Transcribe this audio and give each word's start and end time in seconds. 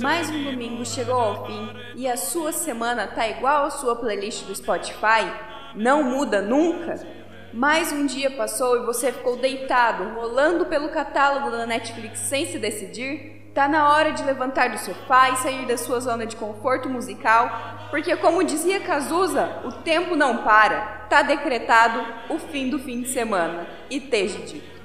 Mais 0.00 0.30
um 0.30 0.44
domingo 0.44 0.86
chegou 0.86 1.14
ao 1.14 1.46
fim 1.46 1.68
e 1.94 2.08
a 2.08 2.16
sua 2.16 2.52
semana 2.52 3.06
tá 3.06 3.28
igual 3.28 3.66
a 3.66 3.70
sua 3.70 3.96
playlist 3.96 4.46
do 4.46 4.54
Spotify? 4.54 5.30
Não 5.74 6.02
muda 6.02 6.40
nunca? 6.40 7.06
Mais 7.52 7.92
um 7.92 8.06
dia 8.06 8.30
passou 8.30 8.78
e 8.80 8.86
você 8.86 9.12
ficou 9.12 9.36
deitado, 9.36 10.14
rolando 10.14 10.64
pelo 10.66 10.88
catálogo 10.88 11.50
da 11.50 11.66
Netflix 11.66 12.20
sem 12.20 12.46
se 12.46 12.58
decidir? 12.58 13.50
Tá 13.54 13.68
na 13.68 13.92
hora 13.92 14.12
de 14.12 14.22
levantar 14.22 14.70
do 14.70 14.78
sofá 14.78 15.28
e 15.28 15.36
sair 15.36 15.66
da 15.66 15.76
sua 15.76 16.00
zona 16.00 16.24
de 16.24 16.36
conforto 16.36 16.88
musical, 16.88 17.88
porque 17.90 18.16
como 18.16 18.42
dizia 18.42 18.80
Cazuza, 18.80 19.60
o 19.64 19.72
tempo 19.72 20.16
não 20.16 20.38
para. 20.44 21.06
Tá 21.10 21.20
decretado 21.20 22.06
o 22.30 22.38
fim 22.38 22.70
do 22.70 22.78
fim 22.78 23.02
de 23.02 23.08
semana. 23.08 23.66
E 23.90 23.98
esteja 23.98 24.38
dito. 24.38 24.77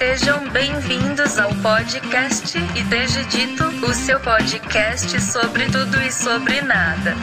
Sejam 0.00 0.48
bem-vindos 0.48 1.38
ao 1.38 1.50
podcast 1.56 2.56
e 2.56 2.82
desde 2.84 3.22
dito, 3.26 3.64
o 3.84 3.92
seu 3.92 4.18
podcast 4.18 5.20
sobre 5.20 5.66
tudo 5.66 6.00
e 6.00 6.10
sobre 6.10 6.62
nada. 6.62 7.14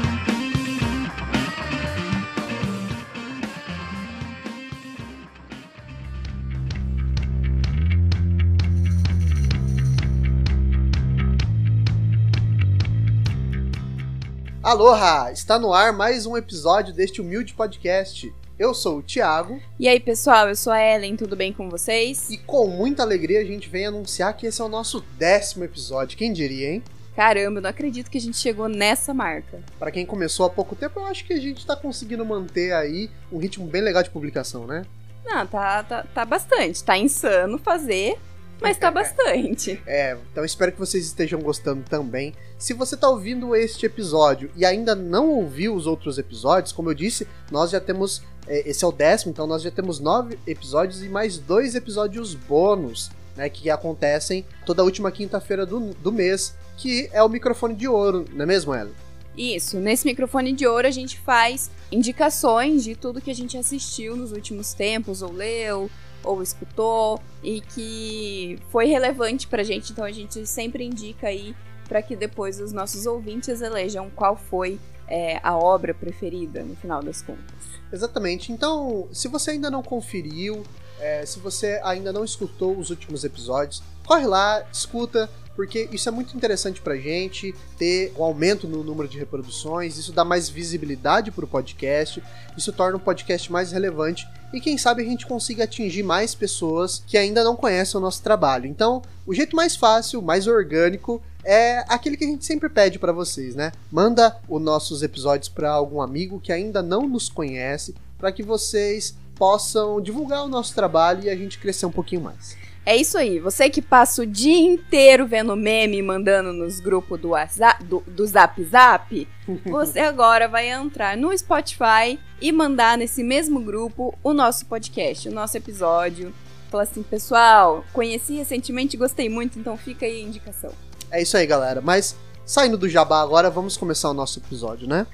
Aloha! 14.61 15.31
Está 15.31 15.57
no 15.57 15.73
ar 15.73 15.91
mais 15.93 16.27
um 16.27 16.37
episódio 16.37 16.93
deste 16.93 17.21
humilde 17.21 17.55
podcast. 17.55 18.31
Eu 18.59 18.73
sou 18.73 18.97
o 18.97 19.03
Thiago 19.03 19.61
E 19.79 19.87
aí, 19.87 19.99
pessoal, 19.99 20.49
eu 20.49 20.55
sou 20.55 20.73
a 20.73 20.81
Ellen, 20.81 21.15
tudo 21.15 21.35
bem 21.35 21.53
com 21.53 21.69
vocês? 21.69 22.29
e 22.29 22.37
com 22.37 22.67
muita 22.67 23.03
alegria 23.03 23.39
a 23.39 23.43
gente 23.43 23.69
vem 23.69 23.85
anunciar 23.85 24.35
que 24.35 24.47
esse 24.47 24.59
é 24.59 24.63
o 24.65 24.69
nosso 24.69 25.01
décimo 25.17 25.63
episódio. 25.63 26.17
Quem 26.17 26.33
diria, 26.33 26.71
hein? 26.71 26.83
Caramba, 27.15 27.59
eu 27.59 27.61
não 27.61 27.69
acredito 27.69 28.09
que 28.09 28.17
a 28.17 28.21
gente 28.21 28.37
chegou 28.37 28.67
nessa 28.67 29.13
marca. 29.13 29.59
Para 29.77 29.91
quem 29.91 30.05
começou 30.05 30.45
há 30.45 30.49
pouco 30.49 30.75
tempo, 30.75 30.99
eu 30.99 31.05
acho 31.05 31.25
que 31.25 31.33
a 31.33 31.39
gente 31.39 31.65
tá 31.65 31.75
conseguindo 31.75 32.25
manter 32.25 32.73
aí 32.73 33.09
um 33.31 33.37
ritmo 33.37 33.65
bem 33.67 33.81
legal 33.81 34.01
de 34.03 34.09
publicação, 34.09 34.65
né? 34.65 34.85
Não, 35.25 35.45
tá, 35.45 35.83
tá, 35.83 36.03
tá 36.03 36.25
bastante. 36.25 36.83
Tá 36.83 36.97
insano 36.97 37.57
fazer, 37.57 38.17
mas 38.61 38.77
tá 38.77 38.89
bastante. 38.89 39.81
É, 39.85 40.17
então 40.31 40.43
espero 40.43 40.71
que 40.71 40.79
vocês 40.79 41.05
estejam 41.05 41.39
gostando 41.39 41.83
também. 41.83 42.33
Se 42.57 42.73
você 42.73 42.97
tá 42.97 43.07
ouvindo 43.09 43.55
este 43.55 43.85
episódio 43.85 44.49
e 44.55 44.65
ainda 44.65 44.95
não 44.95 45.29
ouviu 45.29 45.75
os 45.75 45.85
outros 45.85 46.17
episódios, 46.17 46.71
como 46.71 46.89
eu 46.89 46.93
disse, 46.93 47.27
nós 47.51 47.71
já 47.71 47.79
temos. 47.79 48.21
é, 48.47 48.69
esse 48.69 48.83
é 48.83 48.87
o 48.87 48.91
décimo, 48.91 49.31
então 49.31 49.45
nós 49.45 49.61
já 49.61 49.71
temos 49.71 49.99
nove 49.99 50.39
episódios 50.47 51.03
e 51.03 51.09
mais 51.09 51.37
dois 51.37 51.75
episódios 51.75 52.33
bônus, 52.33 53.09
né? 53.35 53.49
Que 53.49 53.69
acontecem 53.69 54.45
toda 54.65 54.83
última 54.83 55.11
quinta-feira 55.11 55.65
do, 55.65 55.93
do 55.93 56.11
mês, 56.11 56.55
que 56.77 57.09
é 57.11 57.21
o 57.21 57.29
microfone 57.29 57.75
de 57.75 57.87
ouro, 57.87 58.25
não 58.33 58.43
é 58.43 58.45
mesmo, 58.45 58.73
Ellen? 58.73 58.93
Isso, 59.37 59.79
nesse 59.79 60.03
microfone 60.03 60.51
de 60.51 60.65
ouro 60.65 60.87
a 60.87 60.91
gente 60.91 61.19
faz 61.19 61.69
indicações 61.91 62.83
de 62.83 62.95
tudo 62.95 63.21
que 63.21 63.29
a 63.29 63.35
gente 63.35 63.55
assistiu 63.55 64.15
nos 64.15 64.31
últimos 64.31 64.73
tempos, 64.73 65.21
ou 65.21 65.31
leu, 65.31 65.91
ou 66.27 66.41
escutou, 66.41 67.21
e 67.43 67.61
que 67.61 68.59
foi 68.69 68.85
relevante 68.85 69.47
pra 69.47 69.63
gente, 69.63 69.91
então 69.91 70.03
a 70.03 70.11
gente 70.11 70.45
sempre 70.45 70.83
indica 70.83 71.27
aí 71.27 71.55
para 71.87 72.01
que 72.01 72.15
depois 72.15 72.59
os 72.59 72.71
nossos 72.71 73.05
ouvintes 73.05 73.61
elejam 73.61 74.09
qual 74.09 74.35
foi 74.35 74.79
é, 75.07 75.39
a 75.41 75.55
obra 75.57 75.93
preferida 75.93 76.63
no 76.63 76.75
final 76.75 77.01
das 77.01 77.21
contas. 77.21 77.55
Exatamente. 77.91 78.51
Então, 78.51 79.07
se 79.13 79.27
você 79.27 79.51
ainda 79.51 79.71
não 79.71 79.81
conferiu, 79.81 80.63
é, 80.99 81.25
se 81.25 81.39
você 81.39 81.79
ainda 81.83 82.11
não 82.11 82.23
escutou 82.23 82.77
os 82.77 82.89
últimos 82.89 83.23
episódios, 83.23 83.81
corre 84.05 84.25
lá, 84.25 84.65
escuta, 84.71 85.29
porque 85.57 85.89
isso 85.91 86.07
é 86.07 86.11
muito 86.11 86.37
interessante 86.37 86.79
pra 86.79 86.95
gente 86.95 87.53
ter 87.79 88.13
um 88.15 88.23
aumento 88.23 88.67
no 88.67 88.83
número 88.83 89.09
de 89.09 89.17
reproduções, 89.17 89.97
isso 89.97 90.11
dá 90.11 90.23
mais 90.23 90.47
visibilidade 90.47 91.31
pro 91.31 91.47
podcast, 91.47 92.23
isso 92.55 92.71
torna 92.71 92.97
o 92.97 92.99
podcast 92.99 93.51
mais 93.51 93.71
relevante 93.71 94.27
e 94.53 94.61
quem 94.61 94.77
sabe 94.77 95.01
a 95.01 95.05
gente 95.05 95.25
consiga 95.25 95.63
atingir 95.63 96.03
mais 96.03 96.35
pessoas 96.35 97.03
que 97.05 97.17
ainda 97.17 97.43
não 97.43 97.55
conhecem 97.55 97.97
o 97.97 98.01
nosso 98.01 98.21
trabalho. 98.21 98.67
Então, 98.67 99.01
o 99.25 99.33
jeito 99.33 99.55
mais 99.55 99.75
fácil, 99.75 100.21
mais 100.21 100.45
orgânico 100.45 101.21
é 101.43 101.83
aquele 101.87 102.15
que 102.17 102.23
a 102.23 102.27
gente 102.27 102.45
sempre 102.45 102.69
pede 102.69 102.99
pra 102.99 103.11
vocês, 103.11 103.55
né? 103.55 103.71
Manda 103.91 104.37
os 104.47 104.61
nossos 104.61 105.01
episódios 105.01 105.49
pra 105.49 105.71
algum 105.71 106.01
amigo 106.01 106.39
que 106.39 106.51
ainda 106.51 106.83
não 106.83 107.07
nos 107.07 107.29
conhece, 107.29 107.95
para 108.17 108.31
que 108.31 108.43
vocês 108.43 109.15
possam 109.37 110.01
divulgar 110.01 110.43
o 110.43 110.47
nosso 110.47 110.73
trabalho 110.73 111.23
e 111.23 111.29
a 111.29 111.35
gente 111.35 111.59
crescer 111.59 111.85
um 111.85 111.91
pouquinho 111.91 112.21
mais. 112.21 112.57
É 112.85 112.95
isso 112.95 113.17
aí, 113.17 113.37
você 113.37 113.69
que 113.69 113.81
passa 113.81 114.21
o 114.21 114.25
dia 114.25 114.57
inteiro 114.57 115.27
vendo 115.27 115.53
meme 115.57 115.97
e 115.97 116.01
mandando 116.01 116.53
nos 116.53 116.79
grupos 116.79 117.19
do, 117.19 117.29
WhatsApp, 117.31 117.83
do, 117.83 118.01
do 118.07 118.25
Zap 118.25 118.63
Zap, 118.63 119.27
você 119.67 119.99
agora 119.99 120.47
vai 120.47 120.69
entrar 120.69 121.17
no 121.17 121.37
Spotify 121.37 122.17
e 122.39 122.49
mandar 122.49 122.97
nesse 122.97 123.23
mesmo 123.23 123.59
grupo 123.59 124.17
o 124.23 124.31
nosso 124.33 124.65
podcast, 124.67 125.27
o 125.27 125.33
nosso 125.33 125.57
episódio. 125.57 126.33
Falar 126.71 126.83
assim, 126.83 127.03
pessoal, 127.03 127.83
conheci 127.91 128.35
recentemente 128.35 128.95
e 128.95 128.99
gostei 128.99 129.27
muito, 129.27 129.59
então 129.59 129.75
fica 129.77 130.05
aí 130.05 130.21
a 130.21 130.23
indicação. 130.23 130.71
É 131.11 131.21
isso 131.21 131.35
aí, 131.35 131.45
galera. 131.45 131.81
Mas 131.81 132.15
saindo 132.45 132.77
do 132.77 132.87
jabá 132.87 133.21
agora, 133.21 133.49
vamos 133.49 133.75
começar 133.75 134.09
o 134.09 134.13
nosso 134.13 134.39
episódio, 134.39 134.87
né? 134.87 135.05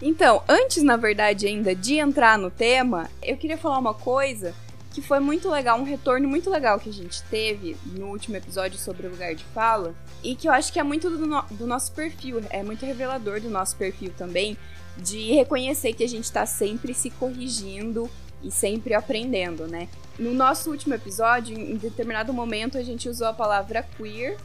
Então, 0.00 0.42
antes, 0.48 0.82
na 0.82 0.96
verdade, 0.96 1.46
ainda 1.46 1.74
de 1.74 1.94
entrar 1.98 2.38
no 2.38 2.50
tema, 2.50 3.08
eu 3.22 3.36
queria 3.36 3.56
falar 3.56 3.78
uma 3.78 3.94
coisa 3.94 4.54
que 4.92 5.00
foi 5.02 5.20
muito 5.20 5.50
legal, 5.50 5.78
um 5.78 5.84
retorno 5.84 6.26
muito 6.28 6.48
legal 6.48 6.78
que 6.80 6.88
a 6.88 6.92
gente 6.92 7.22
teve 7.24 7.76
no 7.84 8.06
último 8.06 8.36
episódio 8.36 8.78
sobre 8.78 9.06
o 9.06 9.10
lugar 9.10 9.34
de 9.34 9.44
fala, 9.44 9.94
e 10.22 10.34
que 10.34 10.48
eu 10.48 10.52
acho 10.52 10.72
que 10.72 10.78
é 10.78 10.82
muito 10.82 11.10
do, 11.10 11.26
no- 11.26 11.44
do 11.50 11.66
nosso 11.66 11.92
perfil, 11.92 12.40
é 12.50 12.62
muito 12.62 12.84
revelador 12.86 13.40
do 13.40 13.50
nosso 13.50 13.76
perfil 13.76 14.10
também, 14.16 14.56
de 14.96 15.32
reconhecer 15.34 15.92
que 15.92 16.02
a 16.02 16.08
gente 16.08 16.32
tá 16.32 16.46
sempre 16.46 16.94
se 16.94 17.10
corrigindo 17.10 18.10
e 18.42 18.50
sempre 18.50 18.94
aprendendo, 18.94 19.66
né? 19.66 19.88
No 20.18 20.32
nosso 20.32 20.70
último 20.70 20.94
episódio, 20.94 21.58
em 21.58 21.76
determinado 21.76 22.32
momento, 22.32 22.78
a 22.78 22.82
gente 22.82 23.06
usou 23.06 23.26
a 23.26 23.32
palavra 23.34 23.82
queer 23.98 24.38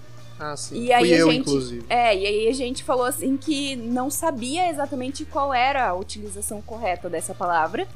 Ah, 0.44 0.58
sim. 0.58 0.84
E 0.84 0.92
aí 0.92 1.06
Fui 1.06 1.14
a 1.14 1.18
eu, 1.20 1.32
gente- 1.32 1.40
inclusive. 1.42 1.86
é, 1.88 2.18
e 2.18 2.26
aí 2.26 2.48
a 2.48 2.54
gente 2.54 2.84
falou 2.84 3.06
assim 3.06 3.38
que 3.38 3.76
não 3.76 4.10
sabia 4.10 4.70
exatamente 4.72 5.24
qual 5.24 5.54
era 5.54 5.88
a 5.88 5.94
utilização 5.94 6.62
correta 6.62 7.08
dessa 7.08 7.34
palavra. 7.36 7.88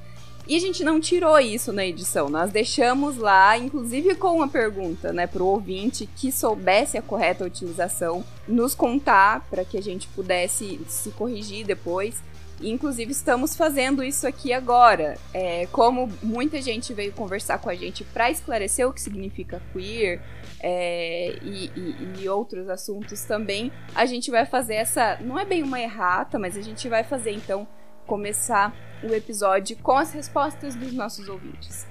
E 0.48 0.56
a 0.56 0.60
gente 0.60 0.84
não 0.84 1.00
tirou 1.02 1.40
isso 1.40 1.74
na 1.74 1.84
edição. 1.84 2.30
Nós 2.30 2.52
deixamos 2.52 3.18
lá, 3.18 3.58
inclusive 3.58 4.14
com 4.14 4.36
uma 4.36 4.48
pergunta, 4.48 5.12
né, 5.12 5.26
pro 5.26 5.44
ouvinte 5.44 6.08
que 6.16 6.32
soubesse 6.32 7.00
a 7.00 7.02
correta 7.02 7.44
utilização, 7.44 8.24
nos 8.48 8.76
contar 8.76 9.44
para 9.50 9.66
que 9.66 9.76
a 9.76 9.82
gente 9.82 10.08
pudesse 10.10 10.80
se 10.88 11.10
corrigir 11.10 11.66
depois. 11.66 12.22
E, 12.62 12.70
inclusive 12.70 13.12
estamos 13.12 13.56
fazendo 13.56 14.04
isso 14.04 14.28
aqui 14.28 14.54
agora. 14.54 15.18
É, 15.34 15.68
como 15.72 16.08
muita 16.22 16.62
gente 16.62 16.94
veio 16.94 17.12
conversar 17.12 17.58
com 17.58 17.70
a 17.72 17.74
gente 17.76 18.04
para 18.04 18.30
esclarecer 18.30 18.88
o 18.88 18.94
que 18.94 19.02
significa 19.02 19.60
queer, 19.74 20.22
é, 20.60 21.38
e, 21.42 21.66
e- 21.76 22.22
e 22.24 22.30
outros 22.30 22.70
assuntos 22.70 23.22
também, 23.24 23.72
a 23.94 24.06
gente 24.06 24.32
vai 24.32 24.46
fazer 24.46 24.76
essa. 24.76 25.18
Não 25.22 25.38
é 25.40 25.46
bem 25.46 25.62
uma 25.64 25.80
errata, 25.80 26.38
mas 26.40 26.58
a 26.58 26.62
gente 26.62 26.88
vai 26.90 27.04
fazer 27.04 27.32
então 27.32 27.68
começar 28.08 28.74
o 29.04 29.14
episódio 29.14 29.76
com 29.78 29.94
as 29.94 30.12
respostas 30.14 30.76
dos 30.76 30.94
nossos 30.94 31.28
ouvintes. 31.30 31.86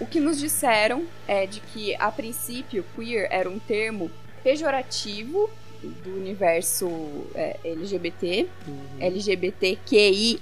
O 0.00 0.06
que 0.06 0.20
nos 0.20 0.38
disseram 0.38 1.04
é 1.26 1.46
de 1.46 1.60
que, 1.60 1.94
a 1.96 2.10
princípio, 2.12 2.84
queer 2.94 3.26
era 3.30 3.48
um 3.50 3.58
termo 3.58 4.10
pejorativo 4.44 5.50
do 5.82 6.10
universo 6.16 6.88
é, 7.34 7.56
LGBT, 7.64 8.48
Uhum. 8.66 8.78
LGBTQIA+, 9.00 10.38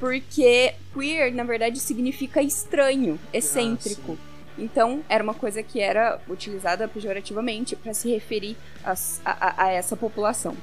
porque 0.00 0.74
queer, 0.92 1.32
na 1.32 1.44
verdade, 1.44 1.78
significa 1.80 2.42
estranho, 2.42 3.18
excêntrico. 3.32 4.18
Então, 4.58 5.02
era 5.08 5.22
uma 5.22 5.34
coisa 5.34 5.62
que 5.62 5.80
era 5.80 6.20
utilizada 6.28 6.88
pejorativamente 6.88 7.74
para 7.76 7.92
se 7.94 8.10
referir 8.10 8.56
a, 8.84 8.94
a- 9.24 9.64
a 9.64 9.70
essa 9.70 9.96
população. 9.96 10.56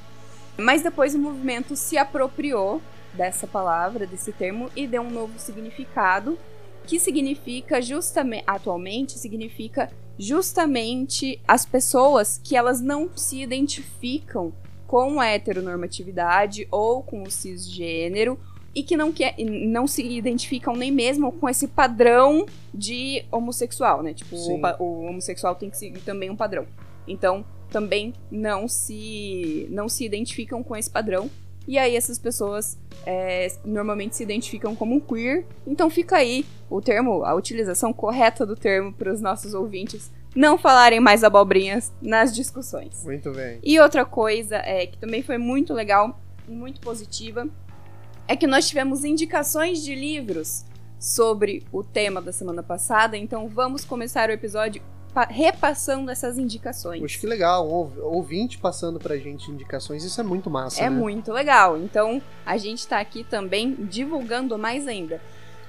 Mas 0.58 0.82
depois 0.84 1.16
o 1.16 1.20
movimento 1.20 1.76
se 1.76 1.98
apropriou 1.98 2.82
dessa 3.14 3.46
palavra, 3.48 4.06
desse 4.08 4.32
termo, 4.32 4.70
e 4.76 4.88
deu 4.88 5.02
um 5.02 5.10
novo 5.10 5.38
significado, 5.38 6.38
que 6.86 7.00
significa 7.00 7.82
justamente, 7.82 8.44
atualmente, 8.48 9.14
significa 9.18 9.90
justamente 10.18 11.40
as 11.48 11.66
pessoas 11.66 12.40
que 12.44 12.56
elas 12.56 12.82
não 12.82 13.10
se 13.16 13.42
identificam 13.42 14.54
com 14.88 15.20
a 15.20 15.28
heteronormatividade 15.28 16.68
ou 16.70 17.02
com 17.02 17.24
o 17.24 17.32
cisgênero 17.32 18.40
e 18.76 18.82
que 18.82 18.98
não, 18.98 19.12
quer, 19.12 19.36
não 19.38 19.86
se 19.86 20.04
identificam 20.04 20.76
nem 20.76 20.92
mesmo 20.92 21.32
com 21.32 21.48
esse 21.48 21.68
padrão 21.68 22.46
de 22.74 23.24
homossexual, 23.32 24.02
né? 24.02 24.14
Tipo, 24.14 24.36
o, 24.36 24.84
o 24.84 25.06
homossexual 25.06 25.56
tem 25.56 25.70
que 25.70 25.78
seguir 25.78 26.00
também 26.02 26.30
um 26.30 26.36
padrão. 26.36 26.66
Então, 27.08 27.46
também 27.70 28.14
não 28.32 28.68
se, 28.68 29.68
não 29.72 29.90
se 29.90 30.06
identificam 30.06 30.64
com 30.64 30.76
esse 30.76 30.90
padrão. 30.90 31.30
E 31.68 31.78
aí 31.78 31.96
essas 31.96 32.20
pessoas 32.20 32.78
é, 33.06 33.48
normalmente 33.66 34.16
se 34.16 34.24
identificam 34.24 34.76
como 34.76 35.02
queer. 35.02 35.46
Então 35.66 35.90
fica 35.90 36.18
aí 36.18 36.46
o 36.70 36.82
termo, 36.82 37.24
a 37.24 37.34
utilização 37.34 37.92
correta 37.92 38.46
do 38.46 38.56
termo 38.56 38.94
para 38.94 39.12
os 39.12 39.22
nossos 39.22 39.54
ouvintes 39.54 40.12
não 40.36 40.58
falarem 40.58 41.00
mais 41.00 41.24
abobrinhas 41.24 41.92
nas 42.02 42.34
discussões. 42.36 43.04
Muito 43.04 43.32
bem. 43.32 43.60
E 43.64 43.80
outra 43.80 44.04
coisa 44.04 44.58
é 44.58 44.86
que 44.88 44.98
também 44.98 45.22
foi 45.22 45.38
muito 45.38 45.74
legal 45.74 46.20
e 46.48 46.52
muito 46.52 46.82
positiva 46.82 47.48
é 48.28 48.36
que 48.36 48.48
nós 48.48 48.68
tivemos 48.68 49.04
indicações 49.04 49.84
de 49.84 49.94
livros 49.96 50.66
sobre 51.00 51.66
o 51.72 51.84
tema 51.84 52.22
da 52.22 52.32
semana 52.32 52.64
passada, 52.64 53.18
então 53.18 53.48
vamos 53.50 53.84
começar 53.84 54.30
o 54.30 54.32
episódio 54.32 54.82
repassando 55.30 56.10
essas 56.10 56.38
indicações. 56.38 57.00
Poxa, 57.00 57.20
que 57.20 57.28
legal, 57.28 57.68
ouvinte 58.02 58.58
passando 58.58 59.00
pra 59.00 59.16
gente 59.18 59.52
indicações, 59.52 60.04
isso 60.04 60.20
é 60.20 60.24
muito 60.24 60.50
massa, 60.50 60.82
É 60.82 60.90
né? 60.90 60.96
muito 60.96 61.32
legal. 61.32 61.78
Então, 61.78 62.22
a 62.46 62.58
gente 62.58 62.88
tá 62.88 63.00
aqui 63.00 63.24
também 63.24 63.76
divulgando 63.76 64.58
mais 64.58 64.88
ainda. 64.88 65.22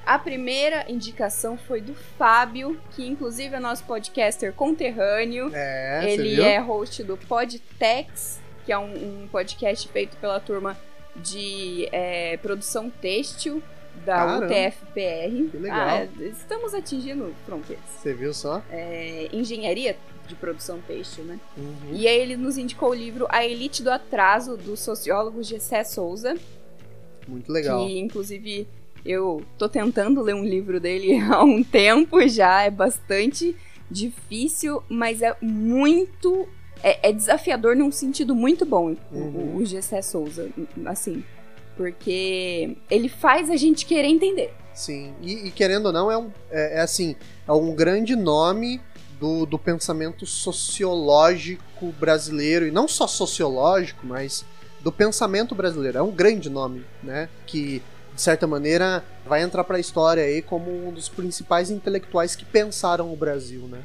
A 0.07 0.19
primeira 0.19 0.91
indicação 0.91 1.57
foi 1.59 1.81
do 1.81 1.95
Fábio, 1.95 2.79
que 2.93 3.07
inclusive 3.07 3.55
é 3.55 3.61
nosso 3.61 3.85
podcaster 3.85 4.53
conterrâneo. 4.53 5.51
É, 5.53 6.11
Ele 6.11 6.41
é 6.41 6.59
host 6.59 7.03
do 7.03 7.17
Podtex, 7.17 8.39
que 8.65 8.73
é 8.73 8.79
um, 8.79 9.25
um 9.25 9.29
podcast 9.29 9.89
feito 9.89 10.17
pela 10.19 10.39
turma 10.41 10.77
de 11.17 11.89
é, 11.93 12.37
produção 12.39 12.91
têxtil 12.91 13.63
da 14.05 14.17
Caramba, 14.17 14.47
UTFPR. 14.47 15.51
que 15.51 15.57
legal. 15.57 15.89
Ah, 15.89 16.05
estamos 16.21 16.75
atingindo 16.75 17.35
fronteiras. 17.47 17.85
Você 17.97 18.13
viu 18.13 18.35
só? 18.35 18.63
É, 18.71 19.29
engenharia 19.33 19.97
de 20.27 20.35
produção 20.35 20.81
têxtil, 20.81 21.25
né? 21.25 21.39
Uhum. 21.57 21.93
E 21.93 22.09
aí 22.09 22.19
ele 22.19 22.37
nos 22.37 22.57
indicou 22.59 22.91
o 22.91 22.95
livro 22.95 23.27
A 23.29 23.45
Elite 23.45 23.83
do 23.83 23.91
Atraso, 23.91 24.57
do 24.57 24.77
sociólogo 24.77 25.43
Gessé 25.43 25.85
Souza, 25.85 26.37
Muito 27.29 27.53
legal. 27.53 27.87
que 27.87 27.99
inclusive 27.99 28.67
eu 29.05 29.43
tô 29.59 29.69
tentando 29.69 30.23
ler 30.23 30.35
um 30.35 30.45
livro 30.45 30.81
dele 30.81 31.21
há 31.31 31.43
um 31.43 31.63
tempo 31.63 32.27
já, 32.27 32.63
é 32.63 32.71
bastante 32.71 33.55
difícil, 33.91 34.83
mas 34.89 35.23
é 35.23 35.37
muito. 35.41 36.49
É, 36.87 37.09
é 37.09 37.13
desafiador 37.13 37.75
num 37.75 37.91
sentido 37.91 38.35
muito 38.35 38.67
bom, 38.67 38.93
o- 39.11 39.17
Uhum. 39.17 39.55
o, 39.55 39.57
o 39.57 39.65
Gessé 39.65 40.03
Souza, 40.03 40.49
assim. 40.85 41.25
Porque 41.79 42.77
ele 42.91 43.09
faz 43.09 43.51
a 43.51 43.57
gente 43.57 43.87
querer 43.87 44.09
entender. 44.09 44.53
Sim, 44.75 45.13
e, 45.23 45.47
e 45.47 45.51
querendo 45.51 45.87
ou 45.87 45.93
não, 45.93 46.11
é, 46.11 46.19
um, 46.19 46.31
é, 46.51 46.79
é 46.79 46.81
assim, 46.81 47.17
é 47.49 47.53
um 47.53 47.75
grande 47.75 48.15
nome 48.15 48.81
do, 49.19 49.47
do 49.47 49.59
pensamento 49.59 50.27
sociológico 50.27 51.87
brasileiro, 51.99 52.67
e 52.67 52.71
não 52.71 52.87
só 52.87 53.07
sociológico, 53.07 54.07
mas 54.07 54.45
do 54.83 54.93
pensamento 54.93 55.55
brasileiro. 55.55 55.99
É 55.99 56.03
um 56.03 56.11
grande 56.11 56.51
nome, 56.51 56.85
né? 57.03 57.29
Que, 57.47 57.83
de 58.15 58.21
certa 58.21 58.47
maneira, 58.47 59.03
vai 59.27 59.43
entrar 59.43 59.65
para 59.65 59.77
a 59.77 59.81
história 59.81 60.23
aí 60.23 60.43
como 60.43 60.71
um 60.89 60.93
dos 60.93 61.09
principais 61.09 61.71
intelectuais 61.71 62.37
que 62.37 62.45
pensaram 62.45 63.13
o 63.13 63.17
Brasil, 63.17 63.63
né? 63.63 63.81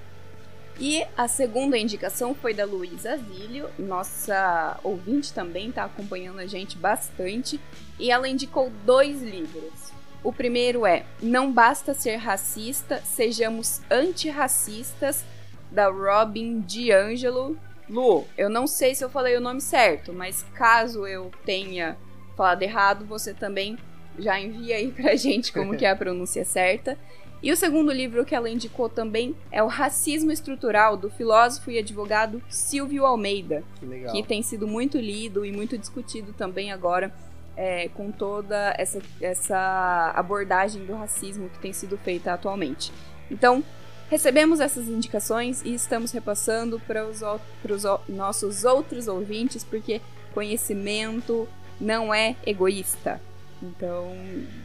E 0.80 1.06
a 1.18 1.28
segunda 1.28 1.78
indicação 1.78 2.34
foi 2.34 2.54
da 2.54 2.64
Luísa 2.64 3.18
Zílio, 3.18 3.70
nossa 3.78 4.80
ouvinte 4.81 5.34
também 5.34 5.74
tá 5.74 5.84
acompanhando 5.84 6.40
a 6.40 6.48
gente 6.48 6.78
bastante, 6.78 7.60
e 8.00 8.10
ela 8.10 8.30
indicou 8.30 8.72
dois 8.86 9.22
livros. 9.22 9.92
O 10.24 10.31
primeiro 10.31 10.86
é 10.86 11.06
Não 11.22 11.52
Basta 11.52 11.94
Ser 11.94 12.16
Racista, 12.16 13.02
Sejamos 13.04 13.81
Antirracistas, 13.92 15.26
da 15.70 15.90
Robin 15.90 16.62
DiAngelo. 16.62 17.58
Lu, 17.90 18.25
eu 18.38 18.50
não 18.50 18.66
sei 18.66 18.96
se 18.96 19.04
eu 19.04 19.10
falei 19.10 19.36
o 19.36 19.42
nome 19.42 19.60
certo, 19.60 20.14
mas 20.14 20.46
caso 20.54 21.06
eu 21.06 21.30
tenha 21.46 21.98
falado 22.38 22.62
errado, 22.62 23.06
você 23.06 23.34
também 23.34 23.78
já 24.18 24.40
envia 24.40 24.78
aí 24.78 24.92
pra 24.92 25.16
gente 25.18 25.52
como 25.52 25.75
que 25.75 25.86
é 25.86 25.90
a 25.90 25.96
pronúncia 25.96 26.46
certa. 26.46 26.98
E 27.41 27.51
o 27.51 27.56
segundo 27.56 27.91
livro 27.91 28.25
que 28.25 28.36
ela 28.36 28.50
indicou 28.50 28.89
também 28.89 29.36
é 29.50 29.63
O 29.63 29.68
Racismo 29.68 30.31
Estrutural, 30.31 30.97
do 30.97 31.09
filósofo 31.09 31.71
e 31.71 31.77
advogado 31.77 32.41
Silvio 32.50 33.06
Almeida, 33.06 33.63
Que 33.80 33.86
legal. 33.86 34.13
que 34.13 34.24
tem 34.24 34.41
sido 34.41 34.68
muito 34.68 34.97
lido 34.97 35.45
e 35.45 35.51
muito 35.51 35.77
discutido 35.77 36.33
também 36.33 36.71
agora 36.71 37.13
é, 37.56 37.89
com 37.89 38.12
toda 38.12 38.74
essa, 38.77 39.01
essa 39.21 40.13
abordagem 40.15 40.86
do 40.86 40.94
racismo 40.94 41.50
que 41.50 41.59
tem 41.59 41.71
sido 41.71 41.97
feita 41.97 42.33
atualmente. 42.33 42.91
Então, 43.31 43.63
recebemos 44.09 44.59
essas 44.59 44.88
indicações 44.88 45.62
e 45.63 45.74
estamos 45.74 46.12
repassando 46.12 46.80
para 46.80 47.06
os, 47.06 47.19
para 47.19 47.74
os 47.74 47.83
nossos 48.09 48.65
outros 48.65 49.07
ouvintes, 49.07 49.63
porque 49.63 50.01
conhecimento 50.33 51.47
não 51.80 52.13
é 52.13 52.36
egoísta. 52.45 53.21
Então, 53.62 54.16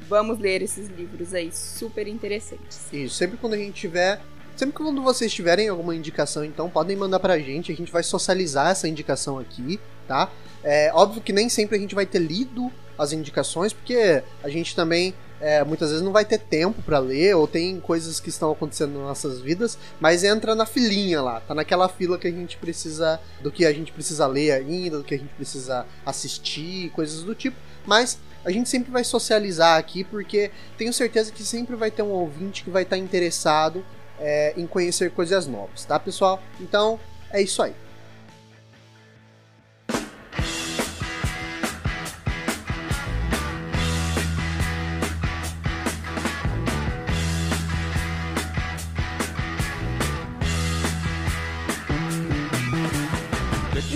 vamos 0.09 0.39
ler 0.39 0.63
esses 0.63 0.89
livros 0.89 1.35
aí, 1.35 1.51
super 1.53 2.07
interessantes. 2.07 2.81
Isso, 2.93 3.17
sempre 3.17 3.37
quando 3.37 3.55
a 3.55 3.59
gente 3.59 3.75
tiver. 3.75 4.21
Sempre 4.57 4.77
quando 4.77 5.03
vocês 5.03 5.33
tiverem 5.33 5.69
alguma 5.69 5.97
indicação, 5.97 6.45
então 6.45 6.71
podem 6.71 6.97
mandar 6.97 7.19
pra 7.19 7.37
gente, 7.41 7.73
a 7.73 7.75
gente 7.75 7.91
vai 7.91 8.05
socializar 8.05 8.71
essa 8.71 8.87
indicação 8.87 9.37
aqui, 9.37 9.81
tá? 10.07 10.31
É 10.63 10.93
óbvio 10.95 11.21
que 11.21 11.33
nem 11.33 11.49
sempre 11.49 11.77
a 11.77 11.81
gente 11.81 11.93
vai 11.93 12.07
ter 12.07 12.21
lido 12.21 12.71
as 12.97 13.13
indicações, 13.13 13.73
porque 13.73 14.23
a 14.45 14.49
gente 14.49 14.77
também 14.77 15.13
é, 15.41 15.65
muitas 15.65 15.91
vezes 15.91 16.05
não 16.05 16.13
vai 16.13 16.25
ter 16.25 16.39
tempo 16.39 16.81
pra 16.83 16.99
ler, 17.01 17.35
ou 17.35 17.47
tem 17.49 17.81
coisas 17.81 18.21
que 18.21 18.29
estão 18.29 18.53
acontecendo 18.53 18.93
nas 18.93 19.03
nossas 19.03 19.41
vidas, 19.41 19.77
mas 20.01 20.23
entra 20.23 20.55
na 20.55 20.65
filinha 20.65 21.21
lá, 21.21 21.41
tá 21.41 21.55
naquela 21.55 21.89
fila 21.89 22.17
que 22.17 22.29
a 22.29 22.31
gente 22.31 22.57
precisa, 22.57 23.21
do 23.43 23.51
que 23.51 23.67
a 23.67 23.73
gente 23.73 23.91
precisa 23.91 24.27
ler 24.27 24.53
ainda, 24.53 24.99
do 24.99 25.05
que 25.05 25.15
a 25.15 25.19
gente 25.19 25.35
precisa 25.35 25.85
assistir, 26.07 26.91
coisas 26.91 27.25
do 27.25 27.35
tipo, 27.35 27.57
mas 27.85 28.19
a 28.45 28.51
gente 28.51 28.69
sempre 28.69 28.91
vai 28.91 29.05
socializar 29.05 29.79
aqui, 29.79 30.05
porque 30.05 30.51
tenho 30.77 30.93
certeza 30.93 31.33
que 31.33 31.43
sempre 31.43 31.77
vai 31.77 31.91
ter 31.91 32.03
um 32.03 32.11
ouvinte 32.11 32.63
que 32.63 32.71
vai 32.71 32.83
estar 32.83 32.99
interessado 32.99 33.85
é, 34.19 34.55
em 34.57 34.67
conhecer 34.67 35.11
coisas 35.11 35.47
novas, 35.47 35.85
tá, 35.85 35.99
pessoal? 35.99 36.43
Então, 36.61 37.01
é 37.31 37.41
isso 37.41 37.63
aí. 37.63 37.75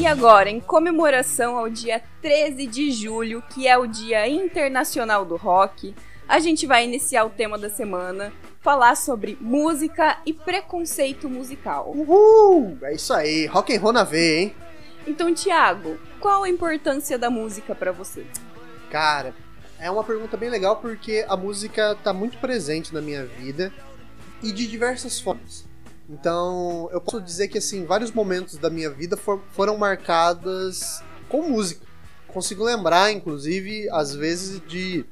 Agora, 0.09 0.49
em 0.49 0.59
comemoração 0.59 1.59
ao 1.59 1.69
dia 1.69 2.03
13 2.23 2.67
de 2.67 2.91
julho, 2.91 3.43
que 3.43 3.69
é 3.69 3.77
o 3.77 3.87
Dia 3.87 4.27
Internacional 4.27 5.23
do 5.23 5.37
Rock, 5.37 5.95
a 6.27 6.39
gente 6.39 6.67
vai 6.67 6.83
iniciar 6.83 7.27
o 7.27 7.31
tema 7.31 7.59
da 7.59 7.69
semana, 7.69 8.33
falar 8.61 8.97
sobre 8.97 9.37
música 9.39 10.19
e 10.25 10.33
preconceito 10.33 11.29
musical. 11.29 11.93
Uhul! 11.95 12.79
É 12.83 12.95
isso 12.95 13.13
aí, 13.13 13.45
rock 13.47 13.77
and 13.77 13.81
roll 13.81 13.93
na 13.93 14.03
veia, 14.03 14.41
hein? 14.45 14.57
Então, 15.07 15.35
Thiago, 15.35 15.99
qual 16.19 16.43
a 16.43 16.49
importância 16.49 17.19
da 17.19 17.29
música 17.29 17.75
pra 17.75 17.93
você? 17.93 18.27
Cara, 18.91 19.35
é 19.79 19.91
uma 19.91 20.05
pergunta 20.05 20.39
bem 20.39 20.49
legal 20.49 20.77
porque 20.77 21.25
a 21.29 21.37
música 21.37 21.95
tá 22.03 22.15
muito 22.15 22.39
presente 22.39 22.95
na 22.95 23.03
minha 23.03 23.27
vida 23.27 23.71
e 24.43 24.53
de 24.53 24.67
diversas 24.67 25.21
formas. 25.21 25.68
Então, 26.09 26.89
eu 26.91 27.01
posso 27.01 27.21
dizer 27.21 27.49
que 27.49 27.59
assim, 27.59 27.85
vários 27.85 28.11
momentos 28.11 28.57
da 28.57 28.71
minha 28.71 28.89
vida 28.91 29.17
for- 29.17 29.43
foram 29.53 29.77
marcadas 29.77 31.03
com 31.29 31.43
música. 31.51 31.87
Consigo 32.27 32.65
lembrar, 32.65 33.13
inclusive, 33.13 33.89
às 33.91 34.15
vezes 34.15 34.61
de 34.67 35.05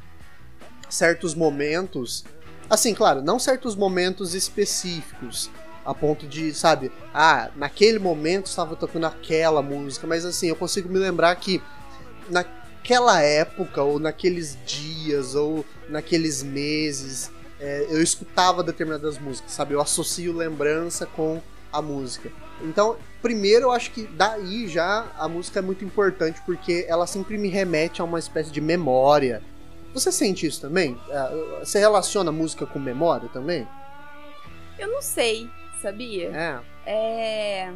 certos 0.89 1.35
momentos, 1.35 2.25
assim, 2.71 2.95
claro, 2.95 3.23
não 3.23 3.39
certos 3.39 3.77
momentos 3.77 4.35
específicos, 4.35 5.51
a 5.85 5.95
ponto 5.95 6.27
de, 6.27 6.55
sabe, 6.55 6.91
ah, 7.13 7.51
naquele 7.57 7.99
momento 7.99 8.47
estava 8.47 8.75
tocando 8.75 9.07
aquela 9.07 9.63
música, 9.63 10.07
mas 10.07 10.25
assim, 10.25 10.49
eu 10.49 10.57
consigo 10.57 10.89
me 10.89 10.99
lembrar 10.99 11.35
que 11.37 11.63
naquela 12.29 13.21
época, 13.21 13.83
ou 13.83 13.99
naqueles 13.99 14.57
dias, 14.67 15.35
ou 15.35 15.65
naqueles 15.89 16.43
meses, 16.43 17.31
é, 17.61 17.87
eu 17.89 18.03
escutava 18.03 18.63
determinadas 18.63 19.19
músicas, 19.19 19.53
sabe? 19.53 19.75
Eu 19.75 19.81
associo 19.81 20.33
lembrança 20.37 21.07
com 21.07 21.41
a 21.73 21.81
música. 21.81 22.31
Então, 22.63 22.97
primeiro 23.21 23.67
eu 23.67 23.71
acho 23.73 23.91
que 23.91 24.07
daí 24.07 24.69
já 24.69 25.07
a 25.19 25.29
música 25.29 25.59
é 25.59 25.63
muito 25.63 25.85
importante, 25.85 26.41
porque 26.47 26.87
ela 26.89 27.07
sempre 27.07 27.37
me 27.37 27.49
remete 27.49 28.01
a 28.01 28.05
uma 28.05 28.19
espécie 28.19 28.51
de 28.51 28.61
memória. 28.61 29.43
Você 29.93 30.13
sente 30.13 30.47
isso 30.47 30.61
também? 30.61 30.99
É, 31.09 31.59
Você 31.61 31.79
relaciona 31.79 32.31
a 32.31 32.33
música 32.33 32.67
com 32.67 32.79
memória 32.79 33.29
também? 33.33 33.67
Eu 34.79 34.89
não 34.89 35.01
sei, 35.01 35.49
sabia? 35.81 36.31
É. 36.35 36.61
É. 36.87 37.73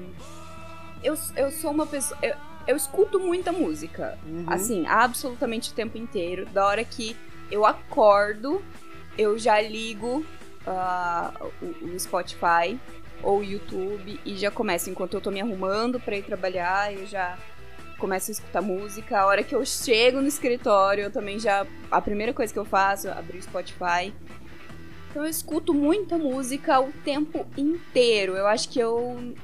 Eu, 1.02 1.16
eu 1.36 1.50
sou 1.50 1.70
uma 1.70 1.86
pessoa. 1.86 2.18
Eu, 2.22 2.34
eu 2.66 2.76
escuto 2.76 3.18
muita 3.18 3.52
música. 3.52 4.18
Uhum. 4.26 4.44
Assim, 4.46 4.86
absolutamente 4.86 5.70
o 5.70 5.74
tempo 5.74 5.96
inteiro. 5.96 6.46
Da 6.46 6.66
hora 6.66 6.84
que 6.84 7.16
eu 7.50 7.64
acordo, 7.64 8.62
eu 9.16 9.38
já 9.38 9.60
ligo 9.60 10.24
ah, 10.66 11.32
o, 11.60 11.66
o 11.86 12.00
Spotify 12.00 12.78
ou 13.22 13.44
YouTube 13.44 14.18
e 14.24 14.36
já 14.36 14.50
começo 14.50 14.90
enquanto 14.90 15.14
eu 15.14 15.20
tô 15.20 15.30
me 15.30 15.40
arrumando 15.40 16.00
para 16.00 16.16
ir 16.16 16.22
trabalhar, 16.22 16.92
eu 16.92 17.06
já 17.06 17.38
começo 17.98 18.30
a 18.30 18.32
escutar 18.32 18.62
música. 18.62 19.20
A 19.20 19.26
hora 19.26 19.42
que 19.42 19.54
eu 19.54 19.64
chego 19.64 20.20
no 20.20 20.26
escritório, 20.26 21.04
eu 21.04 21.10
também 21.10 21.38
já 21.38 21.66
a 21.90 22.00
primeira 22.00 22.32
coisa 22.32 22.52
que 22.52 22.58
eu 22.58 22.64
faço 22.64 23.08
é 23.08 23.12
abrir 23.12 23.38
o 23.38 23.42
Spotify. 23.42 24.12
Então 25.10 25.24
eu 25.24 25.28
escuto 25.28 25.74
muita 25.74 26.16
música 26.16 26.80
o 26.80 26.92
tempo 27.04 27.46
inteiro. 27.56 28.36
Eu 28.36 28.46
acho 28.46 28.68
que 28.68 28.78
eu 28.80 29.34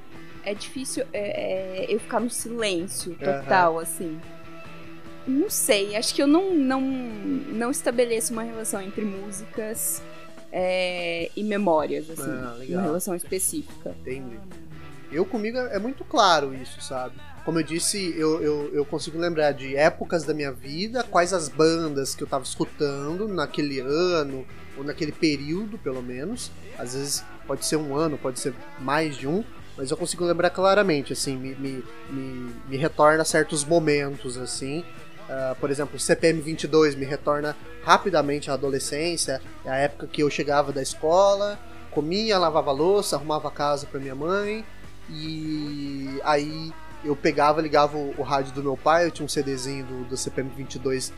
é 0.42 0.54
difícil 0.54 1.04
é, 1.12 1.84
é, 1.84 1.94
eu 1.94 1.98
ficar 1.98 2.20
no 2.20 2.30
silêncio 2.30 3.16
total 3.16 3.74
uhum. 3.74 3.78
assim. 3.80 4.20
Não 5.26 5.50
sei, 5.50 5.96
acho 5.96 6.14
que 6.14 6.22
eu 6.22 6.26
não, 6.26 6.54
não, 6.54 6.80
não 6.80 7.70
estabeleço 7.70 8.32
uma 8.32 8.42
relação 8.42 8.80
entre 8.80 9.04
músicas 9.04 10.02
é, 10.52 11.30
e 11.36 11.42
memórias, 11.42 12.08
assim, 12.08 12.30
ah, 12.30 12.56
uma 12.68 12.82
relação 12.82 13.14
específica. 13.14 13.94
Entendi. 14.00 14.38
Eu 15.10 15.24
comigo 15.24 15.58
é 15.58 15.78
muito 15.78 16.04
claro 16.04 16.54
isso, 16.54 16.80
sabe? 16.80 17.14
Como 17.44 17.60
eu 17.60 17.62
disse, 17.62 18.12
eu, 18.18 18.42
eu, 18.42 18.74
eu, 18.74 18.84
consigo 18.84 19.18
lembrar 19.18 19.52
de 19.52 19.76
épocas 19.76 20.24
da 20.24 20.34
minha 20.34 20.50
vida, 20.50 21.04
quais 21.04 21.32
as 21.32 21.48
bandas 21.48 22.12
que 22.12 22.22
eu 22.22 22.26
tava 22.26 22.42
escutando 22.42 23.28
naquele 23.28 23.78
ano, 23.78 24.44
ou 24.76 24.82
naquele 24.82 25.12
período, 25.12 25.78
pelo 25.78 26.02
menos. 26.02 26.50
Às 26.76 26.94
vezes 26.94 27.24
pode 27.46 27.64
ser 27.64 27.76
um 27.76 27.94
ano, 27.94 28.18
pode 28.18 28.40
ser 28.40 28.52
mais 28.80 29.16
de 29.16 29.28
um, 29.28 29.44
mas 29.76 29.90
eu 29.90 29.96
consigo 29.96 30.24
lembrar 30.24 30.50
claramente, 30.50 31.12
assim, 31.12 31.36
me, 31.36 31.54
me, 31.54 31.84
me, 32.10 32.54
me 32.68 32.76
retorna 32.76 33.24
certos 33.24 33.64
momentos, 33.64 34.36
assim. 34.36 34.84
Uh, 35.28 35.56
por 35.56 35.70
exemplo, 35.70 35.98
CPM 35.98 36.40
22 36.40 36.94
me 36.94 37.04
retorna 37.04 37.56
rapidamente 37.84 38.50
à 38.50 38.54
adolescência, 38.54 39.40
é 39.64 39.70
a 39.70 39.76
época 39.76 40.06
que 40.06 40.22
eu 40.22 40.30
chegava 40.30 40.72
da 40.72 40.80
escola, 40.80 41.58
comia, 41.90 42.38
lavava 42.38 42.70
louça, 42.70 43.16
arrumava 43.16 43.48
a 43.48 43.50
casa 43.50 43.86
para 43.86 43.98
minha 43.98 44.14
mãe 44.14 44.64
e 45.10 46.20
aí 46.24 46.72
eu 47.04 47.16
pegava, 47.16 47.60
ligava 47.60 47.96
o, 47.96 48.14
o, 48.18 48.22
rádio 48.22 48.52
do 48.52 48.62
meu 48.62 48.76
pai, 48.76 49.06
eu 49.06 49.10
tinha 49.10 49.26
um 49.26 49.28
CDzinho 49.28 49.84
do, 49.84 50.04
do 50.04 50.16
CPM 50.16 50.50
22 50.56 51.12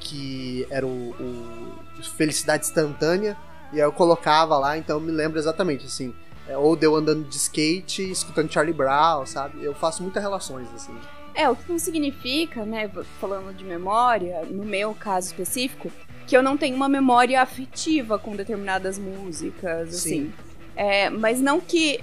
que 0.00 0.66
era 0.70 0.86
o, 0.86 1.10
o 1.10 2.02
Felicidade 2.16 2.66
Instantânea 2.66 3.36
e 3.72 3.80
aí 3.80 3.86
eu 3.86 3.92
colocava 3.92 4.58
lá, 4.58 4.76
então 4.76 4.96
eu 4.96 5.00
me 5.00 5.10
lembro 5.10 5.38
exatamente 5.38 5.86
assim. 5.86 6.14
É, 6.46 6.56
ou 6.58 6.76
deu 6.76 6.94
andando 6.94 7.24
de 7.24 7.36
skate, 7.36 8.10
escutando 8.10 8.52
Charlie 8.52 8.74
Brown, 8.74 9.24
sabe? 9.24 9.64
Eu 9.64 9.74
faço 9.74 10.02
muitas 10.02 10.22
relações, 10.22 10.68
assim. 10.74 10.94
É, 11.34 11.48
o 11.50 11.56
que 11.56 11.70
não 11.70 11.78
significa, 11.78 12.64
né, 12.64 12.88
falando 13.20 13.54
de 13.54 13.64
memória, 13.64 14.42
no 14.48 14.64
meu 14.64 14.94
caso 14.94 15.26
específico, 15.26 15.90
que 16.26 16.36
eu 16.36 16.42
não 16.42 16.56
tenho 16.56 16.76
uma 16.76 16.88
memória 16.88 17.42
afetiva 17.42 18.18
com 18.18 18.36
determinadas 18.36 18.98
músicas, 18.98 19.96
Sim. 19.96 20.32
assim. 20.32 20.32
É, 20.76 21.10
mas 21.10 21.40
não 21.40 21.60
que 21.60 22.00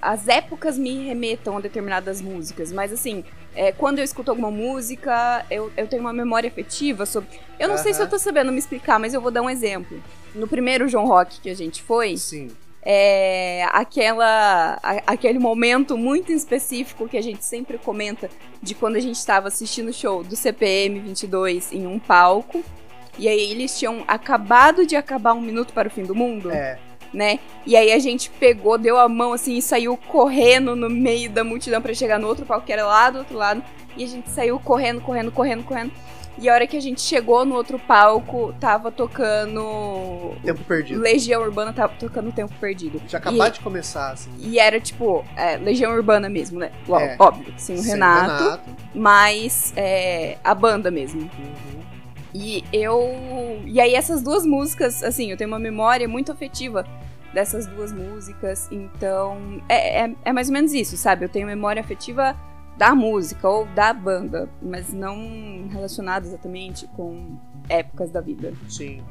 as 0.00 0.28
épocas 0.28 0.78
me 0.78 1.04
remetam 1.04 1.58
a 1.58 1.60
determinadas 1.60 2.22
músicas, 2.22 2.72
mas 2.72 2.90
assim, 2.90 3.22
é, 3.54 3.70
quando 3.70 3.98
eu 3.98 4.04
escuto 4.04 4.30
alguma 4.30 4.50
música, 4.50 5.44
eu, 5.50 5.70
eu 5.76 5.86
tenho 5.86 6.02
uma 6.02 6.12
memória 6.12 6.48
afetiva 6.48 7.04
sobre. 7.04 7.28
Eu 7.58 7.68
não 7.68 7.76
sei 7.76 7.92
se 7.92 8.02
eu 8.02 8.08
tô 8.08 8.18
sabendo 8.18 8.50
me 8.50 8.58
explicar, 8.58 8.98
mas 8.98 9.12
eu 9.12 9.20
vou 9.20 9.30
dar 9.30 9.42
um 9.42 9.50
exemplo. 9.50 10.02
No 10.34 10.48
primeiro 10.48 10.88
João 10.88 11.06
Rock 11.06 11.40
que 11.40 11.50
a 11.50 11.54
gente 11.54 11.82
foi. 11.82 12.16
Sim 12.16 12.48
é, 12.82 13.64
aquela, 13.72 14.78
a, 14.82 15.12
aquele 15.12 15.38
momento 15.38 15.96
muito 15.98 16.32
específico 16.32 17.08
que 17.08 17.16
a 17.16 17.22
gente 17.22 17.44
sempre 17.44 17.78
comenta 17.78 18.30
de 18.62 18.74
quando 18.74 18.96
a 18.96 19.00
gente 19.00 19.16
estava 19.16 19.48
assistindo 19.48 19.88
o 19.88 19.92
show 19.92 20.22
do 20.22 20.36
CPM 20.36 20.98
22 21.00 21.72
em 21.72 21.86
um 21.86 21.98
palco. 21.98 22.62
E 23.18 23.28
aí 23.28 23.50
eles 23.50 23.78
tinham 23.78 24.02
acabado 24.08 24.86
de 24.86 24.96
acabar 24.96 25.34
um 25.34 25.40
minuto 25.40 25.72
para 25.72 25.88
o 25.88 25.90
fim 25.90 26.04
do 26.04 26.14
mundo. 26.14 26.50
É. 26.50 26.78
Né? 27.12 27.40
E 27.66 27.76
aí 27.76 27.92
a 27.92 27.98
gente 27.98 28.30
pegou, 28.30 28.78
deu 28.78 28.96
a 28.96 29.08
mão 29.08 29.32
assim 29.32 29.56
e 29.56 29.62
saiu 29.62 29.96
correndo 29.96 30.76
no 30.76 30.88
meio 30.88 31.28
da 31.28 31.42
multidão 31.42 31.82
para 31.82 31.92
chegar 31.92 32.20
no 32.20 32.28
outro 32.28 32.46
palco 32.46 32.64
que 32.64 32.72
era 32.72 32.86
lá 32.86 33.10
do 33.10 33.18
outro 33.18 33.36
lado. 33.36 33.62
E 33.96 34.04
a 34.04 34.06
gente 34.06 34.30
saiu 34.30 34.58
correndo, 34.60 35.00
correndo, 35.00 35.32
correndo, 35.32 35.64
correndo. 35.64 35.92
E 36.38 36.48
a 36.48 36.54
hora 36.54 36.66
que 36.66 36.76
a 36.76 36.80
gente 36.80 37.00
chegou 37.00 37.44
no 37.44 37.54
outro 37.54 37.78
palco, 37.78 38.54
tava 38.58 38.90
tocando. 38.90 40.34
Tempo 40.42 40.64
Perdido. 40.64 41.00
Legião 41.00 41.42
Urbana 41.42 41.72
tava 41.72 41.92
tocando 41.98 42.32
Tempo 42.32 42.54
Perdido. 42.60 43.00
Tinha 43.06 43.18
acabado 43.18 43.52
de 43.52 43.60
começar, 43.60 44.12
assim. 44.12 44.30
E 44.38 44.58
era 44.58 44.80
tipo, 44.80 45.24
é, 45.36 45.56
Legião 45.56 45.92
Urbana 45.92 46.28
mesmo, 46.28 46.58
né? 46.58 46.70
É. 46.88 47.16
Óbvio, 47.18 47.52
sim, 47.58 47.76
o 47.76 47.82
Renato, 47.82 48.44
Renato. 48.44 48.70
Mas 48.94 49.72
é, 49.76 50.38
a 50.42 50.54
banda 50.54 50.90
mesmo. 50.90 51.22
Uhum. 51.22 51.80
E 52.34 52.64
eu. 52.72 53.60
E 53.66 53.80
aí, 53.80 53.94
essas 53.94 54.22
duas 54.22 54.46
músicas, 54.46 55.02
assim, 55.02 55.30
eu 55.30 55.36
tenho 55.36 55.48
uma 55.48 55.58
memória 55.58 56.08
muito 56.08 56.32
afetiva 56.32 56.86
dessas 57.34 57.66
duas 57.66 57.92
músicas. 57.92 58.68
Então, 58.70 59.62
é, 59.68 60.04
é, 60.04 60.14
é 60.24 60.32
mais 60.32 60.48
ou 60.48 60.54
menos 60.54 60.72
isso, 60.72 60.96
sabe? 60.96 61.24
Eu 61.24 61.28
tenho 61.28 61.46
memória 61.46 61.80
afetiva 61.80 62.36
da 62.80 62.94
música 62.94 63.46
ou 63.46 63.66
da 63.66 63.92
banda, 63.92 64.48
mas 64.62 64.90
não 64.90 65.68
relacionado 65.70 66.24
exatamente 66.24 66.86
com 66.96 67.36
épocas 67.68 68.10
da 68.10 68.22
vida. 68.22 68.54
Sim. 68.70 69.04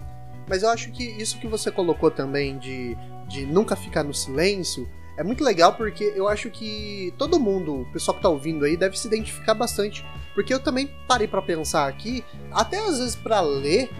Mas 0.47 0.63
eu 0.63 0.69
acho 0.69 0.91
que 0.91 1.03
isso 1.03 1.38
que 1.39 1.45
você 1.45 1.69
colocou 1.69 2.09
também 2.09 2.57
de, 2.57 2.97
de 3.27 3.45
nunca 3.45 3.75
ficar 3.75 4.03
no 4.03 4.11
silêncio 4.11 4.89
é 5.15 5.23
muito 5.23 5.43
legal 5.43 5.73
porque 5.73 6.03
eu 6.15 6.27
acho 6.27 6.49
que 6.49 7.13
todo 7.15 7.39
mundo, 7.39 7.81
o 7.81 7.91
pessoal 7.91 8.17
que 8.17 8.23
tá 8.23 8.29
ouvindo 8.29 8.65
aí, 8.65 8.75
deve 8.75 8.97
se 8.97 9.05
identificar 9.05 9.53
bastante. 9.53 10.03
Porque 10.33 10.51
eu 10.51 10.59
também 10.59 10.89
parei 11.07 11.27
para 11.27 11.41
pensar 11.41 11.88
aqui, 11.88 12.25
até 12.51 12.79
às 12.79 12.97
vezes 12.97 13.15
para 13.15 13.39
ler, 13.39 13.91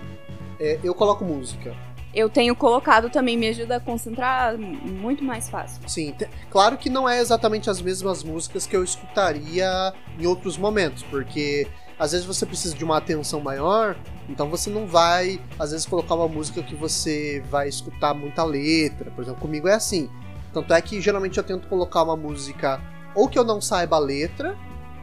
é, 0.59 0.79
eu 0.83 0.95
coloco 0.95 1.23
música 1.23 1.75
eu 2.13 2.29
tenho 2.29 2.55
colocado 2.55 3.09
também, 3.09 3.37
me 3.37 3.47
ajuda 3.47 3.77
a 3.77 3.79
concentrar 3.79 4.57
muito 4.57 5.23
mais 5.23 5.49
fácil. 5.49 5.81
Sim, 5.87 6.15
claro 6.49 6.77
que 6.77 6.89
não 6.89 7.07
é 7.07 7.19
exatamente 7.19 7.69
as 7.69 7.81
mesmas 7.81 8.23
músicas 8.23 8.65
que 8.65 8.75
eu 8.75 8.83
escutaria 8.83 9.93
em 10.17 10.25
outros 10.25 10.57
momentos, 10.57 11.03
porque 11.03 11.67
às 11.99 12.11
vezes 12.13 12.25
você 12.25 12.45
precisa 12.45 12.75
de 12.75 12.83
uma 12.83 12.97
atenção 12.97 13.41
maior, 13.41 13.95
então 14.29 14.49
você 14.49 14.69
não 14.69 14.87
vai, 14.87 15.41
às 15.59 15.71
vezes, 15.71 15.85
colocar 15.85 16.15
uma 16.15 16.27
música 16.27 16.63
que 16.63 16.75
você 16.75 17.43
vai 17.49 17.67
escutar 17.67 18.13
muita 18.13 18.43
letra. 18.43 19.11
Por 19.11 19.23
exemplo, 19.23 19.41
comigo 19.41 19.67
é 19.67 19.73
assim. 19.73 20.09
Tanto 20.53 20.73
é 20.73 20.81
que 20.81 21.01
geralmente 21.01 21.37
eu 21.37 21.43
tento 21.43 21.67
colocar 21.67 22.03
uma 22.03 22.15
música 22.15 22.81
ou 23.13 23.27
que 23.27 23.37
eu 23.37 23.43
não 23.43 23.59
saiba 23.59 23.97
a 23.97 23.99
letra, 23.99 24.55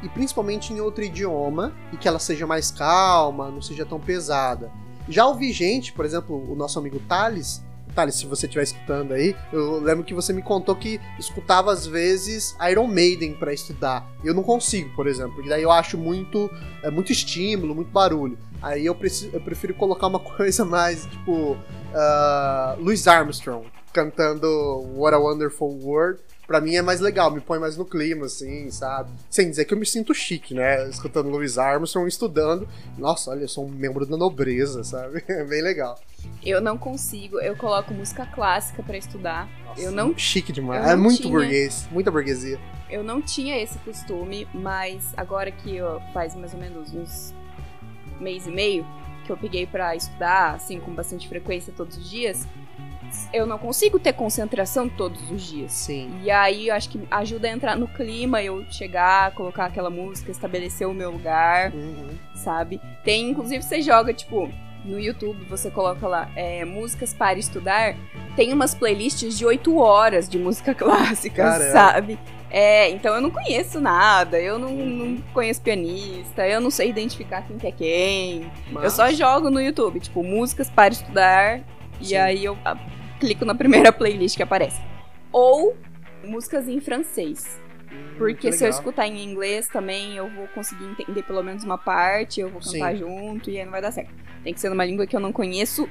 e 0.02 0.08
principalmente 0.08 0.72
em 0.72 0.80
outro 0.80 1.02
idioma, 1.02 1.74
e 1.92 1.96
que 1.96 2.06
ela 2.06 2.18
seja 2.18 2.46
mais 2.46 2.70
calma, 2.70 3.50
não 3.50 3.60
seja 3.60 3.84
tão 3.84 4.00
pesada. 4.00 4.70
Já 5.08 5.26
ouvi 5.26 5.52
gente, 5.52 5.92
por 5.92 6.04
exemplo, 6.04 6.50
o 6.50 6.54
nosso 6.54 6.78
amigo 6.78 7.00
Thales. 7.08 7.62
Thales, 7.94 8.16
se 8.16 8.26
você 8.26 8.46
estiver 8.46 8.64
escutando 8.64 9.12
aí, 9.12 9.34
eu 9.52 9.80
lembro 9.80 10.04
que 10.04 10.12
você 10.12 10.32
me 10.32 10.42
contou 10.42 10.76
que 10.76 11.00
escutava 11.18 11.72
às 11.72 11.86
vezes 11.86 12.54
Iron 12.70 12.86
Maiden 12.86 13.34
para 13.34 13.54
estudar. 13.54 14.06
Eu 14.22 14.34
não 14.34 14.42
consigo, 14.42 14.94
por 14.94 15.06
exemplo, 15.06 15.34
porque 15.34 15.48
daí 15.48 15.62
eu 15.62 15.70
acho 15.70 15.96
muito, 15.96 16.50
é, 16.82 16.90
muito 16.90 17.10
estímulo, 17.10 17.74
muito 17.74 17.90
barulho. 17.90 18.38
Aí 18.60 18.84
eu, 18.84 18.94
preciso, 18.94 19.30
eu 19.32 19.40
prefiro 19.40 19.74
colocar 19.74 20.08
uma 20.08 20.18
coisa 20.36 20.64
mais 20.64 21.06
tipo 21.06 21.52
uh, 21.52 22.80
Louis 22.80 23.06
Armstrong 23.06 23.66
cantando 23.92 24.46
What 24.94 25.14
a 25.14 25.18
Wonderful 25.18 25.78
World 25.82 26.20
pra 26.46 26.60
mim 26.60 26.76
é 26.76 26.82
mais 26.82 27.00
legal, 27.00 27.30
me 27.30 27.40
põe 27.40 27.58
mais 27.58 27.76
no 27.76 27.84
clima, 27.84 28.26
assim, 28.26 28.70
sabe? 28.70 29.10
Sem 29.28 29.50
dizer 29.50 29.64
que 29.64 29.74
eu 29.74 29.78
me 29.78 29.86
sinto 29.86 30.14
chique, 30.14 30.54
né? 30.54 30.88
Escutando 30.88 31.28
Louis 31.28 31.58
Armstrong, 31.58 32.08
estudando. 32.08 32.68
Nossa, 32.96 33.30
olha, 33.30 33.42
eu 33.42 33.48
sou 33.48 33.66
um 33.66 33.70
membro 33.70 34.06
da 34.06 34.16
nobreza, 34.16 34.84
sabe? 34.84 35.24
É 35.36 35.44
bem 35.44 35.60
legal. 35.60 35.98
Eu 36.42 36.60
não 36.60 36.78
consigo, 36.78 37.38
eu 37.40 37.56
coloco 37.56 37.92
música 37.92 38.24
clássica 38.24 38.82
para 38.82 38.96
estudar. 38.96 39.48
Nossa, 39.64 39.80
eu 39.82 39.92
não 39.92 40.16
chique 40.16 40.52
demais. 40.52 40.86
É 40.86 40.96
muito 40.96 41.22
tinha, 41.22 41.30
burguês, 41.30 41.86
muita 41.90 42.10
burguesia. 42.10 42.58
Eu 42.88 43.02
não 43.02 43.20
tinha 43.20 43.60
esse 43.60 43.78
costume, 43.80 44.48
mas 44.54 45.12
agora 45.16 45.50
que 45.50 45.80
ó, 45.82 46.00
faz 46.12 46.34
mais 46.34 46.54
ou 46.54 46.60
menos 46.60 46.94
uns 46.94 47.34
mês 48.18 48.46
e 48.46 48.50
meio 48.50 48.86
que 49.26 49.32
eu 49.32 49.36
peguei 49.36 49.66
para 49.66 49.94
estudar, 49.94 50.54
assim, 50.54 50.78
com 50.80 50.94
bastante 50.94 51.28
frequência 51.28 51.72
todos 51.76 51.96
os 51.96 52.08
dias, 52.08 52.46
eu 53.32 53.46
não 53.46 53.58
consigo 53.58 53.98
ter 53.98 54.12
concentração 54.12 54.88
todos 54.88 55.30
os 55.30 55.42
dias. 55.42 55.72
Sim. 55.72 56.10
E 56.22 56.30
aí 56.30 56.68
eu 56.68 56.74
acho 56.74 56.88
que 56.88 57.00
ajuda 57.10 57.48
a 57.48 57.50
entrar 57.50 57.76
no 57.76 57.88
clima, 57.88 58.42
eu 58.42 58.64
chegar, 58.70 59.32
colocar 59.32 59.66
aquela 59.66 59.90
música, 59.90 60.30
estabelecer 60.30 60.88
o 60.88 60.94
meu 60.94 61.10
lugar, 61.10 61.72
uhum. 61.72 62.08
sabe? 62.34 62.80
Tem, 63.04 63.30
inclusive, 63.30 63.62
você 63.62 63.82
joga, 63.82 64.12
tipo, 64.12 64.50
no 64.84 64.98
YouTube, 64.98 65.44
você 65.44 65.70
coloca 65.70 66.06
lá 66.06 66.30
é, 66.36 66.64
músicas 66.64 67.12
para 67.12 67.38
estudar. 67.38 67.96
Tem 68.34 68.52
umas 68.52 68.74
playlists 68.74 69.36
de 69.36 69.44
8 69.44 69.76
horas 69.76 70.28
de 70.28 70.38
música 70.38 70.72
clássica, 70.74 71.42
Caramba. 71.42 71.72
sabe? 71.72 72.18
É, 72.48 72.88
então 72.90 73.14
eu 73.14 73.20
não 73.20 73.30
conheço 73.30 73.80
nada, 73.80 74.40
eu 74.40 74.58
não, 74.58 74.70
não, 74.72 75.16
conheço 75.34 75.60
pianista, 75.60 76.46
eu 76.46 76.60
não 76.60 76.70
sei 76.70 76.88
identificar 76.90 77.42
quem 77.42 77.58
que 77.58 77.66
é 77.66 77.72
quem. 77.72 78.52
Mas... 78.70 78.84
Eu 78.84 78.90
só 78.90 79.12
jogo 79.12 79.50
no 79.50 79.60
YouTube, 79.60 79.98
tipo, 79.98 80.22
músicas 80.22 80.70
para 80.70 80.92
estudar. 80.92 81.58
Sim. 82.00 82.14
E 82.14 82.16
aí 82.16 82.44
eu 82.44 82.56
clico 83.18 83.44
na 83.44 83.54
primeira 83.54 83.92
playlist 83.92 84.36
que 84.36 84.42
aparece. 84.42 84.80
Ou 85.32 85.76
músicas 86.24 86.68
em 86.68 86.80
francês. 86.80 87.60
Hum, 87.92 88.14
Porque 88.18 88.52
se 88.52 88.64
eu 88.64 88.70
escutar 88.70 89.06
em 89.06 89.22
inglês 89.24 89.68
também, 89.68 90.16
eu 90.16 90.28
vou 90.28 90.48
conseguir 90.48 90.84
entender 90.84 91.22
pelo 91.22 91.42
menos 91.42 91.64
uma 91.64 91.78
parte, 91.78 92.40
eu 92.40 92.48
vou 92.48 92.60
cantar 92.60 92.92
Sim. 92.92 92.98
junto 92.98 93.50
e 93.50 93.58
aí 93.58 93.64
não 93.64 93.72
vai 93.72 93.82
dar 93.82 93.92
certo. 93.92 94.12
Tem 94.42 94.52
que 94.52 94.60
ser 94.60 94.68
numa 94.68 94.84
língua 94.84 95.06
que 95.06 95.14
eu 95.14 95.20
não 95.20 95.32
conheço 95.32 95.88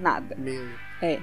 nada. 0.00 0.34
Mesmo. 0.36 0.70
É. 1.00 1.20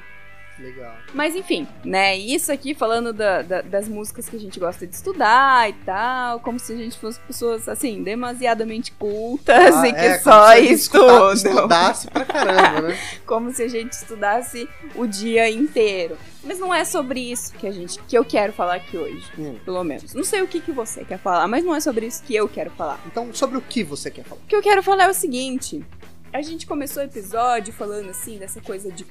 Legal. 0.58 0.96
Mas 1.14 1.36
enfim, 1.36 1.68
né? 1.84 2.18
Isso 2.18 2.52
aqui 2.52 2.74
falando 2.74 3.12
da- 3.12 3.42
da- 3.42 3.62
das 3.62 3.88
músicas 3.90 4.30
que 4.30 4.36
a 4.38 4.40
gente 4.40 4.58
gosta 4.60 4.88
de 4.88 4.96
estudar 4.96 5.70
e 5.70 5.74
tal, 5.74 6.40
como 6.40 6.58
se 6.58 6.72
a 6.72 6.78
gente 6.78 6.98
fosse 6.98 7.20
pessoas, 7.20 7.68
assim, 7.68 8.02
demasiadamente 8.02 8.92
cultas 8.94 9.76
Ah, 9.76 9.88
e 9.88 9.92
que 9.94 10.00
é, 10.00 10.20
só 10.20 10.56
estudam. 10.58 11.34
Estudasse 11.36 12.10
pra 12.10 12.24
caramba, 12.26 12.82
né? 12.90 12.98
Como 13.26 13.52
se 13.54 13.64
a 13.64 13.68
gente 13.68 13.92
estudasse 13.94 14.70
o 14.96 15.06
dia 15.06 15.50
inteiro. 15.50 16.18
Mas 16.44 16.60
não 16.60 16.74
é 16.74 16.86
sobre 16.86 17.20
isso 17.20 17.54
que 17.54 17.66
a 17.68 17.72
gente 17.72 18.00
que 18.08 18.16
eu 18.18 18.24
quero 18.24 18.54
falar 18.54 18.76
aqui 18.76 18.96
hoje, 18.98 19.26
Hum. 19.38 19.58
pelo 19.66 19.84
menos. 19.84 20.14
Não 20.14 20.24
sei 20.24 20.42
o 20.42 20.48
que, 20.48 20.62
que 20.62 20.72
você 20.72 21.04
quer 21.04 21.18
falar, 21.18 21.48
mas 21.48 21.64
não 21.66 21.76
é 21.76 21.80
sobre 21.80 22.06
isso 22.06 22.24
que 22.24 22.36
eu 22.36 22.48
quero 22.48 22.70
falar. 22.72 23.00
Então, 23.08 23.34
sobre 23.34 23.58
o 23.58 23.62
que 23.62 23.84
você 23.84 24.10
quer 24.12 24.24
falar? 24.24 24.40
O 24.42 24.46
que 24.48 24.56
eu 24.56 24.62
quero 24.62 24.82
falar 24.84 25.06
é 25.06 25.10
o 25.10 25.14
seguinte: 25.14 25.84
a 26.32 26.42
gente 26.42 26.66
começou 26.68 27.02
o 27.02 27.06
episódio 27.06 27.74
falando 27.74 28.10
assim 28.12 28.38
dessa 28.38 28.62
coisa 28.62 28.92
de 28.92 29.06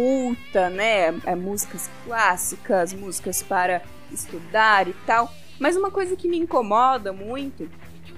culta, 0.00 0.68
né? 0.68 1.06
É, 1.24 1.34
músicas 1.34 1.88
clássicas, 2.04 2.92
músicas 2.92 3.42
para 3.42 3.80
estudar 4.12 4.86
e 4.86 4.92
tal. 5.06 5.32
Mas 5.58 5.74
uma 5.74 5.90
coisa 5.90 6.14
que 6.14 6.28
me 6.28 6.36
incomoda 6.36 7.14
muito, 7.14 7.66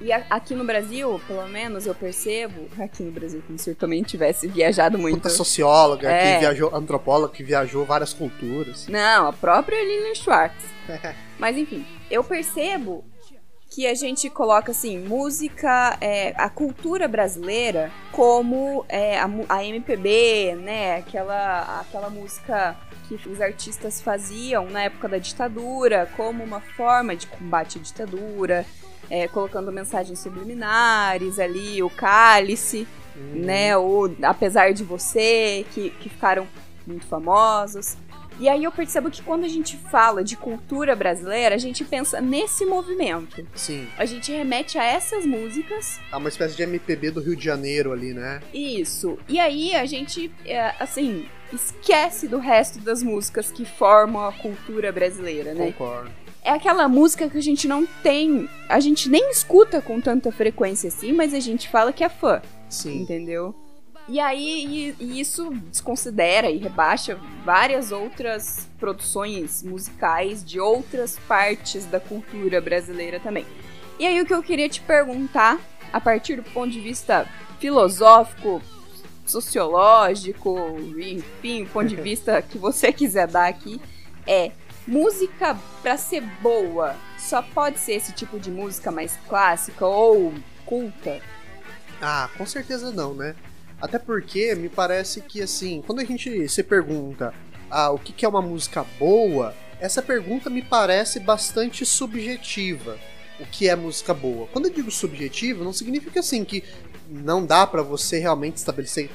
e 0.00 0.11
aqui 0.12 0.56
no 0.56 0.64
Brasil, 0.64 1.20
pelo 1.28 1.47
menos 1.47 1.87
eu 1.87 1.94
percebo, 1.94 2.68
aqui 2.82 3.04
no 3.04 3.12
Brasil, 3.12 3.40
como 3.47 3.56
se 3.58 3.70
eu 3.70 3.76
também 3.76 4.02
tivesse 4.02 4.49
viajado 4.49 4.99
muito. 4.99 5.18
Puta 5.18 5.30
socióloga 5.30 6.11
É. 6.11 6.35
que 6.35 6.40
viajou, 6.40 6.75
antropóloga 6.75 7.32
que 7.32 7.44
viajou 7.44 7.85
várias 7.85 8.12
culturas. 8.12 8.88
Não, 8.88 9.28
a 9.28 9.32
própria 9.32 9.80
Lilian 9.80 10.14
Schwartz. 10.16 10.64
Mas 11.38 11.56
enfim, 11.56 11.87
eu 12.11 12.25
percebo 12.25 13.04
que 13.78 13.87
a 13.87 13.94
gente 13.94 14.28
coloca 14.28 14.73
assim, 14.73 14.99
música, 14.99 15.97
é, 16.00 16.35
a 16.37 16.50
cultura 16.50 17.06
brasileira 17.06 17.92
como 18.11 18.85
é, 18.88 19.20
a, 19.20 19.30
a 19.49 19.64
MPB, 19.64 20.56
né? 20.56 20.97
Aquela, 20.97 21.80
aquela 21.80 22.11
música 22.11 22.76
que 23.06 23.14
os 23.28 23.40
artistas 23.40 24.00
faziam 24.00 24.68
na 24.68 24.82
época 24.82 25.06
da 25.06 25.18
ditadura, 25.18 26.11
como 26.16 26.42
uma 26.42 26.61
forma 26.61 27.14
de 27.14 27.28
combate 27.28 27.78
à 27.78 27.80
ditadura, 27.80 28.66
é, 29.08 29.28
colocando 29.28 29.70
mensagens 29.70 30.18
subliminares 30.18 31.38
ali, 31.38 31.80
o 31.80 31.88
cálice 31.88 32.85
Hum. 33.16 33.44
né? 33.44 33.76
Ou 33.76 34.12
Apesar 34.23 34.73
de 34.73 34.82
Você, 34.82 35.64
que, 35.73 35.90
que 35.90 36.08
ficaram 36.08 36.49
muito 36.85 37.06
famosos. 37.06 37.97
E 38.38 38.49
aí 38.49 38.64
eu 38.64 38.73
percebo 38.73 39.11
que 39.11 39.23
quando 39.23 39.45
a 39.45 39.49
gente 39.49 39.76
fala 39.76 40.23
de 40.23 40.37
cultura 40.37 40.95
brasileira, 40.95 41.54
a 41.54 41.59
gente 41.59 41.85
pensa 41.85 42.21
nesse 42.21 42.64
movimento. 42.64 43.47
Sim. 43.54 43.87
A 43.99 44.04
gente 44.04 44.30
remete 44.30 44.78
a 44.78 44.85
essas 44.85 45.26
músicas. 45.26 45.99
É 46.12 46.16
uma 46.16 46.28
espécie 46.28 46.57
de 46.57 46.62
MPB 46.62 47.11
do 47.11 47.21
Rio 47.21 47.35
de 47.35 47.45
Janeiro 47.45 47.92
ali, 47.92 48.14
né? 48.14 48.40
Isso. 48.54 49.18
E 49.28 49.40
aí 49.40 49.75
a 49.75 49.85
gente, 49.87 50.30
é, 50.45 50.75
assim, 50.78 51.26
esquece 51.52 52.28
do 52.28 52.38
resto 52.38 52.78
das 52.78 53.02
músicas 53.02 53.50
que 53.50 53.64
formam 53.64 54.25
a 54.26 54.33
cultura 54.33 54.92
brasileira, 54.92 55.54
né? 55.54 55.66
Concordo. 55.73 56.11
É 56.42 56.50
aquela 56.50 56.88
música 56.88 57.28
que 57.28 57.37
a 57.37 57.42
gente 57.42 57.66
não 57.66 57.85
tem. 58.02 58.49
A 58.68 58.80
gente 58.80 59.09
nem 59.09 59.30
escuta 59.30 59.83
com 59.83 60.00
tanta 60.00 60.30
frequência 60.30 60.88
assim, 60.88 61.12
mas 61.12 61.35
a 61.35 61.40
gente 61.40 61.68
fala 61.68 61.92
que 61.92 62.04
é 62.04 62.09
fã. 62.09 62.40
Sim. 62.68 63.02
Entendeu? 63.02 63.54
E 64.08 64.18
aí, 64.18 64.94
e, 64.98 65.04
e 65.04 65.20
isso 65.20 65.50
desconsidera 65.70 66.50
e 66.50 66.56
rebaixa 66.56 67.18
várias 67.44 67.92
outras 67.92 68.66
produções 68.78 69.62
musicais 69.62 70.42
de 70.42 70.58
outras 70.58 71.18
partes 71.28 71.84
da 71.84 72.00
cultura 72.00 72.58
brasileira 72.58 73.20
também. 73.20 73.44
E 73.98 74.06
aí, 74.06 74.18
o 74.20 74.24
que 74.24 74.32
eu 74.32 74.42
queria 74.42 74.68
te 74.68 74.80
perguntar, 74.80 75.60
a 75.92 76.00
partir 76.00 76.36
do 76.36 76.42
ponto 76.42 76.70
de 76.70 76.80
vista 76.80 77.28
filosófico, 77.58 78.62
sociológico, 79.26 80.76
enfim, 80.96 81.64
o 81.64 81.68
ponto 81.68 81.88
de 81.88 81.96
vista 82.00 82.40
que 82.40 82.56
você 82.56 82.90
quiser 82.90 83.26
dar 83.26 83.46
aqui, 83.46 83.78
é: 84.26 84.52
música 84.86 85.58
pra 85.82 85.98
ser 85.98 86.22
boa 86.40 86.96
só 87.18 87.42
pode 87.42 87.78
ser 87.78 87.92
esse 87.92 88.12
tipo 88.12 88.38
de 88.40 88.50
música 88.50 88.90
mais 88.90 89.18
clássica 89.28 89.84
ou 89.84 90.32
culta? 90.64 91.21
Ah, 92.00 92.30
com 92.38 92.47
certeza 92.47 92.90
não, 92.90 93.12
né? 93.12 93.34
Até 93.80 93.99
porque 93.99 94.54
me 94.54 94.69
parece 94.69 95.21
que, 95.21 95.41
assim, 95.41 95.82
quando 95.86 96.00
a 96.00 96.04
gente 96.04 96.49
se 96.49 96.62
pergunta 96.62 97.32
ah, 97.71 97.91
o 97.91 97.99
que 97.99 98.25
é 98.25 98.28
uma 98.28 98.43
música 98.43 98.84
boa, 98.99 99.54
essa 99.80 100.02
pergunta 100.02 100.50
me 100.50 100.62
parece 100.62 101.21
bastante 101.21 101.86
subjetiva. 101.86 102.99
O 103.38 103.47
que 103.47 103.69
é 103.69 103.76
música 103.76 104.12
boa? 104.12 104.49
Quando 104.49 104.67
eu 104.67 104.73
digo 104.73 104.91
subjetivo, 104.91 105.62
não 105.62 105.73
significa 105.73 106.21
assim 106.21 106.45
que 106.45 106.64
não 107.08 107.45
dá 107.45 107.67
pra 107.67 107.82
você 107.82 108.19
realmente 108.19 108.56
estabelecer 108.56 109.08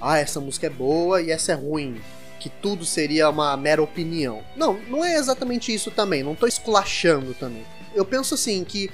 ah, 0.00 0.18
essa 0.18 0.40
música 0.40 0.66
é 0.66 0.70
boa 0.70 1.22
e 1.22 1.30
essa 1.30 1.52
é 1.52 1.54
ruim, 1.54 2.00
que 2.38 2.50
tudo 2.50 2.84
seria 2.84 3.30
uma 3.30 3.56
mera 3.56 3.82
opinião. 3.82 4.42
Não, 4.56 4.74
não 4.88 5.04
é 5.04 5.14
exatamente 5.14 5.72
isso 5.72 5.90
também, 5.90 6.22
não 6.22 6.34
tô 6.34 6.46
esculachando 6.46 7.32
também. 7.34 7.64
Eu 7.94 8.04
penso 8.04 8.34
assim 8.34 8.64
que 8.64 8.90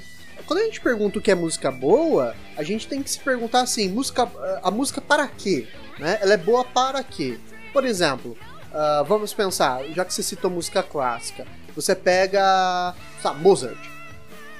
quando 0.48 0.60
a 0.60 0.64
gente 0.64 0.80
pergunta 0.80 1.18
o 1.18 1.22
que 1.22 1.30
é 1.30 1.34
música 1.34 1.70
boa, 1.70 2.34
a 2.56 2.62
gente 2.62 2.88
tem 2.88 3.02
que 3.02 3.10
se 3.10 3.20
perguntar 3.20 3.60
assim, 3.60 3.86
música, 3.90 4.26
a 4.62 4.70
música 4.70 4.98
para 4.98 5.28
quê? 5.28 5.68
Né? 5.98 6.18
Ela 6.22 6.32
é 6.32 6.36
boa 6.38 6.64
para 6.64 7.04
quê? 7.04 7.38
Por 7.70 7.84
exemplo, 7.84 8.34
ah, 8.72 9.04
vamos 9.06 9.34
pensar, 9.34 9.84
já 9.88 10.06
que 10.06 10.14
você 10.14 10.22
citou 10.22 10.50
música 10.50 10.82
clássica, 10.82 11.46
você 11.76 11.94
pega, 11.94 12.94
sabe, 13.22 13.42
Mozart. 13.42 13.78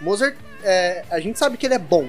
Mozart, 0.03 0.37
é, 0.62 1.07
a 1.11 1.18
gente 1.20 1.38
sabe 1.38 1.57
que 1.57 1.64
ele 1.64 1.74
é 1.74 1.79
bom, 1.79 2.07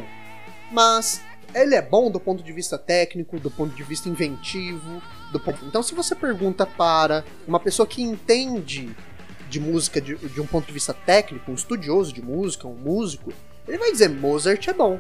mas 0.74 1.22
ele 1.56 1.74
é 1.74 1.82
bom 1.82 2.12
do 2.12 2.20
ponto 2.20 2.44
de 2.44 2.52
vista 2.52 2.78
técnico, 2.78 3.40
do 3.40 3.50
ponto 3.50 3.74
de 3.74 3.84
vista 3.84 4.10
inventivo, 4.10 5.02
do 5.32 5.40
ponto... 5.40 5.64
Então, 5.66 5.82
se 5.82 5.96
você 5.96 6.14
pergunta 6.14 6.66
para 6.66 7.24
uma 7.48 7.62
pessoa 7.62 7.88
que 7.88 8.02
entende 8.02 8.94
de 9.50 9.60
música 9.60 10.02
de, 10.02 10.16
de 10.16 10.42
um 10.42 10.46
ponto 10.46 10.68
de 10.68 10.74
vista 10.74 10.94
técnico, 10.94 11.50
um 11.50 11.56
estudioso 11.56 12.12
de 12.12 12.22
música, 12.22 12.68
um 12.68 12.76
músico, 12.76 13.34
ele 13.70 13.78
vai 13.78 13.92
dizer 13.92 14.10
Mozart 14.10 14.68
é 14.68 14.74
bom, 14.74 15.00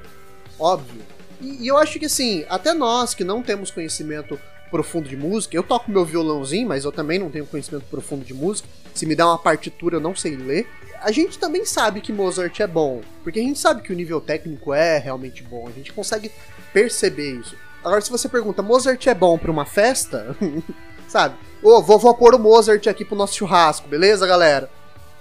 óbvio. 0.58 1.01
E, 1.41 1.63
e 1.63 1.67
eu 1.67 1.77
acho 1.77 1.99
que 1.99 2.05
assim, 2.05 2.45
até 2.49 2.73
nós 2.73 3.13
que 3.13 3.23
não 3.23 3.43
temos 3.43 3.71
conhecimento 3.71 4.39
profundo 4.69 5.10
de 5.10 5.17
música, 5.17 5.55
eu 5.55 5.63
toco 5.63 5.91
meu 5.91 6.05
violãozinho, 6.05 6.67
mas 6.67 6.86
eu 6.86 6.91
também 6.91 7.17
não 7.17 7.29
tenho 7.29 7.45
conhecimento 7.45 7.86
profundo 7.89 8.23
de 8.23 8.34
música. 8.34 8.69
Se 8.93 9.05
me 9.05 9.15
dá 9.15 9.25
uma 9.25 9.38
partitura, 9.38 9.95
eu 9.95 9.99
não 9.99 10.15
sei 10.15 10.36
ler. 10.36 10.67
A 11.01 11.12
gente 11.12 11.39
também 11.39 11.65
sabe 11.65 12.01
que 12.01 12.13
Mozart 12.13 12.60
é 12.60 12.67
bom, 12.67 13.01
porque 13.23 13.39
a 13.39 13.43
gente 13.43 13.58
sabe 13.58 13.82
que 13.82 13.91
o 13.91 13.95
nível 13.95 14.21
técnico 14.21 14.73
é 14.73 14.97
realmente 14.97 15.41
bom, 15.41 15.67
a 15.67 15.71
gente 15.71 15.91
consegue 15.91 16.32
perceber 16.71 17.39
isso. 17.39 17.55
Agora, 17.84 18.01
se 18.01 18.12
você 18.12 18.27
pergunta, 18.27 18.62
Mozart 18.62 19.08
é 19.08 19.13
bom 19.13 19.38
pra 19.38 19.51
uma 19.51 19.65
festa? 19.65 20.36
sabe? 21.08 21.36
Ô, 21.63 21.82
vou, 21.82 21.97
vou 21.97 22.13
pôr 22.13 22.36
o 22.36 22.39
Mozart 22.39 22.86
aqui 22.88 23.03
pro 23.03 23.15
nosso 23.15 23.36
churrasco, 23.36 23.88
beleza, 23.88 24.27
galera? 24.27 24.69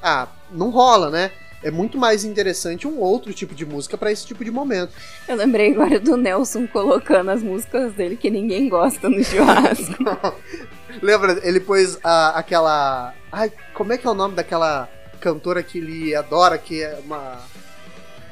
Ah, 0.03 0.29
não 0.51 0.71
rola, 0.71 1.11
né? 1.11 1.33
É 1.63 1.71
muito 1.73 1.99
mais 1.99 2.25
interessante 2.25 2.87
um 2.87 2.99
outro 3.01 3.33
tipo 3.33 3.55
de 3.55 3.67
música 3.67 3.99
pra 3.99 4.13
esse 4.13 4.25
tipo 4.25 4.45
de 4.45 4.51
momento. 4.51 4.93
Eu 5.27 5.35
lembrei 5.37 5.73
agora 5.73 5.99
do 5.99 6.17
Nelson 6.17 6.67
colocando 6.69 7.31
as 7.31 7.43
músicas 7.43 7.93
dele 7.95 8.17
que 8.17 8.31
ninguém 8.31 8.69
gosta 8.69 9.09
no 9.09 9.23
churrasco. 9.25 10.05
Lembra? 11.03 11.41
Ele 11.43 11.61
pôs 11.61 11.99
a- 12.03 12.39
aquela. 12.39 13.13
Ai, 13.33 13.53
como 13.75 13.93
é 13.93 13.99
que 13.99 14.07
é 14.07 14.11
o 14.11 14.15
nome 14.15 14.35
daquela 14.37 14.89
cantora 15.21 15.63
que 15.63 15.79
ele 15.79 16.15
adora, 16.15 16.57
que 16.59 16.83
é 16.83 16.99
uma. 17.05 17.39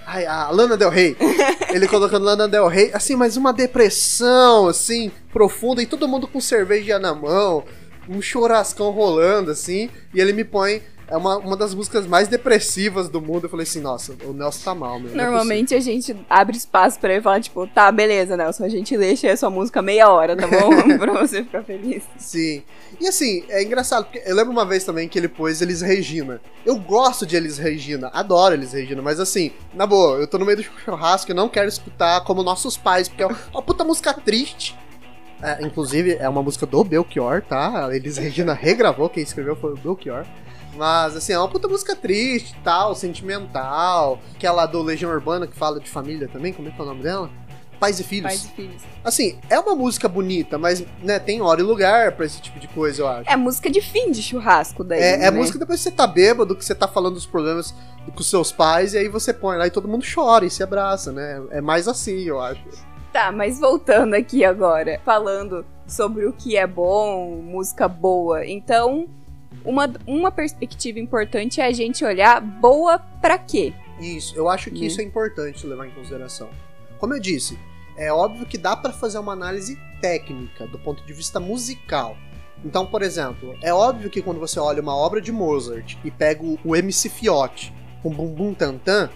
Ai, 0.07 0.25
a 0.25 0.49
Lana 0.51 0.77
Del 0.77 0.89
Rey. 0.91 1.17
Ele 1.71 1.89
colocando 1.89 2.25
Lana 2.25 2.47
Del 2.47 2.69
Rey, 2.69 2.91
assim, 2.95 3.17
mas 3.17 3.37
uma 3.37 3.53
depressão, 3.53 4.69
assim, 4.69 5.11
profunda, 5.33 5.83
e 5.83 5.87
todo 5.87 6.07
mundo 6.07 6.29
com 6.29 6.41
cerveja 6.41 6.97
na 6.99 7.13
mão, 7.13 7.65
um 8.09 8.23
churrascão 8.23 8.91
rolando, 8.91 9.51
assim, 9.51 9.91
e 10.15 10.21
ele 10.21 10.33
me 10.33 10.45
põe. 10.45 10.81
É 11.09 11.17
uma, 11.17 11.37
uma 11.37 11.57
das 11.57 11.73
músicas 11.73 12.05
mais 12.07 12.27
depressivas 12.27 13.09
do 13.09 13.21
mundo. 13.21 13.45
Eu 13.45 13.49
falei 13.49 13.63
assim, 13.63 13.81
nossa, 13.81 14.15
o 14.25 14.33
Nelson 14.33 14.65
tá 14.65 14.75
mal, 14.75 14.99
meu. 14.99 15.13
é 15.13 15.15
Normalmente 15.15 15.75
a 15.75 15.81
gente 15.81 16.17
abre 16.29 16.57
espaço 16.57 16.99
pra 16.99 17.13
ele 17.13 17.23
falar, 17.23 17.41
tipo, 17.41 17.65
tá, 17.69 17.93
beleza, 17.93 18.37
Nelson, 18.37 18.65
a 18.65 18.69
gente 18.69 18.97
deixa 18.99 19.31
a 19.31 19.37
sua 19.37 19.49
música 19.49 19.81
meia 19.81 20.11
hora, 20.11 20.37
tá 20.37 20.49
bom? 20.49 20.69
pra 20.99 21.13
você 21.13 21.45
ficar 21.45 21.63
feliz. 21.63 22.03
Sim. 22.19 22.63
E 23.01 23.07
assim, 23.07 23.45
é 23.49 23.63
engraçado, 23.63 24.05
porque 24.05 24.23
eu 24.27 24.35
lembro 24.35 24.53
uma 24.53 24.65
vez 24.65 24.83
também 24.83 25.09
que 25.09 25.19
ele 25.19 25.29
pôs 25.29 25.63
Elis 25.63 25.81
Regina. 25.81 26.41
Eu 26.65 26.77
gosto 26.77 27.25
de 27.25 27.37
Elis 27.37 27.59
Regina, 27.59 28.11
adoro 28.13 28.55
Elis 28.55 28.73
Regina, 28.73 29.01
mas 29.01 29.21
assim, 29.21 29.53
na 29.75 29.87
boa, 29.87 30.19
eu 30.19 30.27
tô 30.27 30.39
no 30.39 30.45
meio 30.45 30.57
do 30.57 30.65
churrasco 30.65 31.31
e 31.31 31.35
não 31.35 31.49
quero 31.49 31.69
escutar 31.69 32.23
como 32.25 32.43
nossos 32.43 32.77
pais, 32.77 33.09
porque 33.09 33.23
é 33.23 33.27
uma 33.27 33.63
puta 33.63 33.85
música 33.85 34.13
triste. 34.13 34.77
É, 35.43 35.63
inclusive, 35.63 36.17
é 36.19 36.29
uma 36.29 36.43
música 36.43 36.67
do 36.67 36.83
Belchior, 36.83 37.43
tá? 37.43 37.87
A 37.87 37.95
Elis 37.95 38.17
Regina 38.17 38.55
regravou, 38.55 39.09
quem 39.09 39.23
escreveu 39.23 39.55
foi 39.55 39.75
o 39.75 39.77
Belchior. 39.77 40.27
Mas, 40.77 41.17
assim, 41.17 41.33
é 41.33 41.39
uma 41.39 41.49
puta 41.49 41.67
música 41.69 41.97
triste 41.97 42.55
tal, 42.63 42.95
sentimental. 42.95 44.21
Aquela 44.35 44.67
do 44.67 44.83
Legião 44.83 45.11
Urbana 45.11 45.47
que 45.47 45.57
fala 45.57 45.81
de 45.81 45.89
família 45.89 46.29
também, 46.29 46.53
como 46.53 46.69
é 46.69 46.71
que 46.71 46.81
é 46.81 46.83
o 46.83 46.87
nome 46.87 47.03
dela? 47.03 47.31
Pais 47.79 48.01
e 48.01 48.05
Filhos. 48.05 48.31
Pais 48.31 48.45
e 48.45 48.49
filhos. 48.49 48.83
Assim, 49.05 49.39
é 49.51 49.59
uma 49.59 49.75
música 49.75 50.09
bonita, 50.09 50.57
mas, 50.59 50.85
né, 51.03 51.19
tem 51.19 51.43
hora 51.43 51.61
e 51.61 51.65
lugar 51.65 52.13
pra 52.13 52.25
esse 52.25 52.41
tipo 52.41 52.59
de 52.59 52.67
coisa, 52.69 53.03
eu 53.03 53.09
acho. 53.09 53.31
É 53.31 53.37
música 53.37 53.71
de 53.71 53.81
fim 53.81 54.11
de 54.11 54.23
churrasco 54.23 54.83
daí. 54.83 55.01
É, 55.01 55.15
é 55.15 55.19
né? 55.19 55.31
música 55.31 55.59
depois 55.59 55.81
que 55.81 55.85
você 55.85 55.91
tá 55.91 56.07
bêbado, 56.07 56.57
que 56.57 56.65
você 56.65 56.75
tá 56.75 56.89
falando 56.89 57.15
dos 57.15 57.27
problemas 57.27 57.75
com 58.15 58.23
seus 58.23 58.51
pais, 58.51 58.95
e 58.95 58.99
aí 58.99 59.09
você 59.09 59.33
põe 59.33 59.59
lá 59.59 59.67
e 59.67 59.71
todo 59.71 59.89
mundo 59.89 60.05
chora 60.13 60.47
e 60.47 60.51
se 60.51 60.63
abraça, 60.63 61.13
né? 61.13 61.43
É 61.51 61.61
mais 61.61 61.87
assim, 61.87 62.23
eu 62.23 62.41
acho. 62.41 62.63
Tá, 63.13 63.31
mas 63.31 63.59
voltando 63.59 64.15
aqui 64.15 64.45
agora, 64.45 65.01
falando 65.05 65.65
sobre 65.87 66.27
o 66.27 66.33
que 66.33 66.57
é 66.57 66.67
bom, 66.67 67.41
música 67.43 67.89
boa. 67.89 68.47
Então, 68.47 69.07
uma, 69.67 69.93
uma 70.07 70.31
perspectiva 70.31 70.99
importante 70.99 71.61
é 71.61 71.67
a 71.67 71.73
gente 71.73 72.05
olhar 72.05 72.41
boa 72.41 72.99
pra 73.21 73.37
quê? 73.37 73.75
Isso, 74.01 74.37
eu 74.37 74.49
acho 74.49 74.71
que 74.71 74.81
Né? 74.81 74.87
isso 74.87 75.01
é 75.01 75.05
importante 75.05 75.67
levar 75.67 75.87
em 75.87 75.91
consideração. 75.91 76.49
Como 76.99 77.15
eu 77.15 77.21
disse, 77.21 77.59
é 77.97 78.13
óbvio 78.13 78.47
que 78.47 78.57
dá 78.57 78.77
pra 78.77 78.93
fazer 78.93 79.19
uma 79.19 79.33
análise 79.33 79.79
técnica 80.01 80.67
do 80.67 80.79
ponto 80.79 81.05
de 81.05 81.13
vista 81.13 81.41
musical. 81.41 82.17
Então, 82.65 82.87
por 82.87 83.03
exemplo, 83.03 83.55
é 83.63 83.73
óbvio 83.73 84.09
que 84.11 84.23
quando 84.23 84.41
você 84.41 84.59
olha 84.59 84.81
uma 84.81 84.95
obra 84.97 85.21
de 85.21 85.33
Mozart 85.33 85.97
e 86.05 86.11
pega 86.11 86.43
o, 86.43 86.77
MC 86.77 87.09
Fiote 87.09 87.73
com 88.03 88.11
Bum 88.11 88.29
Bum 88.29 88.55
Tantan, 88.55 89.11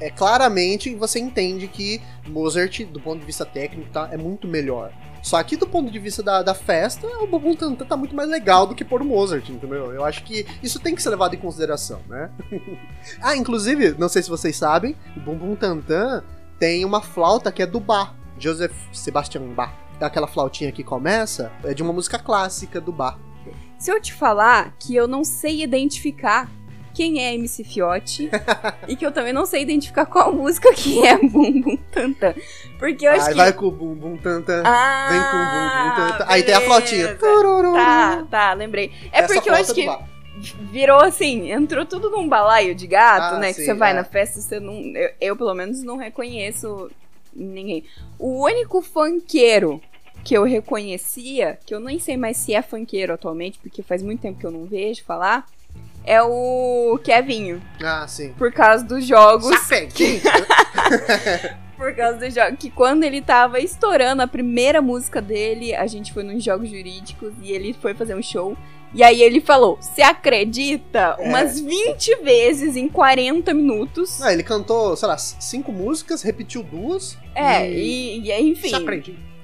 é 0.00 0.10
claramente 0.10 0.94
você 0.94 1.18
entende 1.18 1.66
que 1.68 2.00
Mozart, 2.26 2.84
do 2.84 3.00
ponto 3.00 3.20
de 3.20 3.26
vista 3.26 3.44
técnico, 3.44 3.90
tá, 3.90 4.08
é 4.10 4.16
muito 4.16 4.48
melhor. 4.48 4.92
Só 5.22 5.42
que 5.42 5.56
do 5.56 5.66
ponto 5.66 5.90
de 5.90 5.98
vista 5.98 6.22
da, 6.22 6.42
da 6.42 6.54
festa, 6.54 7.06
o 7.20 7.26
Bum 7.26 7.38
Bum 7.38 7.54
Tantan 7.54 7.84
tá 7.84 7.96
muito 7.96 8.14
mais 8.14 8.28
legal 8.28 8.66
do 8.66 8.74
que 8.74 8.84
pôr 8.84 9.02
o 9.02 9.04
Mozart, 9.04 9.48
entendeu? 9.48 9.92
Eu 9.92 10.04
acho 10.04 10.24
que 10.24 10.46
isso 10.62 10.80
tem 10.80 10.94
que 10.94 11.02
ser 11.02 11.10
levado 11.10 11.34
em 11.34 11.38
consideração, 11.38 12.00
né? 12.08 12.30
ah, 13.20 13.36
inclusive, 13.36 13.94
não 13.98 14.08
sei 14.08 14.22
se 14.22 14.30
vocês 14.30 14.56
sabem, 14.56 14.96
o 15.16 15.20
Bum 15.20 15.36
Bum 15.36 15.56
Tantan 15.56 16.24
tem 16.58 16.84
uma 16.84 17.00
flauta 17.00 17.52
que 17.52 17.62
é 17.62 17.66
do 17.66 17.80
Bach, 17.80 18.14
Joseph 18.38 18.74
Sebastian 18.92 19.48
Bach. 19.54 19.72
Aquela 20.00 20.26
flautinha 20.26 20.72
que 20.72 20.82
começa 20.82 21.52
é 21.62 21.74
de 21.74 21.82
uma 21.82 21.92
música 21.92 22.18
clássica 22.18 22.80
do 22.80 22.90
Bach. 22.90 23.18
Se 23.78 23.90
eu 23.90 24.00
te 24.00 24.12
falar 24.12 24.74
que 24.78 24.94
eu 24.94 25.08
não 25.08 25.24
sei 25.24 25.62
identificar 25.62 26.50
quem 27.00 27.24
é 27.24 27.32
MC 27.32 27.64
Fiote 27.64 28.28
e 28.86 28.94
que 28.94 29.06
eu 29.06 29.10
também 29.10 29.32
não 29.32 29.46
sei 29.46 29.62
identificar 29.62 30.04
qual 30.04 30.34
música 30.34 30.74
que 30.74 31.06
é 31.06 31.16
Bum 31.16 31.58
Bum 31.62 31.76
Tantan. 31.90 32.34
Porque 32.78 33.06
eu 33.06 33.12
acho 33.12 33.28
Aí 33.28 33.30
que. 33.30 33.36
vai 33.38 33.52
com 33.54 33.68
o 33.68 33.70
Bum 33.70 33.94
Bum 33.94 34.16
Tantan. 34.18 34.62
Ah, 34.66 35.08
Vem 35.10 35.20
com 35.22 35.36
o 35.38 35.46
Bum 35.46 36.04
Bum 36.04 36.10
Tantan. 36.12 36.26
Aí 36.30 36.42
tem 36.42 36.54
a. 36.54 37.16
Tururu. 37.16 37.72
Tá, 37.72 38.26
tá, 38.30 38.52
lembrei. 38.52 38.92
É 39.10 39.20
Essa 39.20 39.32
porque 39.32 39.48
eu 39.48 39.54
acho 39.54 39.72
que 39.72 39.88
virou 40.70 41.00
assim, 41.00 41.50
entrou 41.50 41.86
tudo 41.86 42.10
num 42.10 42.28
balaio 42.28 42.74
de 42.74 42.86
gato, 42.86 43.36
Ah, 43.36 43.38
né? 43.38 43.48
Que 43.48 43.60
sim, 43.60 43.64
você 43.64 43.72
vai 43.72 43.92
é. 43.92 43.94
na 43.94 44.04
festa 44.04 44.38
e 44.38 44.42
você 44.42 44.60
não. 44.60 44.74
Eu, 44.94 45.10
eu, 45.22 45.36
pelo 45.36 45.54
menos, 45.54 45.82
não 45.82 45.96
reconheço 45.96 46.90
ninguém. 47.34 47.82
O 48.18 48.44
único 48.44 48.82
funkeiro 48.82 49.80
que 50.22 50.34
eu 50.36 50.44
reconhecia, 50.44 51.58
que 51.64 51.74
eu 51.74 51.80
nem 51.80 51.98
sei 51.98 52.18
mais 52.18 52.36
se 52.36 52.52
é 52.52 52.60
funkeiro 52.60 53.14
atualmente, 53.14 53.58
porque 53.58 53.82
faz 53.82 54.02
muito 54.02 54.20
tempo 54.20 54.38
que 54.38 54.44
eu 54.44 54.50
não 54.50 54.66
vejo 54.66 55.02
falar, 55.02 55.46
é 56.04 56.22
o 56.22 56.98
Kevinho. 57.02 57.62
Ah, 57.82 58.06
sim. 58.06 58.32
Por 58.36 58.52
causa 58.52 58.84
dos 58.84 59.04
jogos. 59.04 59.50
Chapéu. 59.60 59.88
Por 61.76 61.94
causa 61.94 62.18
do 62.18 62.30
jogo. 62.30 62.56
Que 62.58 62.70
quando 62.70 63.04
ele 63.04 63.22
tava 63.22 63.58
estourando 63.58 64.20
a 64.20 64.26
primeira 64.26 64.82
música 64.82 65.22
dele, 65.22 65.74
a 65.74 65.86
gente 65.86 66.12
foi 66.12 66.22
nos 66.22 66.44
jogos 66.44 66.68
jurídicos 66.68 67.32
e 67.40 67.52
ele 67.52 67.72
foi 67.72 67.94
fazer 67.94 68.14
um 68.14 68.22
show. 68.22 68.54
E 68.92 69.02
aí 69.02 69.22
ele 69.22 69.40
falou: 69.40 69.78
Você 69.80 70.02
acredita? 70.02 71.16
É. 71.18 71.28
Umas 71.28 71.58
20 71.58 72.16
vezes 72.22 72.76
em 72.76 72.88
40 72.88 73.54
minutos. 73.54 74.18
Não, 74.18 74.30
ele 74.30 74.42
cantou, 74.42 74.94
sei 74.94 75.08
lá, 75.08 75.16
cinco 75.16 75.72
músicas, 75.72 76.22
repetiu 76.22 76.62
duas. 76.62 77.16
É, 77.34 77.70
e... 77.70 78.20
e, 78.20 78.30
e 78.30 78.42
enfim, 78.42 78.72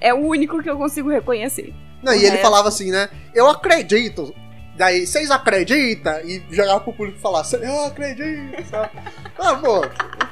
é 0.00 0.12
o 0.12 0.18
único 0.18 0.62
que 0.62 0.68
eu 0.68 0.76
consigo 0.76 1.08
reconhecer. 1.08 1.72
Não, 2.02 2.12
e 2.14 2.24
ele 2.24 2.36
falava 2.38 2.68
assim, 2.68 2.90
né? 2.90 3.08
Eu 3.34 3.48
acredito. 3.48 4.34
Daí, 4.76 5.06
vocês 5.06 5.30
acreditam? 5.30 6.20
E 6.20 6.42
jogava 6.50 6.80
pro 6.80 6.92
público 6.92 7.18
falar, 7.18 7.44
eu 7.60 7.84
acredito. 7.84 8.74
ah, 9.38 9.54
pô, 9.56 9.82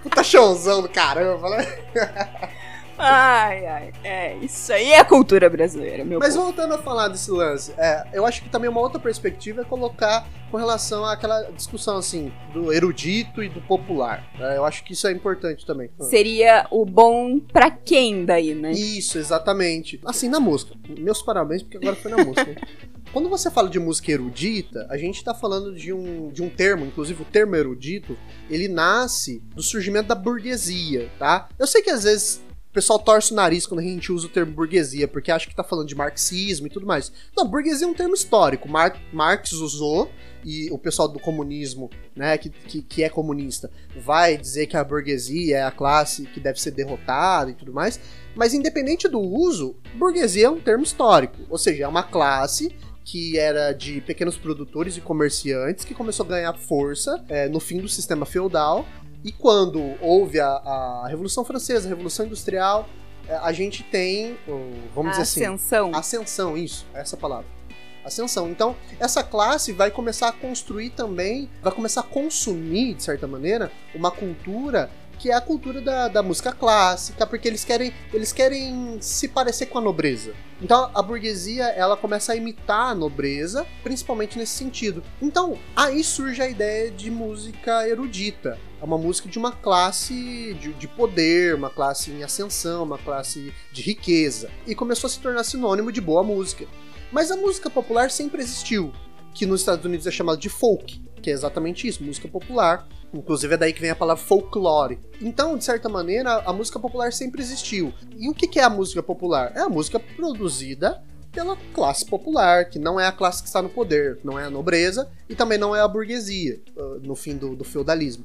puta 0.02 0.22
showzão 0.22 0.82
do 0.82 0.88
caramba, 0.88 1.50
né? 1.50 1.66
Ai, 2.96 3.66
ai, 3.66 3.92
é, 4.04 4.36
isso 4.36 4.72
aí 4.72 4.92
é 4.92 5.02
cultura 5.02 5.50
brasileira, 5.50 6.04
meu 6.04 6.20
Mas 6.20 6.34
povo. 6.34 6.46
voltando 6.46 6.74
a 6.74 6.78
falar 6.78 7.08
desse 7.08 7.30
lance, 7.30 7.74
é, 7.76 8.04
eu 8.12 8.24
acho 8.24 8.40
que 8.42 8.48
também 8.48 8.70
uma 8.70 8.80
outra 8.80 9.00
perspectiva 9.00 9.62
é 9.62 9.64
colocar 9.64 10.24
com 10.48 10.56
relação 10.56 11.04
àquela 11.04 11.42
discussão 11.50 11.96
assim, 11.96 12.32
do 12.52 12.72
erudito 12.72 13.42
e 13.42 13.48
do 13.48 13.60
popular. 13.60 14.24
né? 14.38 14.56
eu 14.56 14.64
acho 14.64 14.84
que 14.84 14.92
isso 14.92 15.08
é 15.08 15.12
importante 15.12 15.66
também. 15.66 15.90
Seria 16.02 16.68
o 16.70 16.84
bom 16.84 17.40
pra 17.40 17.68
quem 17.68 18.24
daí, 18.24 18.54
né? 18.54 18.70
Isso, 18.70 19.18
exatamente. 19.18 20.00
Assim, 20.04 20.28
na 20.28 20.38
música. 20.38 20.76
Meus 20.96 21.20
parabéns, 21.20 21.62
porque 21.64 21.78
agora 21.78 21.96
foi 21.96 22.12
na 22.12 22.24
música. 22.24 22.54
Quando 23.14 23.28
você 23.28 23.48
fala 23.48 23.70
de 23.70 23.78
música 23.78 24.10
erudita, 24.10 24.88
a 24.90 24.98
gente 24.98 25.22
tá 25.22 25.32
falando 25.32 25.72
de 25.72 25.92
um, 25.92 26.32
de 26.32 26.42
um 26.42 26.50
termo, 26.50 26.84
inclusive 26.84 27.22
o 27.22 27.24
termo 27.24 27.54
erudito, 27.54 28.18
ele 28.50 28.66
nasce 28.66 29.40
do 29.54 29.62
surgimento 29.62 30.08
da 30.08 30.16
burguesia, 30.16 31.08
tá? 31.16 31.48
Eu 31.56 31.64
sei 31.64 31.80
que 31.80 31.90
às 31.90 32.02
vezes 32.02 32.42
o 32.70 32.72
pessoal 32.74 32.98
torce 32.98 33.30
o 33.30 33.36
nariz 33.36 33.68
quando 33.68 33.78
a 33.78 33.84
gente 33.84 34.10
usa 34.10 34.26
o 34.26 34.28
termo 34.28 34.50
burguesia, 34.50 35.06
porque 35.06 35.30
acha 35.30 35.48
que 35.48 35.54
tá 35.54 35.62
falando 35.62 35.86
de 35.86 35.94
marxismo 35.94 36.66
e 36.66 36.70
tudo 36.70 36.86
mais. 36.86 37.12
Não, 37.36 37.46
burguesia 37.46 37.86
é 37.86 37.88
um 37.88 37.94
termo 37.94 38.14
histórico. 38.14 38.68
Mar 38.68 39.00
Marx 39.12 39.52
usou, 39.52 40.10
e 40.44 40.68
o 40.72 40.76
pessoal 40.76 41.06
do 41.06 41.20
comunismo, 41.20 41.90
né, 42.16 42.36
que, 42.36 42.50
que, 42.50 42.82
que 42.82 43.04
é 43.04 43.08
comunista, 43.08 43.70
vai 43.96 44.36
dizer 44.36 44.66
que 44.66 44.76
a 44.76 44.82
burguesia 44.82 45.58
é 45.58 45.62
a 45.62 45.70
classe 45.70 46.26
que 46.26 46.40
deve 46.40 46.60
ser 46.60 46.72
derrotada 46.72 47.48
e 47.48 47.54
tudo 47.54 47.72
mais. 47.72 48.00
Mas 48.34 48.54
independente 48.54 49.06
do 49.06 49.20
uso, 49.20 49.76
burguesia 49.94 50.46
é 50.46 50.50
um 50.50 50.60
termo 50.60 50.82
histórico. 50.82 51.36
Ou 51.48 51.56
seja, 51.56 51.84
é 51.84 51.88
uma 51.88 52.02
classe 52.02 52.74
que 53.04 53.38
era 53.38 53.72
de 53.72 54.00
pequenos 54.00 54.36
produtores 54.36 54.96
e 54.96 55.00
comerciantes 55.00 55.84
que 55.84 55.94
começou 55.94 56.24
a 56.24 56.28
ganhar 56.30 56.54
força 56.54 57.22
é, 57.28 57.48
no 57.48 57.60
fim 57.60 57.78
do 57.78 57.88
sistema 57.88 58.24
feudal. 58.24 58.86
E 59.22 59.30
quando 59.30 59.94
houve 60.00 60.40
a, 60.40 60.48
a 60.48 61.06
Revolução 61.08 61.44
Francesa, 61.44 61.86
a 61.86 61.90
Revolução 61.90 62.26
Industrial, 62.26 62.88
é, 63.28 63.36
a 63.36 63.52
gente 63.52 63.82
tem, 63.82 64.36
vamos 64.94 65.08
a 65.08 65.10
dizer 65.10 65.22
assim, 65.22 65.44
ascensão. 65.44 65.94
Ascensão, 65.94 66.56
isso, 66.56 66.86
essa 66.94 67.16
palavra. 67.16 67.46
Ascensão. 68.04 68.50
Então, 68.50 68.76
essa 69.00 69.22
classe 69.22 69.72
vai 69.72 69.90
começar 69.90 70.28
a 70.28 70.32
construir 70.32 70.90
também, 70.90 71.48
vai 71.62 71.72
começar 71.72 72.00
a 72.00 72.04
consumir, 72.04 72.94
de 72.94 73.02
certa 73.02 73.26
maneira, 73.26 73.72
uma 73.94 74.10
cultura 74.10 74.90
que 75.24 75.30
é 75.30 75.34
a 75.34 75.40
cultura 75.40 75.80
da, 75.80 76.06
da 76.06 76.22
música 76.22 76.52
clássica, 76.52 77.26
porque 77.26 77.48
eles 77.48 77.64
querem, 77.64 77.94
eles 78.12 78.30
querem 78.30 78.98
se 79.00 79.26
parecer 79.26 79.64
com 79.64 79.78
a 79.78 79.80
nobreza. 79.80 80.34
Então, 80.60 80.90
a 80.92 81.00
burguesia, 81.00 81.64
ela 81.68 81.96
começa 81.96 82.34
a 82.34 82.36
imitar 82.36 82.90
a 82.90 82.94
nobreza, 82.94 83.66
principalmente 83.82 84.36
nesse 84.36 84.52
sentido. 84.52 85.02
Então, 85.22 85.58
aí 85.74 86.04
surge 86.04 86.42
a 86.42 86.46
ideia 86.46 86.90
de 86.90 87.10
música 87.10 87.88
erudita. 87.88 88.58
É 88.78 88.84
uma 88.84 88.98
música 88.98 89.26
de 89.26 89.38
uma 89.38 89.50
classe 89.50 90.52
de, 90.60 90.74
de 90.74 90.86
poder, 90.86 91.54
uma 91.54 91.70
classe 91.70 92.10
em 92.10 92.22
ascensão, 92.22 92.82
uma 92.82 92.98
classe 92.98 93.50
de 93.72 93.80
riqueza. 93.80 94.50
E 94.66 94.74
começou 94.74 95.08
a 95.08 95.10
se 95.10 95.20
tornar 95.20 95.42
sinônimo 95.42 95.90
de 95.90 96.02
boa 96.02 96.22
música. 96.22 96.66
Mas 97.10 97.30
a 97.30 97.36
música 97.36 97.70
popular 97.70 98.10
sempre 98.10 98.42
existiu, 98.42 98.92
que 99.32 99.46
nos 99.46 99.62
Estados 99.62 99.86
Unidos 99.86 100.06
é 100.06 100.10
chamada 100.10 100.36
de 100.36 100.50
folk, 100.50 101.02
que 101.22 101.30
é 101.30 101.32
exatamente 101.32 101.88
isso, 101.88 102.04
música 102.04 102.28
popular. 102.28 102.86
Inclusive 103.14 103.54
é 103.54 103.56
daí 103.56 103.72
que 103.72 103.80
vem 103.80 103.90
a 103.90 103.96
palavra 103.96 104.22
folklore. 104.22 104.98
Então, 105.20 105.56
de 105.56 105.64
certa 105.64 105.88
maneira, 105.88 106.42
a 106.44 106.52
música 106.52 106.78
popular 106.80 107.12
sempre 107.12 107.40
existiu. 107.40 107.94
E 108.16 108.28
o 108.28 108.34
que 108.34 108.58
é 108.58 108.64
a 108.64 108.70
música 108.70 109.02
popular? 109.02 109.52
É 109.54 109.60
a 109.60 109.68
música 109.68 110.00
produzida 110.00 111.02
pela 111.30 111.56
classe 111.72 112.04
popular, 112.04 112.68
que 112.68 112.78
não 112.78 112.98
é 112.98 113.06
a 113.06 113.12
classe 113.12 113.42
que 113.42 113.48
está 113.48 113.60
no 113.60 113.68
poder, 113.68 114.20
não 114.22 114.38
é 114.38 114.44
a 114.44 114.50
nobreza 114.50 115.10
e 115.28 115.34
também 115.34 115.58
não 115.58 115.74
é 115.74 115.80
a 115.80 115.88
burguesia, 115.88 116.60
uh, 116.76 117.00
no 117.02 117.16
fim 117.16 117.36
do, 117.36 117.56
do 117.56 117.64
feudalismo. 117.64 118.24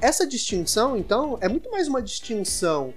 Essa 0.00 0.26
distinção, 0.26 0.96
então, 0.96 1.38
é 1.40 1.48
muito 1.48 1.70
mais 1.70 1.88
uma 1.88 2.02
distinção 2.02 2.94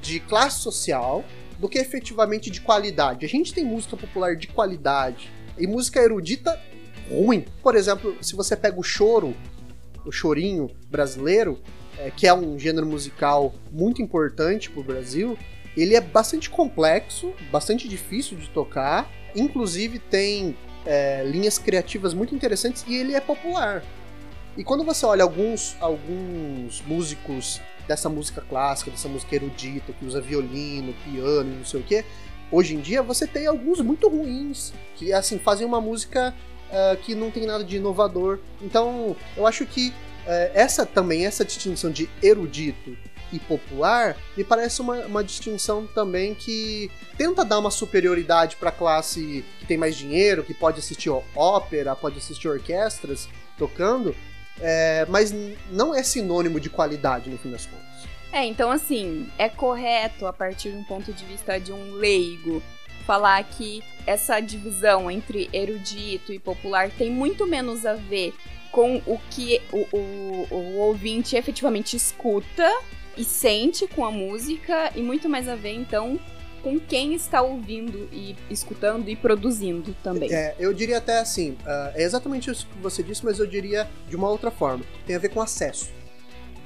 de 0.00 0.18
classe 0.20 0.60
social 0.60 1.24
do 1.58 1.68
que 1.68 1.78
efetivamente 1.78 2.50
de 2.50 2.60
qualidade. 2.60 3.24
A 3.24 3.28
gente 3.28 3.54
tem 3.54 3.64
música 3.64 3.96
popular 3.96 4.34
de 4.34 4.48
qualidade 4.48 5.30
e 5.58 5.66
música 5.66 6.00
erudita 6.00 6.58
ruim. 7.08 7.44
Por 7.62 7.76
exemplo, 7.76 8.16
se 8.20 8.34
você 8.34 8.56
pega 8.56 8.80
o 8.80 8.82
choro, 8.82 9.34
o 10.04 10.12
chorinho 10.12 10.70
brasileiro, 10.90 11.60
é, 11.98 12.10
que 12.10 12.26
é 12.26 12.34
um 12.34 12.58
gênero 12.58 12.86
musical 12.86 13.54
muito 13.70 14.02
importante 14.02 14.70
para 14.70 14.80
o 14.80 14.84
Brasil, 14.84 15.38
ele 15.76 15.94
é 15.94 16.00
bastante 16.00 16.50
complexo, 16.50 17.32
bastante 17.50 17.88
difícil 17.88 18.36
de 18.36 18.48
tocar, 18.50 19.10
inclusive 19.34 19.98
tem 19.98 20.56
é, 20.84 21.22
linhas 21.24 21.58
criativas 21.58 22.12
muito 22.12 22.34
interessantes 22.34 22.84
e 22.86 22.94
ele 22.94 23.14
é 23.14 23.20
popular. 23.20 23.82
E 24.56 24.62
quando 24.62 24.84
você 24.84 25.06
olha 25.06 25.22
alguns, 25.22 25.76
alguns 25.80 26.82
músicos 26.82 27.60
dessa 27.88 28.08
música 28.08 28.42
clássica, 28.42 28.90
dessa 28.90 29.08
música 29.08 29.34
erudita, 29.34 29.92
que 29.92 30.04
usa 30.04 30.20
violino, 30.20 30.94
piano 31.04 31.52
e 31.52 31.56
não 31.56 31.64
sei 31.64 31.80
o 31.80 31.82
que, 31.82 32.04
hoje 32.50 32.74
em 32.74 32.80
dia 32.80 33.02
você 33.02 33.26
tem 33.26 33.46
alguns 33.46 33.80
muito 33.80 34.08
ruins, 34.08 34.72
que 34.96 35.12
assim, 35.12 35.38
fazem 35.38 35.66
uma 35.66 35.80
música 35.80 36.34
uh, 36.72 36.96
que 36.96 37.14
não 37.14 37.30
tem 37.30 37.46
nada 37.46 37.62
de 37.62 37.76
inovador. 37.76 38.38
Então, 38.60 39.14
eu 39.36 39.46
acho 39.46 39.66
que 39.66 39.88
uh, 39.90 40.50
essa 40.54 40.84
também, 40.84 41.26
essa 41.26 41.44
distinção 41.44 41.90
de 41.90 42.08
erudito 42.22 42.96
e 43.32 43.38
popular, 43.38 44.16
me 44.36 44.44
parece 44.44 44.80
uma, 44.80 44.96
uma 45.06 45.24
distinção 45.24 45.86
também 45.86 46.34
que 46.34 46.90
tenta 47.16 47.44
dar 47.44 47.58
uma 47.58 47.70
superioridade 47.70 48.56
para 48.56 48.68
a 48.68 48.72
classe 48.72 49.44
que 49.58 49.66
tem 49.66 49.76
mais 49.76 49.96
dinheiro, 49.96 50.44
que 50.44 50.52
pode 50.52 50.78
assistir 50.78 51.10
ópera, 51.34 51.96
pode 51.96 52.18
assistir 52.18 52.48
orquestras 52.48 53.28
tocando, 53.56 54.14
é, 54.60 55.06
mas 55.08 55.34
não 55.70 55.94
é 55.94 56.02
sinônimo 56.02 56.60
de 56.60 56.68
qualidade 56.68 57.30
no 57.30 57.38
fim 57.38 57.50
das 57.50 57.64
contas. 57.64 57.86
É, 58.32 58.46
então 58.46 58.70
assim, 58.70 59.28
é 59.38 59.48
correto 59.48 60.26
a 60.26 60.32
partir 60.32 60.70
de 60.70 60.76
um 60.76 60.84
ponto 60.84 61.12
de 61.12 61.24
vista 61.24 61.58
de 61.58 61.72
um 61.72 61.92
leigo 61.92 62.62
falar 63.02 63.42
que 63.44 63.82
essa 64.06 64.40
divisão 64.40 65.10
entre 65.10 65.48
erudito 65.52 66.32
e 66.32 66.38
popular 66.38 66.90
tem 66.90 67.10
muito 67.10 67.46
menos 67.46 67.86
a 67.86 67.94
ver 67.94 68.34
com 68.70 69.02
o 69.06 69.18
que 69.30 69.60
o, 69.70 69.86
o, 69.96 70.48
o 70.50 70.78
ouvinte 70.78 71.36
efetivamente 71.36 71.94
escuta 71.94 72.68
e 73.16 73.24
sente 73.24 73.86
com 73.86 74.04
a 74.04 74.10
música, 74.10 74.90
e 74.96 75.02
muito 75.02 75.28
mais 75.28 75.46
a 75.46 75.54
ver, 75.54 75.74
então, 75.74 76.18
com 76.62 76.78
quem 76.78 77.14
está 77.14 77.42
ouvindo 77.42 78.08
e 78.12 78.36
escutando 78.48 79.08
e 79.08 79.16
produzindo 79.16 79.94
também. 80.02 80.32
É, 80.32 80.54
eu 80.58 80.72
diria 80.72 80.98
até 80.98 81.18
assim, 81.18 81.52
uh, 81.66 81.92
é 81.94 82.02
exatamente 82.02 82.50
isso 82.50 82.66
que 82.66 82.78
você 82.78 83.02
disse, 83.02 83.24
mas 83.24 83.38
eu 83.38 83.46
diria 83.46 83.88
de 84.08 84.16
uma 84.16 84.30
outra 84.30 84.50
forma. 84.50 84.84
Tem 85.06 85.16
a 85.16 85.18
ver 85.18 85.28
com 85.28 85.40
acesso. 85.40 85.90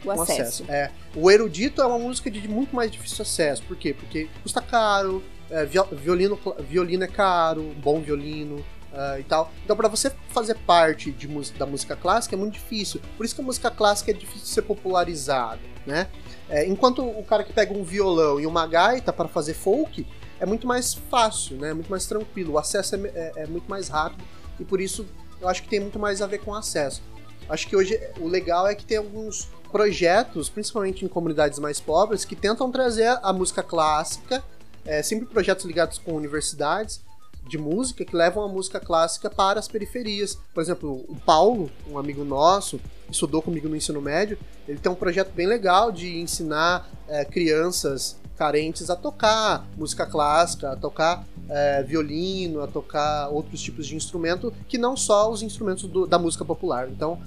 O 0.04 0.14
com 0.14 0.22
acesso. 0.22 0.64
É, 0.68 0.90
o 1.14 1.30
erudito 1.30 1.80
é 1.80 1.86
uma 1.86 1.98
música 1.98 2.30
de 2.30 2.46
muito 2.46 2.76
mais 2.76 2.90
difícil 2.90 3.22
acesso. 3.22 3.62
Por 3.64 3.76
quê? 3.76 3.92
Porque 3.92 4.28
custa 4.42 4.60
caro, 4.60 5.22
é, 5.50 5.64
violino, 5.64 6.38
violino 6.68 7.04
é 7.04 7.08
caro, 7.08 7.74
bom 7.82 8.00
violino. 8.00 8.64
Uh, 8.86 9.20
e 9.20 9.24
tal. 9.24 9.52
Então, 9.62 9.76
para 9.76 9.88
você 9.88 10.10
fazer 10.30 10.54
parte 10.54 11.12
de, 11.12 11.28
da 11.58 11.66
música 11.66 11.94
clássica 11.94 12.34
é 12.34 12.38
muito 12.38 12.54
difícil. 12.54 12.98
Por 13.14 13.26
isso 13.26 13.34
que 13.34 13.42
a 13.42 13.44
música 13.44 13.70
clássica 13.70 14.10
é 14.10 14.14
difícil 14.14 14.40
de 14.40 14.48
ser 14.48 14.62
popularizada, 14.62 15.60
né? 15.84 16.08
É, 16.48 16.66
enquanto 16.66 17.06
o 17.06 17.22
cara 17.22 17.44
que 17.44 17.52
pega 17.52 17.74
um 17.74 17.84
violão 17.84 18.40
e 18.40 18.46
uma 18.46 18.66
gaita 18.66 19.12
para 19.12 19.28
fazer 19.28 19.52
folk 19.52 20.06
é 20.40 20.46
muito 20.46 20.66
mais 20.66 20.94
fácil, 20.94 21.58
né? 21.58 21.74
Muito 21.74 21.90
mais 21.90 22.06
tranquilo. 22.06 22.54
O 22.54 22.58
acesso 22.58 22.96
é, 22.96 23.00
é, 23.14 23.32
é 23.42 23.46
muito 23.46 23.68
mais 23.68 23.88
rápido 23.88 24.24
e 24.58 24.64
por 24.64 24.80
isso 24.80 25.04
eu 25.42 25.48
acho 25.48 25.62
que 25.62 25.68
tem 25.68 25.80
muito 25.80 25.98
mais 25.98 26.22
a 26.22 26.26
ver 26.26 26.38
com 26.38 26.54
acesso. 26.54 27.02
Acho 27.48 27.68
que 27.68 27.76
hoje 27.76 28.00
o 28.18 28.26
legal 28.26 28.66
é 28.66 28.74
que 28.74 28.84
tem 28.84 28.96
alguns 28.96 29.48
projetos, 29.70 30.48
principalmente 30.48 31.04
em 31.04 31.08
comunidades 31.08 31.58
mais 31.58 31.80
pobres, 31.80 32.24
que 32.24 32.34
tentam 32.34 32.70
trazer 32.70 33.18
a 33.22 33.32
música 33.32 33.62
clássica, 33.62 34.42
é, 34.86 35.02
sempre 35.02 35.26
projetos 35.26 35.64
ligados 35.64 35.98
com 35.98 36.12
universidades 36.12 37.00
de 37.48 37.58
música 37.58 38.04
que 38.04 38.16
levam 38.16 38.42
a 38.42 38.48
música 38.48 38.80
clássica 38.80 39.30
para 39.30 39.60
as 39.60 39.68
periferias. 39.68 40.38
Por 40.52 40.60
exemplo, 40.60 41.04
o 41.08 41.16
Paulo, 41.16 41.70
um 41.88 41.98
amigo 41.98 42.24
nosso, 42.24 42.80
estudou 43.10 43.40
comigo 43.40 43.68
no 43.68 43.76
ensino 43.76 44.00
médio, 44.00 44.38
ele 44.66 44.78
tem 44.78 44.90
um 44.90 44.96
projeto 44.96 45.32
bem 45.32 45.46
legal 45.46 45.92
de 45.92 46.18
ensinar 46.18 46.90
é, 47.08 47.24
crianças 47.24 48.16
carentes 48.36 48.90
a 48.90 48.96
tocar 48.96 49.66
música 49.76 50.04
clássica, 50.06 50.72
a 50.72 50.76
tocar 50.76 51.24
é, 51.48 51.82
violino, 51.82 52.60
a 52.60 52.66
tocar 52.66 53.28
outros 53.28 53.62
tipos 53.62 53.86
de 53.86 53.96
instrumento 53.96 54.52
que 54.68 54.76
não 54.76 54.96
só 54.96 55.30
os 55.30 55.42
instrumentos 55.42 55.84
do, 55.84 56.06
da 56.06 56.18
música 56.18 56.44
popular. 56.44 56.88
Então, 56.88 57.18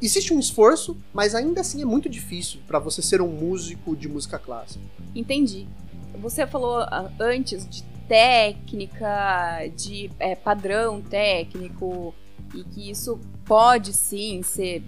existe 0.00 0.34
um 0.34 0.40
esforço, 0.40 0.96
mas 1.12 1.34
ainda 1.34 1.60
assim 1.60 1.82
é 1.82 1.84
muito 1.84 2.08
difícil 2.08 2.60
para 2.66 2.78
você 2.78 3.00
ser 3.00 3.20
um 3.20 3.28
músico 3.28 3.94
de 3.94 4.08
música 4.08 4.38
clássica. 4.38 4.84
Entendi. 5.14 5.68
Você 6.20 6.46
falou 6.46 6.78
ah, 6.80 7.10
antes 7.18 7.68
de 7.68 7.82
técnica, 8.08 9.68
de 9.76 10.10
é, 10.18 10.34
padrão 10.34 11.00
técnico, 11.00 12.14
e 12.54 12.62
que 12.64 12.90
isso 12.90 13.18
pode 13.44 13.92
sim 13.92 14.42
ser 14.42 14.82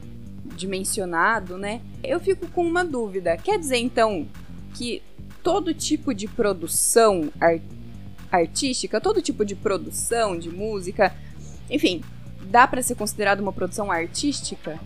dimensionado, 0.56 1.56
né? 1.56 1.80
Eu 2.02 2.20
fico 2.20 2.46
com 2.48 2.64
uma 2.64 2.84
dúvida. 2.84 3.36
Quer 3.36 3.58
dizer 3.58 3.78
então 3.78 4.26
que 4.74 5.02
todo 5.42 5.74
tipo 5.74 6.14
de 6.14 6.28
produção 6.28 7.30
art 7.40 7.62
artística, 8.30 9.00
todo 9.00 9.22
tipo 9.22 9.44
de 9.44 9.54
produção 9.54 10.36
de 10.36 10.50
música, 10.50 11.14
enfim, 11.70 12.02
dá 12.46 12.66
para 12.66 12.82
ser 12.82 12.96
considerado 12.96 13.40
uma 13.40 13.52
produção 13.52 13.92
artística? 13.92 14.78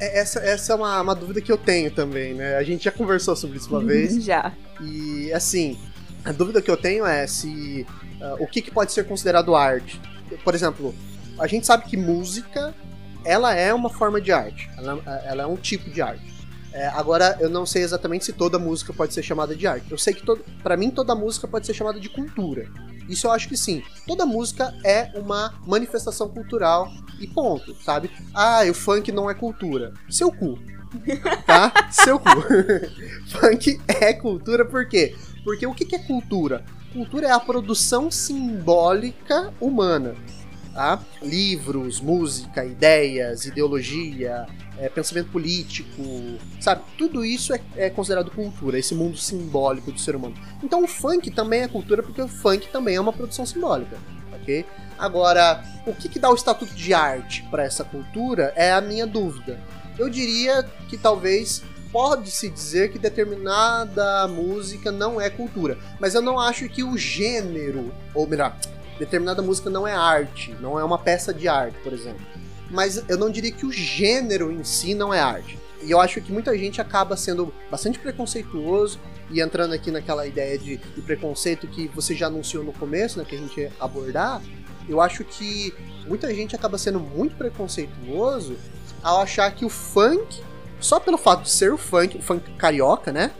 É, 0.00 0.18
essa, 0.18 0.40
essa 0.40 0.72
é 0.72 0.76
uma, 0.76 1.00
uma, 1.00 1.14
dúvida 1.14 1.40
que 1.40 1.52
eu 1.52 1.58
tenho 1.58 1.90
também, 1.90 2.34
né? 2.34 2.56
A 2.56 2.62
gente 2.62 2.84
já 2.84 2.90
conversou 2.90 3.36
sobre 3.36 3.58
isso 3.58 3.68
uma 3.68 3.84
vez. 3.84 4.24
já. 4.24 4.52
E 4.80 5.32
assim, 5.32 5.78
a 6.24 6.32
dúvida 6.32 6.62
que 6.62 6.70
eu 6.70 6.76
tenho 6.76 7.04
é 7.04 7.26
se 7.26 7.86
uh, 8.20 8.42
o 8.42 8.46
que, 8.46 8.62
que 8.62 8.70
pode 8.70 8.92
ser 8.92 9.04
considerado 9.04 9.54
arte. 9.54 10.00
Por 10.42 10.54
exemplo, 10.54 10.94
a 11.38 11.46
gente 11.46 11.66
sabe 11.66 11.84
que 11.84 11.96
música 11.96 12.74
ela 13.24 13.54
é 13.54 13.72
uma 13.74 13.90
forma 13.90 14.20
de 14.20 14.32
arte, 14.32 14.70
ela, 14.78 15.22
ela 15.26 15.42
é 15.42 15.46
um 15.46 15.56
tipo 15.56 15.90
de 15.90 16.00
arte. 16.00 16.39
É, 16.72 16.86
agora, 16.88 17.36
eu 17.40 17.48
não 17.48 17.66
sei 17.66 17.82
exatamente 17.82 18.24
se 18.24 18.32
toda 18.32 18.58
música 18.58 18.92
pode 18.92 19.12
ser 19.12 19.22
chamada 19.22 19.54
de 19.54 19.66
arte. 19.66 19.90
Eu 19.90 19.98
sei 19.98 20.14
que, 20.14 20.24
para 20.62 20.76
mim, 20.76 20.90
toda 20.90 21.14
música 21.14 21.48
pode 21.48 21.66
ser 21.66 21.74
chamada 21.74 21.98
de 21.98 22.08
cultura. 22.08 22.68
Isso 23.08 23.26
eu 23.26 23.32
acho 23.32 23.48
que 23.48 23.56
sim. 23.56 23.82
Toda 24.06 24.24
música 24.24 24.72
é 24.84 25.10
uma 25.16 25.54
manifestação 25.66 26.28
cultural 26.28 26.88
e 27.20 27.26
ponto, 27.26 27.74
sabe? 27.82 28.10
Ah, 28.32 28.62
o 28.70 28.74
funk 28.74 29.10
não 29.10 29.28
é 29.28 29.34
cultura. 29.34 29.92
Seu 30.08 30.30
cu. 30.30 30.58
Tá? 31.46 31.72
Seu 31.90 32.18
cu. 32.18 32.28
funk 33.30 33.80
é 33.86 34.12
cultura 34.12 34.64
por 34.64 34.88
quê? 34.88 35.14
Porque 35.44 35.66
o 35.66 35.74
que 35.74 35.94
é 35.94 35.98
cultura? 35.98 36.64
Cultura 36.92 37.28
é 37.28 37.30
a 37.30 37.38
produção 37.38 38.10
simbólica 38.10 39.52
humana. 39.60 40.16
Tá? 40.80 40.98
Livros, 41.20 42.00
música, 42.00 42.64
ideias, 42.64 43.44
ideologia, 43.44 44.46
é, 44.78 44.88
pensamento 44.88 45.30
político, 45.30 46.02
sabe? 46.58 46.80
Tudo 46.96 47.22
isso 47.22 47.52
é, 47.52 47.60
é, 47.76 47.90
considerado 47.90 48.30
cultura, 48.30 48.78
esse 48.78 48.94
mundo 48.94 49.14
simbólico 49.18 49.92
do 49.92 50.00
ser 50.00 50.16
humano. 50.16 50.34
Então 50.64 50.82
o 50.82 50.86
funk 50.86 51.30
também 51.32 51.60
é 51.60 51.68
cultura 51.68 52.02
porque 52.02 52.22
o 52.22 52.26
funk 52.26 52.68
também 52.68 52.96
é 52.96 53.00
uma 53.00 53.12
produção 53.12 53.44
simbólica, 53.44 53.98
ok? 54.32 54.64
Agora, 54.98 55.62
o 55.86 55.92
que, 55.92 56.08
que 56.08 56.18
dá 56.18 56.30
o 56.30 56.34
estatuto 56.34 56.74
de 56.74 56.94
arte 56.94 57.42
para 57.50 57.62
essa 57.62 57.84
cultura 57.84 58.50
é 58.56 58.72
a 58.72 58.80
minha 58.80 59.06
dúvida. 59.06 59.60
Eu 59.98 60.08
diria 60.08 60.62
que 60.88 60.96
talvez 60.96 61.62
pode-se 61.92 62.48
dizer 62.48 62.90
que 62.90 62.98
determinada 62.98 64.26
música 64.28 64.90
não 64.90 65.20
é 65.20 65.28
cultura, 65.28 65.76
mas 65.98 66.14
eu 66.14 66.22
não 66.22 66.40
acho 66.40 66.66
que 66.70 66.82
o 66.82 66.96
gênero, 66.96 67.92
ou 68.14 68.26
melhor, 68.26 68.56
determinada 69.00 69.40
música 69.40 69.70
não 69.70 69.88
é 69.88 69.94
arte, 69.94 70.54
não 70.60 70.78
é 70.78 70.84
uma 70.84 70.98
peça 70.98 71.32
de 71.32 71.48
arte, 71.48 71.76
por 71.82 71.92
exemplo. 71.92 72.20
Mas 72.70 73.02
eu 73.08 73.16
não 73.16 73.30
diria 73.30 73.50
que 73.50 73.64
o 73.64 73.72
gênero 73.72 74.52
em 74.52 74.62
si 74.62 74.94
não 74.94 75.12
é 75.12 75.20
arte. 75.20 75.58
E 75.82 75.90
eu 75.90 75.98
acho 75.98 76.20
que 76.20 76.30
muita 76.30 76.56
gente 76.56 76.80
acaba 76.80 77.16
sendo 77.16 77.52
bastante 77.70 77.98
preconceituoso 77.98 79.00
e 79.30 79.40
entrando 79.40 79.72
aqui 79.72 79.90
naquela 79.90 80.26
ideia 80.26 80.58
de, 80.58 80.76
de 80.76 81.00
preconceito 81.00 81.66
que 81.66 81.88
você 81.88 82.14
já 82.14 82.26
anunciou 82.26 82.62
no 82.62 82.72
começo, 82.74 83.18
né, 83.18 83.24
que 83.26 83.34
a 83.34 83.38
gente 83.38 83.58
ia 83.58 83.72
abordar. 83.80 84.42
Eu 84.86 85.00
acho 85.00 85.24
que 85.24 85.74
muita 86.06 86.32
gente 86.34 86.54
acaba 86.54 86.76
sendo 86.76 87.00
muito 87.00 87.34
preconceituoso 87.36 88.56
ao 89.02 89.22
achar 89.22 89.50
que 89.54 89.64
o 89.64 89.70
funk 89.70 90.42
só 90.78 91.00
pelo 91.00 91.16
fato 91.16 91.42
de 91.42 91.50
ser 91.50 91.72
o 91.72 91.78
funk, 91.78 92.18
o 92.18 92.22
funk 92.22 92.52
carioca, 92.52 93.12
né? 93.12 93.30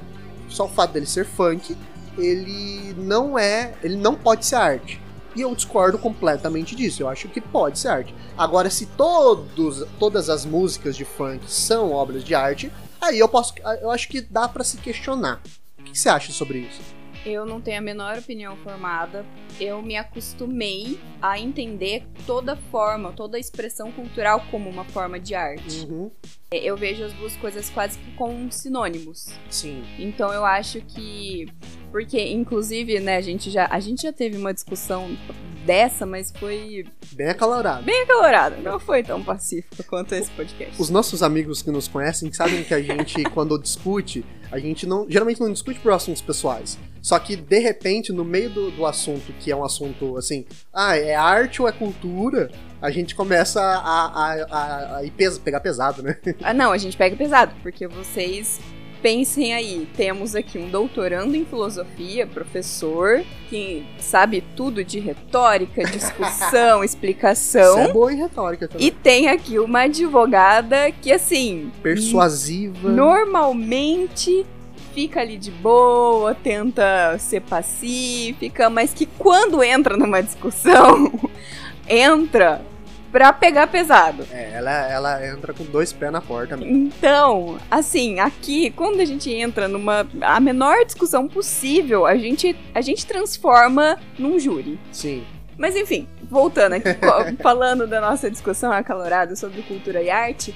Só 0.49 0.65
o 0.65 0.69
fato 0.69 0.93
dele 0.93 1.07
ser 1.07 1.27
funk, 1.27 1.77
ele 2.19 2.95
não 2.99 3.39
é, 3.39 3.75
ele 3.83 3.97
não 3.97 4.15
pode 4.15 4.45
ser 4.47 4.57
arte. 4.57 5.01
E 5.35 5.41
eu 5.41 5.55
discordo 5.55 5.99
completamente 5.99 6.75
disso. 6.75 7.03
Eu 7.03 7.09
acho 7.09 7.29
que 7.29 7.41
pode 7.41 7.79
ser 7.79 7.89
arte. 7.89 8.15
Agora, 8.37 8.69
se 8.71 8.87
todos, 8.87 9.87
todas 9.99 10.29
as 10.29 10.45
músicas 10.45 10.97
de 10.97 11.05
funk 11.05 11.51
são 11.51 11.93
obras 11.93 12.25
de 12.25 12.35
arte, 12.35 12.71
aí 13.01 13.19
eu 13.19 13.29
posso, 13.29 13.55
eu 13.81 13.91
acho 13.91 14.09
que 14.09 14.21
dá 14.21 14.49
para 14.49 14.65
se 14.65 14.77
questionar. 14.79 15.41
O 15.79 15.85
que 15.85 15.99
você 15.99 16.09
acha 16.09 16.33
sobre 16.33 16.59
isso? 16.59 17.00
Eu 17.25 17.45
não 17.45 17.61
tenho 17.61 17.79
a 17.79 17.83
menor 17.83 18.19
opinião 18.19 18.57
formada. 18.57 19.25
Eu 19.61 19.83
me 19.83 19.97
acostumei 19.97 20.99
a 21.21 21.39
entender 21.39 22.07
toda 22.27 22.57
forma, 22.57 23.13
toda 23.13 23.39
expressão 23.39 23.93
cultural 23.93 24.43
como 24.51 24.71
uma 24.71 24.85
forma 24.85 25.21
de 25.21 25.35
arte. 25.35 25.87
Uhum. 25.87 26.11
Eu 26.51 26.77
vejo 26.77 27.05
as 27.05 27.13
duas 27.13 27.37
coisas 27.37 27.69
quase 27.71 27.99
que 27.99 28.13
como 28.17 28.51
sinônimos. 28.51 29.29
Sim. 29.49 29.85
Então 29.99 30.33
eu 30.33 30.45
acho 30.45 30.81
que 30.81 31.47
porque 31.91 32.33
inclusive, 32.33 33.01
né, 33.01 33.17
a 33.17 33.21
gente 33.21 33.51
já 33.51 33.69
a 33.71 33.81
gente 33.81 34.03
já 34.03 34.13
teve 34.13 34.37
uma 34.37 34.55
discussão 34.55 35.17
dessa, 35.65 36.07
mas 36.07 36.33
foi 36.37 36.87
bem 37.13 37.29
acalorada. 37.29 37.83
Bem 37.83 38.03
acalorada. 38.03 38.57
Não 38.57 38.81
foi 38.81 39.03
tão 39.03 39.23
pacífica 39.23 39.83
quanto 39.85 40.15
esse 40.15 40.31
podcast. 40.31 40.81
Os 40.81 40.91
nossos 40.91 41.23
amigos 41.23 41.63
que 41.63 41.71
nos 41.71 41.87
conhecem 41.87 42.33
sabem 42.33 42.65
que 42.65 42.75
a 42.75 42.83
gente 42.83 43.23
quando 43.31 43.59
discute, 43.59 44.25
a 44.51 44.59
gente 44.59 44.87
não 44.87 45.07
geralmente 45.09 45.41
não 45.41 45.53
discute 45.53 45.79
por 45.81 45.93
assuntos 45.93 46.23
pessoais. 46.23 46.79
Só 47.03 47.19
que, 47.19 47.35
de 47.35 47.59
repente, 47.59 48.13
no 48.13 48.25
meio 48.25 48.51
do, 48.51 48.71
do 48.71 48.85
assunto, 48.85 49.33
que 49.41 49.51
é 49.51 49.57
um 49.57 49.65
assunto 49.65 50.17
assim, 50.19 50.45
ah, 50.73 50.97
é 50.97 51.15
arte 51.15 51.63
ou 51.63 51.69
é 51.69 51.73
cultura, 51.73 52.51
a 52.81 52.91
gente 52.91 53.15
começa 53.15 53.61
a, 53.61 53.79
a, 53.79 54.33
a, 54.43 54.99
a 54.99 55.11
pes 55.17 55.39
pegar 55.39 55.61
pesado, 55.61 56.03
né? 56.03 56.17
Ah, 56.43 56.53
não, 56.53 56.73
a 56.73 56.79
gente 56.79 56.97
pega 56.97 57.17
pesado, 57.17 57.55
porque 57.63 57.87
vocês 57.87 58.61
pensem 59.03 59.55
aí, 59.55 59.89
temos 59.97 60.35
aqui 60.35 60.59
um 60.59 60.69
doutorando 60.69 61.37
em 61.37 61.45
filosofia, 61.45 62.27
professor, 62.27 63.23
que 63.49 63.85
sabe 63.99 64.43
tudo 64.55 64.85
de 64.85 64.99
retórica, 64.99 65.85
discussão, 65.85 66.83
explicação. 66.85 67.75
Você 67.75 67.81
é 67.81 67.93
boa 67.93 68.13
em 68.13 68.17
retórica 68.17 68.69
também. 68.69 68.87
E 68.87 68.91
tem 68.91 69.29
aqui 69.29 69.59
uma 69.59 69.83
advogada 69.83 70.91
que, 70.93 71.13
assim. 71.13 71.71
Persuasiva. 71.83 72.89
Normalmente 72.89 74.47
fica 74.95 75.21
ali 75.21 75.37
de 75.37 75.51
boa, 75.51 76.35
tenta 76.35 77.17
ser 77.19 77.41
pacífica, 77.43 78.69
mas 78.69 78.93
que 78.93 79.07
quando 79.07 79.63
entra 79.63 79.97
numa 79.97 80.21
discussão, 80.21 81.13
entra 81.89 82.63
pra 83.11 83.33
pegar 83.33 83.67
pesado. 83.67 84.27
É, 84.31 84.53
ela, 84.55 84.71
ela 84.91 85.27
entra 85.27 85.53
com 85.53 85.65
dois 85.65 85.93
pés 85.93 86.13
na 86.13 86.21
porta 86.21 86.57
mesmo. 86.57 86.73
Então, 86.77 87.59
assim, 87.71 88.21
aqui, 88.21 88.71
quando 88.71 89.01
a 89.01 89.05
gente 89.05 89.31
entra 89.33 89.67
numa 89.69 90.07
a 90.21 90.39
menor 90.41 90.85
discussão 90.85 91.27
possível, 91.29 92.07
a 92.07 92.17
gente 92.17 92.57
a 92.75 92.81
gente 92.81 93.07
transforma 93.07 93.99
num 94.19 94.39
júri. 94.39 94.79
Sim. 94.93 95.25
Mas 95.59 95.77
enfim, 95.77 96.09
voltando 96.23 96.75
aqui, 96.75 96.89
falando 97.43 97.87
da 97.87 98.01
nossa 98.01 98.31
discussão 98.31 98.73
acalorada 98.73 99.37
sobre 99.37 99.61
cultura 99.63 100.01
e 100.03 100.09
arte, 100.09 100.55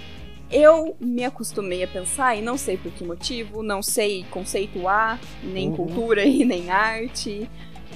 eu 0.51 0.97
me 1.01 1.25
acostumei 1.25 1.83
a 1.83 1.89
pensar, 1.89 2.37
e 2.37 2.43
não 2.43 2.57
sei 2.57 2.77
por 2.77 2.91
que 2.93 3.05
motivo, 3.05 3.63
não 3.63 3.83
sei 3.83 4.25
conceituar 4.31 5.19
nem 5.43 5.69
Uhum. 5.69 5.77
cultura 5.77 6.25
e 6.25 6.45
nem 6.45 6.71
arte. 6.71 7.49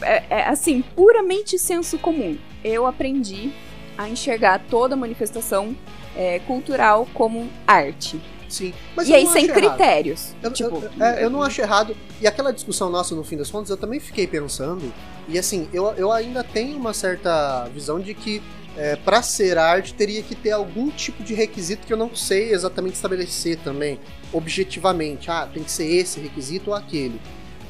É, 0.03 0.23
é, 0.31 0.43
assim, 0.49 0.83
puramente 0.95 1.59
senso 1.59 1.99
comum. 1.99 2.37
Eu 2.63 2.87
aprendi 2.87 3.51
a 3.99 4.09
enxergar 4.09 4.63
toda 4.71 4.95
manifestação 4.97 5.77
é, 6.17 6.39
cultural 6.41 7.07
como 7.13 7.51
arte. 7.67 8.19
Sim. 8.49 8.73
Mas 8.97 9.09
e 9.09 9.11
eu 9.13 9.17
aí, 9.17 9.27
sem 9.27 9.45
errado. 9.45 9.59
critérios. 9.59 10.35
Eu, 10.43 10.51
tipo, 10.53 10.83
eu- 10.99 11.05
é, 11.05 11.23
eu 11.25 11.29
não 11.29 11.43
acho 11.43 11.61
errado. 11.61 11.95
E 12.21 12.27
aquela 12.27 12.51
discussão 12.53 12.89
nossa, 12.89 13.15
no 13.15 13.23
fim 13.23 13.37
das 13.37 13.51
contas, 13.51 13.69
eu 13.69 13.77
também 13.77 14.01
fiquei 14.01 14.27
pensando. 14.27 14.91
E 15.29 15.39
assim, 15.39 15.69
eu, 15.73 15.87
eu 15.97 16.11
ainda 16.11 16.43
tenho 16.43 16.79
uma 16.79 16.95
certa 16.95 17.65
visão 17.75 18.01
de 18.01 18.15
que 18.15 18.41
é, 18.77 18.97
para 18.97 19.21
ser 19.21 19.59
arte 19.59 19.93
teria 19.93 20.23
que 20.23 20.35
ter 20.35 20.53
algum 20.53 20.89
tipo 20.89 21.23
de 21.23 21.35
requisito 21.35 21.87
que 21.87 21.93
eu 21.93 21.97
não 21.97 22.15
sei 22.15 22.53
exatamente 22.53 22.95
estabelecer 22.95 23.59
também, 23.59 23.99
objetivamente. 24.33 25.31
Ah, 25.31 25.47
tem 25.53 25.63
que 25.63 25.71
ser 25.71 25.87
esse 25.87 26.19
requisito 26.21 26.71
ou 26.71 26.77
aquele. 26.77 27.21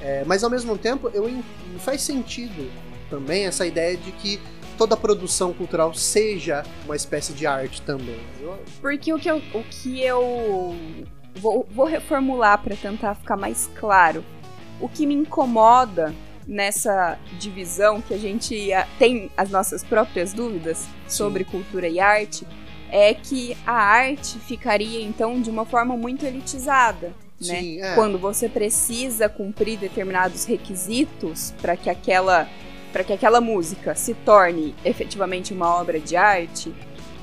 É, 0.01 0.23
mas 0.27 0.45
ao 0.45 0.51
mesmo 0.51 0.79
tempo, 0.79 1.11
eu 1.13 1.29
faz 1.79 2.03
sentido 2.03 2.71
também 3.11 3.47
essa 3.47 3.67
ideia 3.67 3.97
de 3.97 4.13
que 4.13 4.39
toda 4.79 4.97
produção 4.97 5.53
cultural 5.53 5.93
seja 5.93 6.63
uma 6.85 6.95
espécie 6.95 7.33
de 7.33 7.47
arte 7.47 7.83
também. 7.83 8.21
Porque 8.81 9.13
o 9.13 9.19
que 9.19 9.29
eu, 9.29 9.43
o 9.53 9.65
que 9.65 10.01
eu 10.01 10.75
vou, 11.35 11.67
vou 11.69 11.85
reformular 11.85 12.63
para 12.63 12.77
tentar 12.77 13.17
ficar 13.17 13.37
mais 13.37 13.69
claro. 13.75 14.25
O 14.81 14.89
que 14.89 15.05
me 15.05 15.15
incomoda 15.15 16.15
nessa 16.47 17.19
divisão 17.39 18.01
que 18.01 18.15
a 18.15 18.19
gente 18.19 18.73
ah, 18.73 18.87
tem 18.99 19.31
as 19.37 19.51
nossas 19.51 19.83
próprias 19.83 20.33
dúvidas 20.33 20.87
sobre 21.07 21.45
cultura 21.45 21.89
e 21.89 22.01
arte 22.01 22.47
é 22.91 23.13
que 23.13 23.55
a 23.67 23.75
arte 23.75 24.39
ficaria 24.39 25.03
então 25.03 25.43
de 25.43 25.51
uma 25.51 25.67
forma 25.67 25.95
muito 25.95 26.25
elitizada, 26.25 27.09
né? 27.41 27.61
Sim, 27.61 27.83
é. 27.83 27.95
Quando 27.95 28.17
você 28.17 28.49
precisa 28.49 29.29
cumprir 29.29 29.79
determinados 29.79 30.45
requisitos 30.45 31.53
para 31.61 31.77
que 31.77 31.91
aquela 31.91 32.49
para 32.93 33.05
que 33.05 33.13
aquela 33.13 33.41
música 33.41 33.95
se 33.95 34.15
torne 34.15 34.75
efetivamente 34.85 35.53
uma 35.53 35.69
obra 35.75 35.99
de 36.01 36.17
arte, 36.17 36.73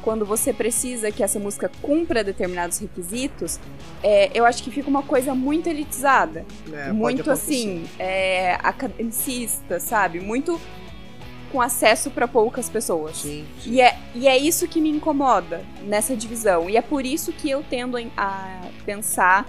quando 0.02 0.24
você 0.26 0.54
precisa 0.54 1.12
que 1.12 1.24
essa 1.24 1.40
música 1.40 1.70
cumpra 1.82 2.24
determinados 2.24 2.78
requisitos, 2.78 3.60
é, 4.04 4.30
eu 4.36 4.46
acho 4.46 4.62
que 4.62 4.70
fica 4.70 4.88
uma 4.88 5.02
coisa 5.02 5.34
muito 5.34 5.68
elitizada, 5.68 6.46
É, 6.72 6.92
muito 6.92 7.32
assim, 7.32 7.86
é, 7.98 8.54
academicista, 8.62 9.80
sabe? 9.80 10.20
Muito 10.20 10.62
com 11.52 11.60
acesso 11.62 12.12
para 12.12 12.28
poucas 12.28 12.70
pessoas. 12.70 13.18
Sim, 13.18 13.46
sim. 13.62 13.72
E 13.72 13.82
é, 13.82 13.98
e 14.14 14.28
é 14.28 14.38
isso 14.38 14.68
que 14.68 14.80
me 14.80 14.90
incomoda 14.90 15.64
nessa 15.84 16.16
divisão. 16.16 16.70
E 16.70 16.78
é 16.78 16.82
por 16.84 17.04
isso 17.04 17.32
que 17.34 17.50
eu 17.50 17.64
tendo 17.68 17.98
a- 18.16 18.62
pensar, 18.86 19.48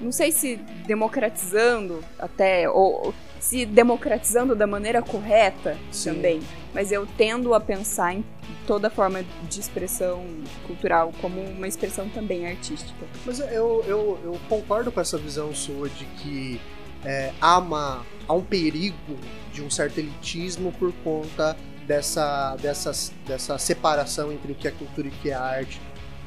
não 0.00 0.12
sei 0.12 0.30
se 0.30 0.56
democratizando 0.86 2.00
até, 2.18 2.68
ou 2.68 3.12
se 3.44 3.66
democratizando 3.66 4.56
da 4.56 4.66
maneira 4.66 5.02
correta 5.02 5.76
Sim. 5.92 6.14
também, 6.14 6.40
mas 6.72 6.90
eu 6.90 7.06
tendo 7.18 7.52
a 7.52 7.60
pensar 7.60 8.14
em 8.14 8.24
toda 8.66 8.88
forma 8.88 9.22
de 9.50 9.60
expressão 9.60 10.24
cultural 10.66 11.12
como 11.20 11.42
uma 11.42 11.68
expressão 11.68 12.08
também 12.08 12.46
artística. 12.46 13.04
Mas 13.26 13.40
eu, 13.40 13.84
eu, 13.86 14.18
eu 14.24 14.40
concordo 14.48 14.90
com 14.90 14.98
essa 14.98 15.18
visão 15.18 15.54
sua 15.54 15.90
de 15.90 16.06
que 16.06 16.58
é, 17.04 17.34
há, 17.38 17.58
uma, 17.58 18.06
há 18.26 18.32
um 18.32 18.42
perigo 18.42 19.18
de 19.52 19.62
um 19.62 19.68
certo 19.68 19.98
elitismo 19.98 20.72
por 20.72 20.90
conta 21.04 21.54
dessa, 21.86 22.56
dessas, 22.56 23.12
dessa 23.26 23.58
separação 23.58 24.32
entre 24.32 24.52
o 24.52 24.54
que 24.54 24.66
é 24.66 24.70
cultura 24.70 25.08
e 25.08 25.10
o 25.10 25.14
que 25.20 25.28
é 25.28 25.34
arte. 25.34 25.78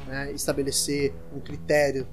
né? 0.06 0.30
Estabelecer 0.30 1.12
um 1.34 1.40
critério 1.40 2.06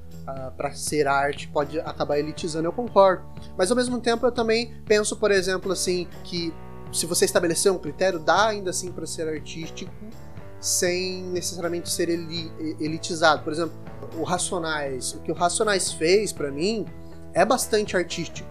para 0.58 0.72
ser 0.74 1.08
arte 1.08 1.48
pode 1.48 1.80
acabar 1.80 2.18
elitizando, 2.20 2.68
eu 2.68 2.74
concordo. 2.74 3.24
Mas 3.58 3.70
ao 3.70 3.78
mesmo 3.78 4.00
tempo 4.00 4.26
eu 4.26 4.32
também 4.32 4.74
penso, 4.86 5.16
por 5.18 5.32
exemplo, 5.32 5.72
assim, 5.72 6.08
que 6.24 6.54
se 6.92 7.06
você 7.06 7.26
estabelecer 7.26 7.72
um 7.72 7.78
critério, 7.78 8.20
dá 8.20 8.48
ainda 8.48 8.70
assim 8.70 8.92
para 8.92 9.06
ser 9.06 9.28
artístico 9.28 9.92
sem 10.60 11.24
necessariamente 11.24 11.90
ser 11.90 12.10
eli- 12.10 12.52
elitizado. 12.80 13.44
Por 13.44 13.54
exemplo, 13.54 13.74
o 14.18 14.24
Racionais, 14.24 15.14
o 15.14 15.20
que 15.20 15.32
o 15.32 15.36
Racionais 15.36 15.92
fez 15.92 16.32
pra 16.34 16.50
mim 16.50 16.86
é 17.34 17.46
bastante 17.46 17.96
artístico. 17.96 18.50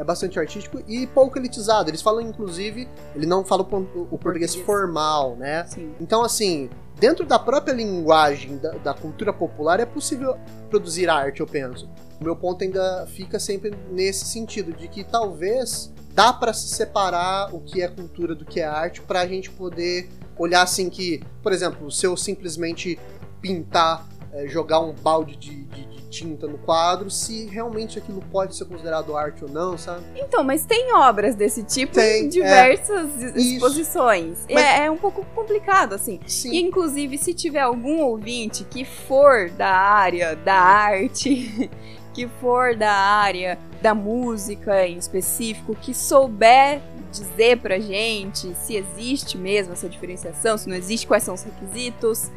É 0.00 0.04
bastante 0.04 0.38
artístico 0.38 0.82
e 0.88 1.06
pouco 1.06 1.38
elitizado. 1.38 1.90
Eles 1.90 2.00
falam, 2.00 2.22
inclusive, 2.22 2.88
ele 3.14 3.26
não 3.26 3.44
fala 3.44 3.62
o, 3.62 3.66
o 3.66 3.68
português 3.68 4.18
Português. 4.18 4.54
formal, 4.56 5.36
né? 5.36 5.66
Sim. 5.66 5.92
Então, 6.00 6.22
assim, 6.24 6.70
dentro 6.98 7.26
da 7.26 7.38
própria 7.38 7.74
linguagem 7.74 8.56
da, 8.56 8.70
da 8.70 8.94
cultura 8.94 9.30
popular 9.30 9.78
é 9.78 9.84
possível 9.84 10.38
produzir 10.70 11.10
arte, 11.10 11.40
eu 11.40 11.46
penso. 11.46 11.86
O 12.18 12.24
meu 12.24 12.34
ponto 12.34 12.64
ainda 12.64 13.06
fica 13.08 13.38
sempre 13.38 13.74
nesse 13.90 14.24
sentido, 14.24 14.72
de 14.72 14.88
que 14.88 15.04
talvez 15.04 15.92
dá 16.14 16.32
pra 16.32 16.54
se 16.54 16.68
separar 16.68 17.54
o 17.54 17.60
que 17.60 17.82
é 17.82 17.88
cultura 17.88 18.34
do 18.34 18.44
que 18.46 18.58
é 18.60 18.64
arte 18.64 19.02
pra 19.02 19.26
gente 19.26 19.50
poder 19.50 20.08
olhar 20.38 20.62
assim 20.62 20.88
que, 20.88 21.22
por 21.42 21.52
exemplo, 21.52 21.90
se 21.90 22.06
eu 22.06 22.16
simplesmente 22.16 22.98
pintar, 23.40 24.08
eh, 24.32 24.46
jogar 24.48 24.80
um 24.80 24.92
balde 24.94 25.36
de, 25.36 25.64
de- 25.64 25.84
de 25.86 25.99
tinta 26.10 26.46
no 26.46 26.58
quadro, 26.58 27.08
se 27.08 27.46
realmente 27.46 27.98
aquilo 27.98 28.20
pode 28.32 28.56
ser 28.56 28.64
considerado 28.66 29.16
arte 29.16 29.44
ou 29.44 29.50
não, 29.50 29.78
sabe? 29.78 30.02
Então, 30.16 30.42
mas 30.42 30.66
tem 30.66 30.92
obras 30.92 31.34
desse 31.36 31.62
tipo 31.62 31.94
Tem, 31.94 32.24
em 32.24 32.28
diversas 32.28 33.08
Isso. 33.22 33.38
exposições. 33.38 34.38
Mas- 34.50 34.64
É, 34.64 34.86
é 34.86 34.90
um 34.90 34.96
pouco 34.96 35.24
complicado, 35.34 35.94
assim. 35.94 36.20
Sim. 36.26 36.50
E, 36.52 36.60
inclusive, 36.60 37.16
se 37.16 37.32
tiver 37.32 37.60
algum 37.60 38.00
ouvinte 38.02 38.64
que 38.64 38.84
for 38.84 39.48
da 39.50 39.70
área 39.70 40.34
da 40.36 40.54
arte, 40.56 41.70
que 42.12 42.28
for 42.40 42.74
da 42.76 42.92
área 42.92 43.56
da 43.80 43.94
música 43.94 44.86
em 44.86 44.98
específico, 44.98 45.74
que 45.76 45.94
souber 45.94 46.80
dizer 47.12 47.58
pra 47.58 47.78
gente 47.78 48.54
se 48.54 48.76
existe 48.76 49.38
mesmo 49.38 49.72
essa 49.72 49.88
diferenciação, 49.88 50.56
se 50.58 50.68
não 50.68 50.76
existe, 50.76 51.06
quais 51.06 51.22
são 51.22 51.34
os 51.34 51.42
requisitos. 51.42 52.30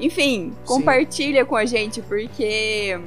Enfim, 0.00 0.52
compartilha 0.64 1.44
com 1.44 1.54
a 1.56 1.64
gente, 1.64 2.02
porque 2.02 2.98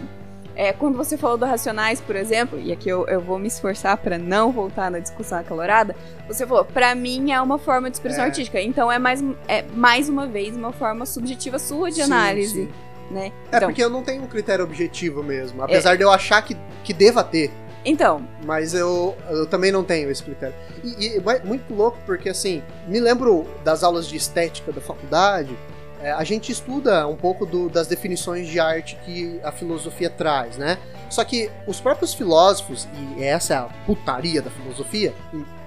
é, 0.56 0.72
quando 0.74 0.96
você 0.98 1.18
falou 1.18 1.38
do 1.38 1.46
Racionais, 1.46 2.00
por 2.02 2.16
exemplo, 2.16 2.60
e 2.60 2.72
aqui 2.72 2.90
eu, 2.90 3.06
eu 3.08 3.20
vou 3.22 3.38
me 3.38 3.48
esforçar 3.48 3.98
pra 3.98 4.18
não 4.18 4.52
voltar 4.52 4.90
na 4.90 5.00
discussão 5.00 5.38
acalorada, 5.40 5.96
você 6.28 6.48
falou, 6.48 6.64
pra 6.66 6.96
mim 6.96 7.32
é 7.32 7.42
uma 7.42 7.58
forma 7.60 7.90
de 7.90 7.98
expressão 7.98 8.24
É. 8.24 8.28
artística. 8.28 8.60
Então 8.62 8.92
é 8.92 8.98
mais, 8.98 9.24
é 9.48 9.64
mais 9.76 10.10
uma 10.10 10.26
vez 10.28 10.56
uma 10.56 10.72
forma 10.72 11.06
subjetiva 11.06 11.60
sua 11.60 11.90
de 11.90 11.98
Sim, 11.98 12.02
análise, 12.04 12.64
sim. 12.66 12.70
né? 13.12 13.32
É 13.52 13.58
então, 13.58 13.70
porque 13.70 13.84
eu 13.84 13.90
não 13.90 14.02
tenho 14.02 14.24
um 14.24 14.28
critério 14.28 14.64
objetivo 14.64 15.22
mesmo. 15.22 15.62
Apesar 15.62 15.96
de 15.96 16.04
eu 16.04 16.10
achar 16.12 16.42
que, 16.42 16.56
que 16.84 16.94
deva 16.94 17.24
ter. 17.24 17.52
então, 17.86 18.26
Mas 18.46 18.74
eu, 18.74 19.16
eu 19.30 19.46
também 19.46 19.72
não 19.72 19.84
tenho 19.84 20.10
esse 20.10 20.24
critério. 20.24 20.56
E, 20.84 21.18
e 21.18 21.18
é 21.18 21.40
muito 21.44 21.74
louco 21.74 21.98
porque, 22.06 22.30
assim, 22.30 22.64
me 22.88 23.00
lembro 23.00 23.46
das 23.64 23.84
aulas 23.84 24.08
de 24.08 24.16
estética 24.16 24.72
da 24.72 24.82
faculdade. 24.82 25.56
É, 26.02 26.12
a 26.12 26.24
gente 26.24 26.52
estuda 26.52 27.08
um 27.08 27.16
pouco 27.16 27.46
do- 27.46 27.70
das 27.70 27.88
definições 27.88 28.48
de 28.48 28.60
arte 28.60 28.98
que 29.06 29.40
a 29.44 29.52
filosofia 29.52 30.10
traz, 30.10 30.58
né? 30.58 30.78
Só 31.10 31.24
que 31.24 31.50
os 31.66 31.80
próprios 31.80 32.14
filósofos, 32.14 32.88
e 33.18 33.24
essa 33.24 33.54
é 33.54 33.58
a 33.58 33.64
putaria 33.86 34.42
da 34.42 34.50
filosofia, 34.50 35.14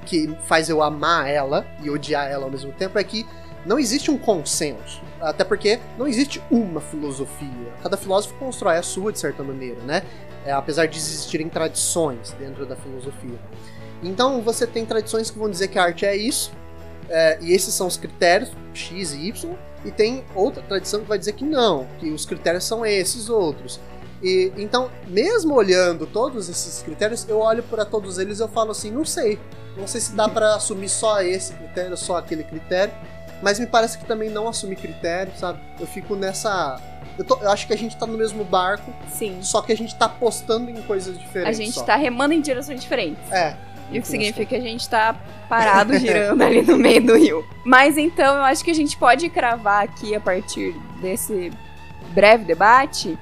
que 0.06 0.34
faz 0.44 0.68
eu 0.68 0.82
amar 0.82 1.28
ela 1.28 1.66
e 1.82 1.90
odiar 1.90 2.30
ela 2.30 2.44
ao 2.44 2.50
mesmo 2.50 2.72
tempo, 2.72 2.98
é 2.98 3.04
que 3.04 3.26
não 3.64 3.78
existe 3.78 4.10
um 4.10 4.16
consenso. 4.18 5.00
Até 5.20 5.44
porque 5.44 5.78
não 5.98 6.06
existe 6.08 6.42
uma 6.50 6.80
filosofia. 6.80 7.72
Cada 7.82 7.96
filósofo 7.96 8.34
constrói 8.38 8.76
a 8.78 8.82
sua 8.82 9.12
de 9.12 9.18
certa 9.18 9.42
maneira, 9.42 9.80
né? 9.82 10.02
É, 10.46 10.52
apesar 10.52 10.86
de 10.86 10.96
existirem 10.96 11.48
tradições 11.48 12.32
dentro 12.38 12.64
da 12.64 12.74
filosofia. 12.76 13.38
Então 14.02 14.40
você 14.40 14.66
tem 14.66 14.86
tradições 14.86 15.30
que 15.30 15.38
vão 15.38 15.50
dizer 15.50 15.68
que 15.68 15.78
a 15.78 15.82
arte 15.84 16.06
é 16.06 16.16
isso, 16.16 16.50
é, 17.10 17.38
e 17.42 17.52
esses 17.52 17.74
são 17.74 17.86
os 17.86 17.98
critérios, 17.98 18.50
X 18.72 19.12
e 19.12 19.28
Y, 19.28 19.54
e 19.84 19.90
tem 19.90 20.24
outra 20.34 20.62
tradição 20.62 21.00
que 21.00 21.06
vai 21.08 21.18
dizer 21.18 21.32
que 21.32 21.44
não, 21.44 21.86
que 21.98 22.10
os 22.10 22.24
critérios 22.26 22.64
são 22.64 22.84
esses 22.84 23.28
outros. 23.30 23.80
E 24.22 24.52
então, 24.58 24.90
mesmo 25.08 25.54
olhando 25.54 26.06
todos 26.06 26.48
esses 26.48 26.82
critérios, 26.82 27.26
eu 27.28 27.38
olho 27.38 27.62
para 27.62 27.84
todos 27.84 28.18
eles 28.18 28.38
e 28.38 28.42
eu 28.42 28.48
falo 28.48 28.72
assim, 28.72 28.90
não 28.90 29.04
sei, 29.04 29.38
não 29.76 29.86
sei 29.86 30.00
se 30.00 30.12
dá 30.12 30.28
para 30.28 30.54
assumir 30.56 30.88
só 30.90 31.22
esse 31.22 31.54
critério, 31.54 31.96
só 31.96 32.18
aquele 32.18 32.44
critério, 32.44 32.92
mas 33.42 33.58
me 33.58 33.66
parece 33.66 33.96
que 33.96 34.04
também 34.04 34.28
não 34.28 34.46
assumir 34.46 34.76
critério, 34.76 35.32
sabe? 35.38 35.58
Eu 35.80 35.86
fico 35.86 36.14
nessa 36.14 36.78
eu, 37.18 37.24
tô- 37.24 37.38
eu 37.42 37.50
acho 37.50 37.66
que 37.66 37.72
a 37.72 37.76
gente 37.76 37.96
tá 37.96 38.06
no 38.06 38.16
mesmo 38.16 38.44
barco, 38.44 38.92
sim. 39.10 39.38
só 39.42 39.60
que 39.62 39.72
a 39.72 39.76
gente 39.76 39.94
tá 39.94 40.06
apostando 40.06 40.70
em 40.70 40.80
coisas 40.82 41.16
A 41.16 41.18
diferentes. 41.18 41.56
gente 41.56 41.72
só. 41.72 41.82
tá 41.84 41.96
remando 41.96 42.32
em 42.34 42.40
direções 42.40 42.80
diferentes. 42.80 43.30
É. 43.32 43.56
E 43.90 43.98
o 43.98 44.02
que 44.02 44.08
significa 44.08 44.46
que 44.46 44.54
a 44.54 44.60
gente 44.60 44.88
tá 44.88 45.14
parado 45.48 45.96
girando 45.98 46.42
ali 46.42 46.62
no 46.62 46.76
meio 46.76 47.04
do 47.04 47.16
rio. 47.16 47.44
Mas 47.64 47.98
então 47.98 48.36
eu 48.36 48.42
acho 48.42 48.64
que 48.64 48.70
a 48.70 48.74
gente 48.74 48.96
pode 48.96 49.28
cravar 49.28 49.84
aqui 49.84 50.14
a 50.14 50.20
partir 50.20 50.74
desse 51.00 51.50
breve 52.12 52.44
debate 52.44 53.18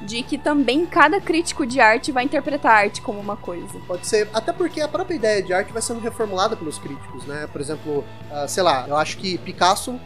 de 0.00 0.22
que 0.22 0.38
também 0.38 0.86
cada 0.86 1.20
crítico 1.20 1.66
de 1.66 1.80
arte 1.80 2.12
vai 2.12 2.24
interpretar 2.24 2.72
a 2.72 2.76
arte 2.76 3.02
como 3.02 3.18
uma 3.18 3.36
coisa. 3.36 3.78
Pode 3.86 4.06
ser, 4.06 4.28
até 4.32 4.52
porque 4.52 4.80
a 4.80 4.88
própria 4.88 5.16
ideia 5.16 5.42
de 5.42 5.52
arte 5.52 5.72
vai 5.72 5.82
sendo 5.82 6.00
reformulada 6.00 6.56
pelos 6.56 6.78
críticos, 6.78 7.26
né? 7.26 7.48
Por 7.50 7.60
exemplo, 7.60 8.04
uh, 8.30 8.48
sei 8.48 8.62
lá, 8.62 8.86
eu 8.86 8.96
acho 8.96 9.18
que 9.18 9.36
Picasso, 9.38 9.98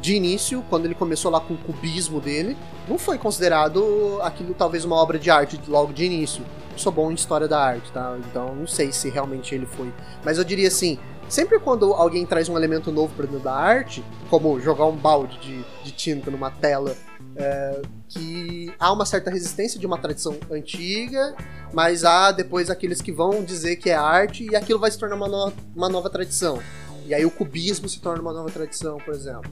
de 0.00 0.14
início, 0.14 0.64
quando 0.70 0.86
ele 0.86 0.94
começou 0.94 1.30
lá 1.30 1.40
com 1.40 1.54
o 1.54 1.58
cubismo 1.58 2.20
dele, 2.20 2.56
não 2.88 2.98
foi 2.98 3.18
considerado 3.18 4.18
aquilo 4.22 4.54
talvez 4.54 4.84
uma 4.84 4.96
obra 4.96 5.18
de 5.18 5.30
arte 5.30 5.60
logo 5.68 5.92
de 5.92 6.04
início. 6.04 6.42
Eu 6.72 6.78
sou 6.78 6.90
bom 6.90 7.10
em 7.10 7.14
história 7.14 7.46
da 7.46 7.60
arte, 7.60 7.92
tá? 7.92 8.16
Então 8.30 8.54
não 8.54 8.66
sei 8.66 8.92
se 8.92 9.10
realmente 9.10 9.54
ele 9.54 9.66
foi. 9.66 9.92
Mas 10.24 10.38
eu 10.38 10.44
diria 10.44 10.68
assim, 10.68 10.98
sempre 11.28 11.58
quando 11.58 11.92
alguém 11.92 12.24
traz 12.24 12.48
um 12.48 12.56
elemento 12.56 12.90
novo 12.90 13.14
para 13.14 13.26
dentro 13.26 13.44
da 13.44 13.54
arte, 13.54 14.02
como 14.30 14.58
jogar 14.60 14.86
um 14.86 14.96
balde 14.96 15.38
de, 15.38 15.64
de 15.84 15.92
tinta 15.92 16.30
numa 16.30 16.50
tela 16.50 16.96
é, 17.36 17.82
que 18.08 18.72
há 18.78 18.92
uma 18.92 19.04
certa 19.04 19.30
resistência 19.30 19.78
de 19.78 19.86
uma 19.86 19.98
tradição 19.98 20.36
antiga, 20.50 21.34
mas 21.72 22.04
há 22.04 22.32
depois 22.32 22.70
aqueles 22.70 23.02
que 23.02 23.12
vão 23.12 23.44
dizer 23.44 23.76
que 23.76 23.90
é 23.90 23.94
arte 23.94 24.48
e 24.50 24.56
aquilo 24.56 24.78
vai 24.78 24.90
se 24.90 24.98
tornar 24.98 25.16
uma, 25.16 25.28
no 25.28 25.52
uma 25.76 25.88
nova 25.88 26.08
tradição. 26.08 26.58
E 27.06 27.14
aí 27.14 27.24
o 27.24 27.30
cubismo 27.30 27.88
se 27.88 28.00
torna 28.00 28.22
uma 28.22 28.32
nova 28.32 28.50
tradição, 28.50 28.98
por 28.98 29.14
exemplo. 29.14 29.50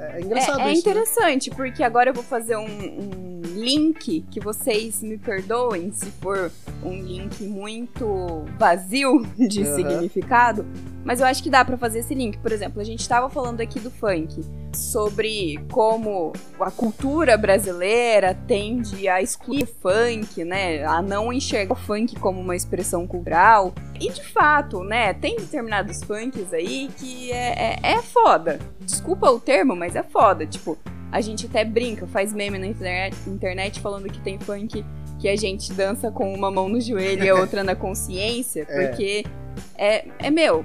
É, 0.00 0.16
é 0.16 0.20
engraçado 0.22 0.60
é, 0.60 0.68
é 0.68 0.72
isso. 0.72 0.80
Interessante, 0.80 1.50
né? 1.50 1.56
porque 1.56 1.82
agora 1.82 2.10
eu 2.10 2.14
vou 2.14 2.24
fazer 2.24 2.56
um, 2.56 2.64
um, 2.64 3.39
link 3.60 4.24
que 4.30 4.40
vocês 4.40 5.02
me 5.02 5.18
perdoem 5.18 5.92
se 5.92 6.06
for 6.06 6.50
um 6.82 7.02
link 7.02 7.42
muito 7.44 8.44
vazio 8.58 9.24
de 9.36 9.62
uhum. 9.62 9.76
significado, 9.76 10.66
mas 11.04 11.20
eu 11.20 11.26
acho 11.26 11.42
que 11.42 11.50
dá 11.50 11.64
para 11.64 11.76
fazer 11.76 12.00
esse 12.00 12.14
link. 12.14 12.38
Por 12.38 12.52
exemplo, 12.52 12.80
a 12.80 12.84
gente 12.84 13.00
estava 13.00 13.28
falando 13.28 13.60
aqui 13.60 13.78
do 13.80 13.90
funk, 13.90 14.42
sobre 14.74 15.58
como 15.70 16.32
a 16.60 16.70
cultura 16.70 17.36
brasileira 17.36 18.34
tende 18.46 19.08
a 19.08 19.20
excluir 19.20 19.64
o 19.64 19.66
funk, 19.66 20.44
né? 20.44 20.84
A 20.84 21.02
não 21.02 21.32
enxergar 21.32 21.72
o 21.72 21.76
funk 21.76 22.16
como 22.16 22.40
uma 22.40 22.56
expressão 22.56 23.06
cultural. 23.06 23.74
E 24.00 24.10
de 24.10 24.24
fato, 24.24 24.82
né? 24.82 25.12
Tem 25.14 25.36
determinados 25.36 26.02
funks 26.02 26.52
aí 26.52 26.88
que 26.96 27.32
é, 27.32 27.78
é, 27.82 27.92
é 27.92 28.02
foda. 28.02 28.58
Desculpa 28.80 29.30
o 29.30 29.40
termo, 29.40 29.74
mas 29.74 29.96
é 29.96 30.02
foda. 30.02 30.46
Tipo, 30.46 30.78
a 31.12 31.20
gente 31.20 31.46
até 31.46 31.64
brinca, 31.64 32.06
faz 32.06 32.32
meme 32.32 32.58
na 32.58 32.66
internet, 32.66 33.80
falando 33.80 34.08
que 34.08 34.20
tem 34.20 34.38
funk 34.38 34.84
que 35.18 35.28
a 35.28 35.36
gente 35.36 35.72
dança 35.72 36.10
com 36.10 36.32
uma 36.32 36.50
mão 36.50 36.68
no 36.68 36.80
joelho 36.80 37.24
e 37.24 37.28
a 37.28 37.34
outra 37.34 37.62
na 37.62 37.74
consciência, 37.74 38.66
é. 38.70 38.86
porque 38.86 39.24
é, 39.76 40.08
é 40.18 40.30
meu, 40.30 40.64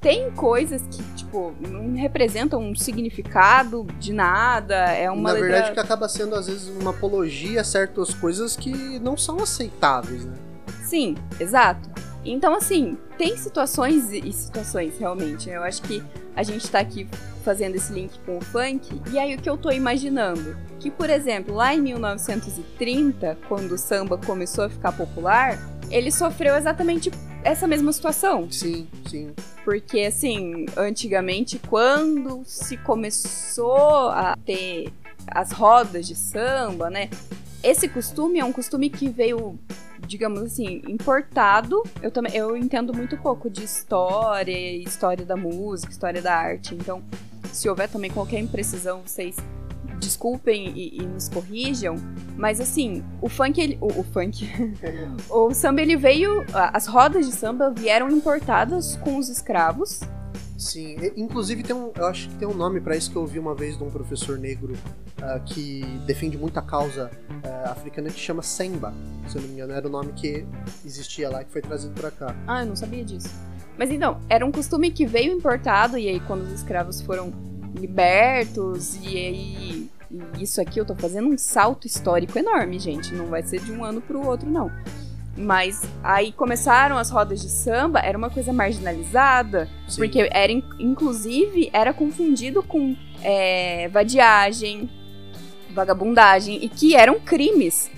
tem 0.00 0.30
coisas 0.32 0.82
que, 0.90 1.02
tipo, 1.14 1.54
não 1.60 1.94
representam 1.94 2.60
um 2.60 2.74
significado 2.74 3.86
de 3.98 4.12
nada, 4.12 4.74
é 4.74 5.10
uma 5.10 5.22
Na 5.22 5.32
letra... 5.32 5.48
verdade 5.48 5.72
que 5.72 5.80
acaba 5.80 6.06
sendo, 6.08 6.34
às 6.34 6.46
vezes, 6.46 6.68
uma 6.68 6.90
apologia 6.90 7.62
a 7.62 7.64
certas 7.64 8.12
coisas 8.12 8.54
que 8.54 8.98
não 8.98 9.16
são 9.16 9.38
aceitáveis, 9.38 10.26
né? 10.26 10.34
Sim, 10.82 11.14
exato. 11.40 11.88
Então, 12.22 12.54
assim, 12.54 12.98
tem 13.16 13.36
situações 13.38 14.12
e 14.12 14.30
situações, 14.32 14.98
realmente. 14.98 15.48
Eu 15.48 15.62
acho 15.62 15.80
que 15.82 16.02
a 16.36 16.42
gente 16.42 16.70
tá 16.70 16.80
aqui 16.80 17.08
fazendo 17.44 17.76
esse 17.76 17.92
link 17.92 18.18
com 18.26 18.38
o 18.38 18.40
funk, 18.40 19.00
e 19.12 19.18
aí 19.18 19.34
o 19.34 19.38
que 19.38 19.48
eu 19.48 19.56
tô 19.56 19.70
imaginando? 19.70 20.56
Que, 20.80 20.90
por 20.90 21.10
exemplo, 21.10 21.54
lá 21.54 21.74
em 21.74 21.80
1930, 21.80 23.38
quando 23.48 23.72
o 23.72 23.78
samba 23.78 24.18
começou 24.18 24.64
a 24.64 24.68
ficar 24.68 24.92
popular, 24.92 25.58
ele 25.90 26.10
sofreu 26.10 26.56
exatamente 26.56 27.10
essa 27.44 27.66
mesma 27.66 27.92
situação. 27.92 28.50
Sim, 28.50 28.88
sim. 29.08 29.34
Porque, 29.64 30.00
assim, 30.00 30.66
antigamente, 30.76 31.60
quando 31.68 32.42
se 32.44 32.76
começou 32.78 34.08
a 34.08 34.36
ter 34.44 34.90
as 35.26 35.52
rodas 35.52 36.06
de 36.06 36.14
samba, 36.14 36.90
né? 36.90 37.08
Esse 37.62 37.88
costume 37.88 38.38
é 38.38 38.44
um 38.44 38.52
costume 38.52 38.90
que 38.90 39.08
veio, 39.08 39.58
digamos 40.06 40.42
assim, 40.42 40.82
importado. 40.86 41.82
Eu 42.02 42.10
também 42.10 42.34
eu 42.34 42.56
entendo 42.56 42.92
muito 42.92 43.16
pouco 43.16 43.48
de 43.48 43.64
história, 43.64 44.76
história 44.76 45.24
da 45.24 45.36
música, 45.36 45.90
história 45.90 46.20
da 46.20 46.34
arte. 46.34 46.74
Então, 46.74 47.02
se 47.54 47.68
houver 47.68 47.88
também 47.88 48.10
qualquer 48.10 48.40
imprecisão, 48.40 49.02
vocês 49.06 49.36
desculpem 49.98 50.72
e, 50.74 51.00
e, 51.00 51.06
nos 51.06 51.28
corrijam, 51.28 51.96
mas 52.36 52.60
assim, 52.60 53.02
o 53.22 53.28
funk, 53.28 53.60
ele, 53.60 53.78
o, 53.80 54.00
o 54.00 54.02
funk, 54.02 54.48
o 55.30 55.54
samba 55.54 55.80
ele 55.80 55.96
veio, 55.96 56.44
as 56.52 56.86
rodas 56.86 57.26
de 57.26 57.32
samba 57.32 57.70
vieram 57.70 58.10
importadas 58.10 58.96
com 58.96 59.16
os 59.16 59.28
escravos. 59.28 60.00
Sim, 60.56 60.96
inclusive 61.16 61.62
tem 61.62 61.74
um, 61.74 61.90
eu 61.96 62.06
acho 62.06 62.28
que 62.28 62.36
tem 62.36 62.46
um 62.46 62.54
nome 62.54 62.80
para 62.80 62.96
isso 62.96 63.10
que 63.10 63.16
eu 63.16 63.22
ouvi 63.22 63.38
uma 63.38 63.54
vez 63.54 63.76
de 63.76 63.82
um 63.82 63.90
professor 63.90 64.38
negro 64.38 64.74
uh, 65.18 65.40
que 65.44 65.82
defende 66.06 66.38
muito 66.38 66.56
a 66.58 66.62
causa 66.62 67.10
uh, 67.44 67.70
africana 67.70 68.08
que 68.08 68.20
chama 68.20 68.40
Semba, 68.42 68.94
se 69.28 69.36
eu 69.36 69.42
não 69.42 69.48
me 69.48 69.54
engano, 69.54 69.72
era 69.72 69.86
o 69.86 69.90
nome 69.90 70.12
que 70.12 70.46
existia 70.84 71.28
lá 71.28 71.42
que 71.42 71.50
foi 71.50 71.60
trazido 71.60 71.92
para 72.00 72.10
cá. 72.10 72.36
Ah, 72.46 72.62
eu 72.62 72.66
não 72.66 72.76
sabia 72.76 73.04
disso. 73.04 73.28
Mas 73.76 73.90
então, 73.90 74.20
era 74.28 74.46
um 74.46 74.52
costume 74.52 74.92
que 74.92 75.04
veio 75.04 75.32
importado 75.32 75.98
e 75.98 76.08
aí 76.08 76.20
quando 76.20 76.42
os 76.42 76.52
escravos 76.52 77.00
foram 77.00 77.32
libertos 77.74 78.94
e 79.02 79.18
aí 79.18 79.90
isso 80.38 80.60
aqui 80.60 80.78
eu 80.78 80.84
tô 80.84 80.94
fazendo 80.94 81.28
um 81.28 81.36
salto 81.36 81.86
histórico 81.86 82.38
enorme, 82.38 82.78
gente. 82.78 83.12
Não 83.12 83.26
vai 83.26 83.42
ser 83.42 83.60
de 83.60 83.72
um 83.72 83.84
ano 83.84 84.00
pro 84.00 84.24
outro, 84.24 84.48
não. 84.48 84.70
Mas 85.36 85.82
aí 86.02 86.32
começaram 86.32 86.96
as 86.96 87.10
rodas 87.10 87.40
de 87.40 87.50
samba, 87.50 87.98
era 87.98 88.16
uma 88.16 88.30
coisa 88.30 88.52
marginalizada, 88.52 89.68
Sim. 89.88 89.96
porque 89.96 90.28
era, 90.30 90.52
inclusive, 90.52 91.70
era 91.72 91.92
confundido 91.92 92.62
com 92.62 92.96
é, 93.20 93.88
vadiagem, 93.88 94.88
vagabundagem, 95.70 96.64
e 96.64 96.68
que 96.68 96.94
eram 96.94 97.18
crimes 97.18 97.90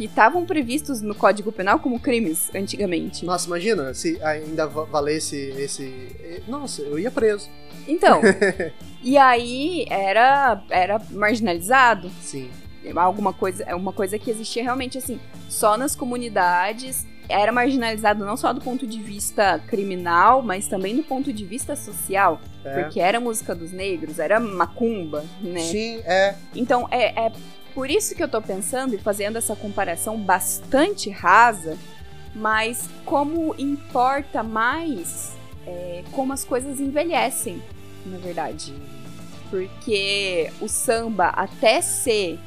que 0.00 0.06
estavam 0.06 0.46
previstos 0.46 1.02
no 1.02 1.14
Código 1.14 1.52
Penal 1.52 1.78
como 1.78 2.00
crimes 2.00 2.50
antigamente. 2.54 3.26
Nossa, 3.26 3.46
imagina 3.46 3.92
se 3.92 4.18
ainda 4.22 4.66
valesse 4.66 5.36
esse. 5.58 6.42
Nossa, 6.48 6.80
eu 6.80 6.98
ia 6.98 7.10
preso. 7.10 7.50
Então. 7.86 8.22
e 9.04 9.18
aí 9.18 9.84
era, 9.90 10.64
era 10.70 10.98
marginalizado. 11.10 12.10
Sim. 12.22 12.48
Alguma 12.96 13.32
coisa, 13.32 13.62
é 13.64 13.74
uma 13.74 13.92
coisa 13.92 14.18
que 14.18 14.30
existia 14.30 14.62
realmente 14.62 14.98
assim, 14.98 15.20
só 15.48 15.76
nas 15.76 15.94
comunidades. 15.94 17.06
Era 17.28 17.52
marginalizado 17.52 18.24
não 18.24 18.36
só 18.36 18.52
do 18.52 18.60
ponto 18.60 18.86
de 18.86 19.00
vista 19.00 19.60
criminal, 19.68 20.42
mas 20.42 20.66
também 20.66 20.96
do 20.96 21.02
ponto 21.02 21.32
de 21.32 21.44
vista 21.44 21.76
social. 21.76 22.40
É. 22.64 22.82
Porque 22.82 22.98
era 22.98 23.20
música 23.20 23.54
dos 23.54 23.70
negros, 23.70 24.18
era 24.18 24.40
macumba, 24.40 25.24
né? 25.40 25.60
Sim, 25.60 26.02
é. 26.04 26.34
Então 26.54 26.88
é, 26.90 27.26
é 27.26 27.32
por 27.74 27.88
isso 27.88 28.14
que 28.14 28.22
eu 28.22 28.28
tô 28.28 28.42
pensando 28.42 28.94
e 28.94 28.98
fazendo 28.98 29.36
essa 29.36 29.54
comparação 29.54 30.18
bastante 30.18 31.08
rasa, 31.08 31.78
mas 32.34 32.88
como 33.04 33.54
importa 33.58 34.42
mais 34.42 35.38
é, 35.66 36.02
como 36.12 36.32
as 36.32 36.44
coisas 36.44 36.80
envelhecem, 36.80 37.62
na 38.06 38.18
verdade. 38.18 38.74
Porque 39.48 40.50
o 40.60 40.68
samba, 40.68 41.28
até 41.28 41.80
ser 41.80 42.38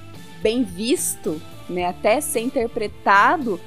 bem 0.43 0.63
visto, 0.63 1.41
né, 1.69 1.85
até 1.85 2.19
ser 2.19 2.41
interpretado 2.41 3.59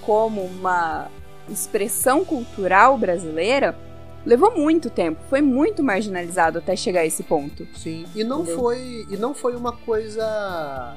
como 0.00 0.42
uma 0.42 1.08
expressão 1.48 2.24
cultural 2.24 2.96
brasileira, 2.96 3.76
levou 4.24 4.56
muito 4.56 4.88
tempo, 4.88 5.20
foi 5.28 5.42
muito 5.42 5.82
marginalizado 5.82 6.58
até 6.58 6.74
chegar 6.74 7.00
a 7.00 7.06
esse 7.06 7.22
ponto. 7.22 7.68
Sim, 7.76 8.06
e 8.14 8.24
não 8.24 8.40
Entendeu? 8.40 8.58
foi 8.58 9.06
e 9.10 9.16
não 9.16 9.34
foi 9.34 9.54
uma 9.54 9.72
coisa 9.72 10.96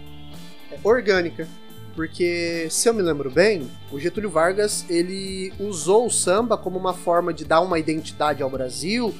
orgânica, 0.83 1.47
porque 1.95 2.67
se 2.69 2.87
eu 2.87 2.93
me 2.93 3.01
lembro 3.01 3.29
bem, 3.29 3.69
o 3.91 3.99
Getúlio 3.99 4.29
Vargas 4.29 4.85
ele 4.89 5.53
usou 5.59 6.05
o 6.07 6.11
samba 6.11 6.57
como 6.57 6.79
uma 6.79 6.93
forma 6.93 7.33
de 7.33 7.43
dar 7.43 7.61
uma 7.61 7.77
identidade 7.77 8.41
ao 8.41 8.49
Brasil 8.49 9.13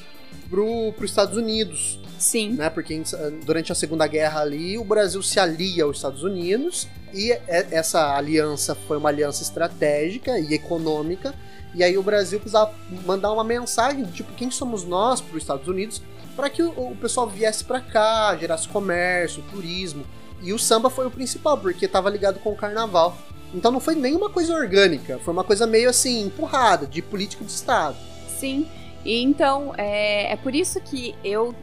pro, 0.50 0.94
pro 0.94 1.06
Estados 1.06 1.38
Unidos. 1.38 2.00
Sim. 2.26 2.54
Né? 2.54 2.72
Porque 2.72 3.00
durante 3.46 3.72
a 3.72 3.76
Segunda 3.76 4.08
Guerra 4.08 4.42
ali, 4.42 4.80
o 4.80 4.84
Brasil 4.84 5.22
se 5.22 5.40
alia 5.40 5.84
aos 5.84 5.98
Estados 5.98 6.24
Unidos 6.24 6.88
e 7.14 7.32
essa 7.48 8.16
aliança 8.16 8.74
foi 8.74 8.98
uma 8.98 9.10
aliança 9.10 9.44
estratégica 9.44 10.40
e 10.40 10.56
econômica 10.56 11.36
e 11.76 11.84
aí 11.84 11.96
o 12.00 12.02
Brasil 12.02 12.40
precisava 12.40 12.74
mandar 13.06 13.32
uma 13.32 13.44
mensagem, 13.44 14.06
tipo, 14.06 14.34
quem 14.34 14.50
somos 14.50 14.84
nós 14.84 15.22
para 15.22 15.36
os 15.36 15.44
Estados 15.44 15.68
Unidos, 15.68 16.02
para 16.36 16.50
que 16.50 16.64
o, 16.64 16.70
o, 16.70 16.96
pessoal 16.96 17.28
viesse 17.28 17.64
para 17.64 17.80
cá, 17.80 18.36
gerasse 18.36 18.68
comércio, 18.68 19.44
turismo. 19.52 20.04
E 20.42 20.52
o 20.52 20.58
samba 20.58 20.90
foi 20.90 21.06
o 21.06 21.12
principal, 21.12 21.58
porque 21.60 21.86
estava 21.86 22.10
ligado 22.10 22.40
com 22.40 22.52
o 22.52 22.56
carnaval. 22.56 23.16
Então 23.54 23.72
não 23.72 23.80
foi 23.80 23.94
nenhuma 23.94 24.32
coisa 24.32 24.56
orgânica, 24.56 25.20
foi 25.20 25.32
uma 25.32 25.44
coisa 25.44 25.68
meio 25.68 25.90
assim, 25.90 26.24
empurrada, 26.24 26.88
de 26.88 27.04
política 27.04 27.46
de 27.46 27.52
Estado. 27.52 27.98
Sim, 28.40 28.68
e 29.04 29.22
então 29.22 29.74
é, 29.78 30.32
é 30.32 30.36
por 30.38 30.56
isso 30.56 30.80
que 30.82 31.14
eu 31.24 31.54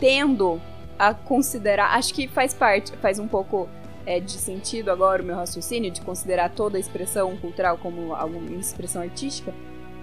tendo 0.00 0.60
a 0.98 1.14
considerar, 1.14 1.94
acho 1.96 2.12
que 2.12 2.26
faz 2.26 2.52
parte, 2.52 2.92
faz 2.96 3.18
um 3.18 3.28
pouco 3.28 3.68
é, 4.04 4.18
de 4.18 4.32
sentido 4.32 4.90
agora 4.90 5.22
o 5.22 5.24
meu 5.24 5.36
raciocínio 5.36 5.90
de 5.90 6.00
considerar 6.00 6.50
toda 6.50 6.76
a 6.76 6.80
expressão 6.80 7.36
cultural 7.36 7.78
como 7.78 8.14
alguma 8.14 8.50
expressão 8.58 9.02
artística, 9.02 9.54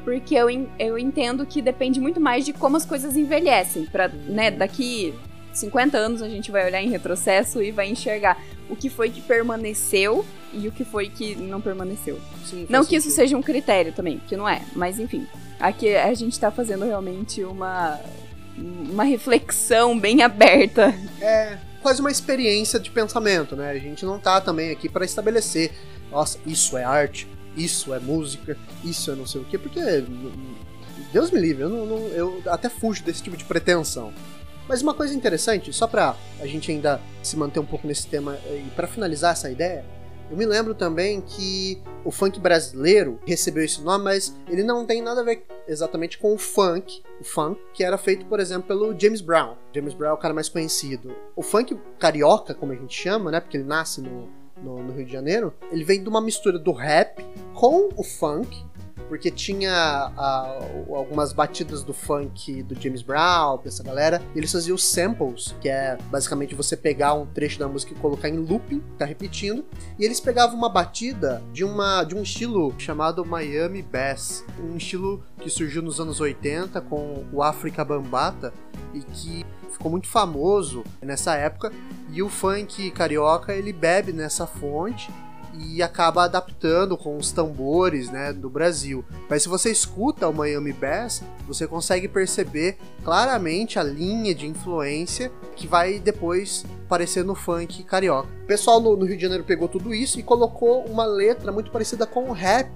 porque 0.04 0.36
eu, 0.36 0.48
eu 0.80 0.98
entendo 0.98 1.46
que 1.46 1.62
depende 1.62 2.00
muito 2.00 2.22
mais 2.22 2.46
de 2.46 2.54
como 2.54 2.78
as 2.78 2.86
coisas 2.86 3.18
envelhecem. 3.18 3.86
Pra, 3.86 4.08
né, 4.08 4.50
daqui 4.50 5.14
50 5.52 5.98
anos 5.98 6.22
a 6.22 6.30
gente 6.30 6.52
vai 6.52 6.66
olhar 6.66 6.82
em 6.82 6.90
retrocesso 6.90 7.62
e 7.62 7.72
vai 7.72 7.90
enxergar 7.90 8.42
o 8.70 8.76
que 8.76 8.90
foi 8.90 9.10
que 9.10 9.22
permaneceu 9.22 10.26
e 10.54 10.68
o 10.68 10.72
que 10.72 10.86
foi 10.86 11.10
que 11.10 11.36
não 11.36 11.60
permaneceu. 11.60 12.20
Sim, 12.46 12.66
não 12.70 12.86
que 12.86 12.96
isso 12.96 13.10
seja 13.10 13.36
um 13.36 13.42
critério 13.42 13.92
também, 13.92 14.22
que 14.28 14.38
não 14.38 14.48
é, 14.48 14.62
mas 14.76 15.00
enfim. 15.00 15.28
Aqui 15.60 15.96
a 15.96 16.14
gente 16.14 16.40
tá 16.40 16.52
fazendo 16.52 16.86
realmente 16.86 17.44
uma, 17.44 18.00
uma 18.58 19.04
reflexão 19.04 19.98
bem 19.98 20.24
aberta. 20.24 20.94
É, 21.22 21.58
quase 21.82 22.02
uma 22.02 22.12
experiência 22.12 22.80
de 22.80 22.90
pensamento, 22.90 23.56
né? 23.56 23.72
A 23.72 23.80
gente 23.80 24.06
não 24.06 24.20
tá 24.20 24.42
também 24.42 24.72
aqui 24.72 24.90
para 24.90 25.06
estabelecer, 25.06 25.72
nossa, 26.12 26.40
isso 26.46 26.78
é 26.78 26.84
arte, 26.84 27.28
isso 27.56 27.94
é 27.94 28.00
música, 28.00 28.58
isso 28.84 29.12
é 29.12 29.16
não 29.16 29.26
sei 29.26 29.42
o 29.42 29.46
quê, 29.46 29.58
porque 29.58 29.80
Deus 31.12 31.32
me 31.32 31.40
livre, 31.40 31.64
eu, 31.64 31.70
não, 31.70 31.86
não, 31.86 31.98
eu 32.10 32.42
até 32.48 32.70
fujo 32.70 33.04
desse 33.04 33.22
tipo 33.22 33.38
de 33.38 33.44
pretensão. 33.44 34.14
Mas 34.68 34.82
uma 34.82 34.94
coisa 34.94 35.14
interessante, 35.14 35.72
só 35.72 35.88
pra 35.88 36.16
a 36.42 36.46
gente 36.46 36.70
ainda 36.72 37.00
se 37.24 37.38
manter 37.38 37.60
um 37.60 37.66
pouco 37.66 37.88
nesse 37.88 38.06
tema 38.08 38.38
e 38.50 38.70
para 38.76 38.86
finalizar 38.86 39.32
essa 39.32 39.50
ideia, 39.50 39.86
eu 40.30 40.36
me 40.36 40.46
lembro 40.46 40.76
também 40.76 41.22
que 41.22 41.82
o 42.04 42.12
funk 42.12 42.40
brasileiro 42.40 43.20
recebeu 43.26 43.64
esse 43.64 43.82
nome, 43.82 44.04
mas 44.04 44.36
ele 44.50 44.64
não 44.64 44.86
tem 44.86 45.02
nada 45.02 45.22
a 45.22 45.24
ver 45.24 45.46
exatamente 45.68 46.18
com 46.18 46.34
o 46.34 46.38
funk, 46.38 47.02
o 47.20 47.24
funk 47.24 47.60
que 47.74 47.84
era 47.84 47.98
feito, 47.98 48.26
por 48.26 48.40
exemplo, 48.40 48.68
pelo 48.68 48.98
James 48.98 49.22
Brown. 49.22 49.56
James 49.74 49.94
Brown 49.94 50.12
é 50.12 50.14
o 50.14 50.18
cara 50.18 50.34
mais 50.34 50.50
conhecido. 50.50 51.16
O 51.36 51.42
funk 51.42 51.78
carioca, 51.98 52.54
como 52.54 52.72
a 52.72 52.76
gente 52.76 52.96
chama, 52.96 53.32
né, 53.32 53.40
porque 53.40 53.58
ele 53.58 53.64
nasce 53.64 54.02
no, 54.02 54.30
no, 54.62 54.84
no 54.84 54.94
Rio 54.94 55.06
de 55.06 55.12
Janeiro, 55.12 55.54
ele 55.72 55.84
vem 55.84 56.02
de 56.02 56.10
uma 56.10 56.22
mistura 56.22 56.60
do 56.60 56.72
rap 56.72 57.24
com 57.54 57.90
o 57.96 58.04
funk, 58.04 58.66
porque 59.08 59.32
tinha 59.32 60.12
uh, 60.16 60.96
algumas 60.96 61.34
batidas 61.34 61.84
do 61.84 61.94
funk 61.94 62.64
do 62.64 62.80
James 62.80 63.02
Brown, 63.02 63.60
dessa 63.64 63.84
galera, 63.84 64.22
eles 64.36 64.52
faziam 64.52 64.78
samples, 64.78 65.56
que 65.62 65.70
é 65.70 65.98
basicamente 66.10 66.56
você 66.56 66.76
pegar 66.76 67.14
um 67.14 67.26
trecho 67.26 67.60
da 67.60 67.68
música 67.68 67.94
e 67.94 67.96
colocar 67.96 68.30
em 68.30 68.38
looping, 68.38 68.82
tá 68.98 69.06
repetindo, 69.06 69.66
e 69.98 70.06
eles 70.06 70.20
pegavam 70.20 70.58
uma 70.58 70.70
batida 70.70 71.42
de, 71.52 71.64
uma, 71.64 72.04
de 72.04 72.16
um 72.16 72.22
estilo 72.22 72.74
chamado 72.78 73.26
Miami 73.26 73.82
Bass, 73.82 74.44
um 74.60 74.78
estilo 74.78 75.24
que 75.40 75.50
surgiu 75.50 75.82
nos 75.82 76.00
anos 76.00 76.20
80 76.20 76.82
com 76.82 77.26
o 77.32 77.42
África 77.42 77.84
Bambata 77.84 78.54
e 78.94 79.00
que 79.00 79.46
ficou 79.72 79.92
muito 79.92 80.08
famoso 80.08 80.84
nessa 81.02 81.36
época, 81.36 81.72
e 82.12 82.22
o 82.22 82.30
funk 82.30 82.90
carioca 82.92 83.54
ele 83.54 83.72
bebe 83.72 84.12
nessa 84.12 84.48
fonte 84.48 85.12
e 85.60 85.82
acaba 85.82 86.24
adaptando 86.24 86.98
com 86.98 87.18
os 87.18 87.32
tambores 87.32 88.10
né, 88.10 88.32
do 88.34 88.50
Brasil. 88.50 89.04
Mas 89.30 89.44
se 89.44 89.50
você 89.50 89.72
escuta 89.72 90.28
o 90.28 90.34
Miami 90.34 90.74
Bass, 90.74 91.24
você 91.46 91.68
consegue 91.68 92.08
perceber 92.08 92.78
claramente 93.04 93.80
a 93.80 93.84
linha 93.84 94.34
de 94.34 94.48
influência 94.48 95.32
que 95.56 95.68
vai 95.68 96.00
depois 96.00 96.66
aparecer 96.86 97.24
no 97.24 97.36
funk 97.36 97.84
carioca. 97.84 98.30
O 98.44 98.48
pessoal 98.48 98.80
no, 98.80 98.96
no 98.96 99.06
Rio 99.06 99.16
de 99.16 99.22
Janeiro 99.22 99.44
pegou 99.44 99.68
tudo 99.68 99.94
isso 99.94 100.20
e 100.20 100.24
colocou 100.24 100.86
uma 100.86 101.06
letra 101.06 101.52
muito 101.52 101.72
parecida 101.72 102.06
com 102.06 102.30
o 102.30 102.34
rap, 102.34 102.70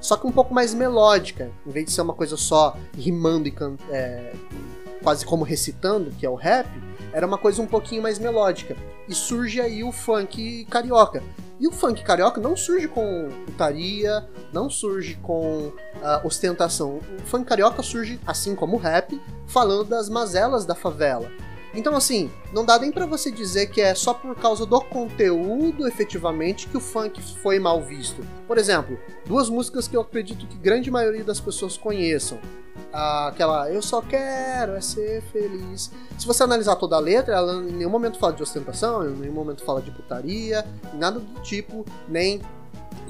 só 0.00 0.16
que 0.16 0.26
um 0.26 0.32
pouco 0.32 0.54
mais 0.54 0.72
melódica, 0.72 1.50
em 1.66 1.70
vez 1.70 1.86
de 1.86 1.92
ser 1.92 2.02
uma 2.02 2.14
coisa 2.14 2.36
só 2.36 2.76
rimando 2.96 3.48
e 3.48 3.54
é, 3.90 4.32
quase 5.02 5.24
como 5.24 5.44
recitando, 5.44 6.10
que 6.10 6.24
é 6.24 6.30
o 6.30 6.34
rap, 6.34 6.68
era 7.12 7.26
uma 7.26 7.38
coisa 7.38 7.62
um 7.62 7.66
pouquinho 7.66 8.02
mais 8.02 8.18
melódica. 8.18 8.76
E 9.08 9.14
surge 9.14 9.60
aí 9.60 9.82
o 9.82 9.90
funk 9.90 10.64
carioca. 10.66 11.22
E 11.58 11.66
o 11.66 11.72
funk 11.72 12.02
carioca 12.02 12.40
não 12.40 12.54
surge 12.54 12.86
com 12.86 13.30
putaria, 13.46 14.28
não 14.52 14.68
surge 14.68 15.14
com 15.22 15.68
uh, 15.68 16.26
ostentação. 16.26 17.00
O 17.18 17.26
funk 17.26 17.46
carioca 17.46 17.82
surge, 17.82 18.20
assim 18.26 18.54
como 18.54 18.76
o 18.76 18.78
rap, 18.78 19.20
falando 19.46 19.84
das 19.84 20.08
mazelas 20.08 20.66
da 20.66 20.74
favela. 20.74 21.30
Então, 21.76 21.94
assim, 21.94 22.30
não 22.54 22.64
dá 22.64 22.78
nem 22.78 22.90
para 22.90 23.04
você 23.04 23.30
dizer 23.30 23.66
que 23.66 23.82
é 23.82 23.94
só 23.94 24.14
por 24.14 24.34
causa 24.34 24.64
do 24.64 24.80
conteúdo, 24.80 25.86
efetivamente, 25.86 26.66
que 26.66 26.76
o 26.78 26.80
funk 26.80 27.20
foi 27.42 27.58
mal 27.58 27.82
visto. 27.82 28.26
Por 28.46 28.56
exemplo, 28.56 28.98
duas 29.26 29.50
músicas 29.50 29.86
que 29.86 29.94
eu 29.94 30.00
acredito 30.00 30.46
que 30.46 30.56
grande 30.56 30.90
maioria 30.90 31.22
das 31.22 31.38
pessoas 31.38 31.76
conheçam. 31.76 32.38
Aquela 32.90 33.70
Eu 33.70 33.82
Só 33.82 34.00
Quero 34.00 34.72
é 34.72 34.80
Ser 34.80 35.22
Feliz. 35.30 35.90
Se 36.18 36.26
você 36.26 36.42
analisar 36.42 36.76
toda 36.76 36.96
a 36.96 36.98
letra, 36.98 37.34
ela 37.34 37.56
em 37.56 37.72
nenhum 37.72 37.90
momento 37.90 38.18
fala 38.18 38.32
de 38.32 38.42
ostentação, 38.42 39.06
em 39.06 39.14
nenhum 39.14 39.34
momento 39.34 39.62
fala 39.62 39.82
de 39.82 39.90
putaria, 39.90 40.64
nada 40.94 41.20
do 41.20 41.40
tipo, 41.42 41.84
nem 42.08 42.40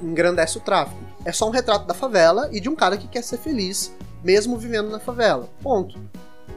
engrandece 0.02 0.58
o 0.58 0.60
tráfico. 0.60 1.00
É 1.24 1.30
só 1.30 1.46
um 1.46 1.52
retrato 1.52 1.86
da 1.86 1.94
favela 1.94 2.48
e 2.50 2.58
de 2.58 2.68
um 2.68 2.74
cara 2.74 2.96
que 2.96 3.06
quer 3.06 3.22
ser 3.22 3.38
feliz, 3.38 3.92
mesmo 4.24 4.58
vivendo 4.58 4.90
na 4.90 4.98
favela. 4.98 5.48
Ponto 5.62 5.96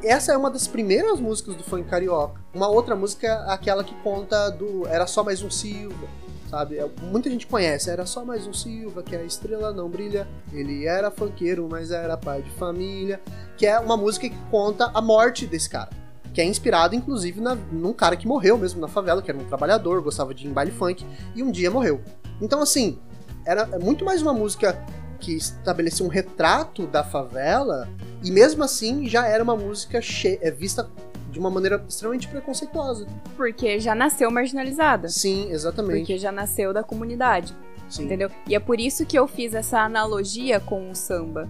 essa 0.03 0.33
é 0.33 0.37
uma 0.37 0.49
das 0.49 0.67
primeiras 0.67 1.19
músicas 1.19 1.55
do 1.55 1.63
funk 1.63 1.89
carioca. 1.89 2.41
Uma 2.53 2.67
outra 2.67 2.95
música 2.95 3.27
é 3.27 3.53
aquela 3.53 3.83
que 3.83 3.93
conta 3.95 4.49
do 4.49 4.87
Era 4.87 5.05
Só 5.05 5.23
Mais 5.23 5.41
Um 5.41 5.49
Silva, 5.49 6.07
sabe? 6.49 6.77
É, 6.77 6.89
muita 7.01 7.29
gente 7.29 7.45
conhece, 7.45 7.89
Era 7.89 8.05
Só 8.05 8.23
Mais 8.23 8.47
Um 8.47 8.53
Silva, 8.53 9.03
que 9.03 9.15
a 9.15 9.23
estrela 9.23 9.71
não 9.71 9.89
brilha. 9.89 10.27
Ele 10.51 10.85
era 10.85 11.11
funkeiro, 11.11 11.67
mas 11.69 11.91
era 11.91 12.17
pai 12.17 12.41
de 12.41 12.49
família. 12.51 13.21
Que 13.57 13.65
é 13.65 13.79
uma 13.79 13.97
música 13.97 14.29
que 14.29 14.37
conta 14.49 14.89
a 14.93 15.01
morte 15.01 15.45
desse 15.45 15.69
cara. 15.69 15.89
Que 16.33 16.41
é 16.41 16.45
inspirado, 16.45 16.95
inclusive, 16.95 17.41
na, 17.41 17.55
num 17.55 17.93
cara 17.93 18.15
que 18.15 18.27
morreu 18.27 18.57
mesmo 18.57 18.79
na 18.79 18.87
favela, 18.87 19.21
que 19.21 19.29
era 19.29 19.39
um 19.39 19.45
trabalhador, 19.45 20.01
gostava 20.01 20.33
de 20.33 20.45
ir 20.45 20.49
em 20.49 20.53
baile 20.53 20.71
funk, 20.71 21.05
e 21.35 21.43
um 21.43 21.51
dia 21.51 21.71
morreu. 21.71 22.01
Então, 22.41 22.61
assim, 22.61 22.99
era 23.45 23.65
muito 23.79 24.05
mais 24.05 24.21
uma 24.21 24.33
música 24.33 24.79
que 25.19 25.35
estabelecia 25.35 26.05
um 26.05 26.09
retrato 26.09 26.87
da 26.87 27.03
favela, 27.03 27.87
e 28.23 28.31
mesmo 28.31 28.63
assim 28.63 29.07
já 29.07 29.27
era 29.27 29.43
uma 29.43 29.55
música 29.55 29.99
é 30.41 30.51
vista 30.51 30.89
de 31.29 31.39
uma 31.39 31.49
maneira 31.49 31.83
extremamente 31.87 32.27
preconceituosa. 32.27 33.05
Porque 33.37 33.79
já 33.79 33.93
nasceu 33.93 34.31
marginalizada. 34.31 35.07
Sim, 35.09 35.51
exatamente. 35.51 35.99
Porque 35.99 36.17
já 36.17 36.31
nasceu 36.31 36.73
da 36.73 36.83
comunidade. 36.83 37.55
Sim. 37.87 38.05
Entendeu? 38.05 38.29
E 38.47 38.55
é 38.55 38.59
por 38.59 38.79
isso 38.79 39.05
que 39.05 39.17
eu 39.17 39.27
fiz 39.27 39.53
essa 39.53 39.79
analogia 39.79 40.59
com 40.59 40.89
o 40.91 40.95
samba. 40.95 41.49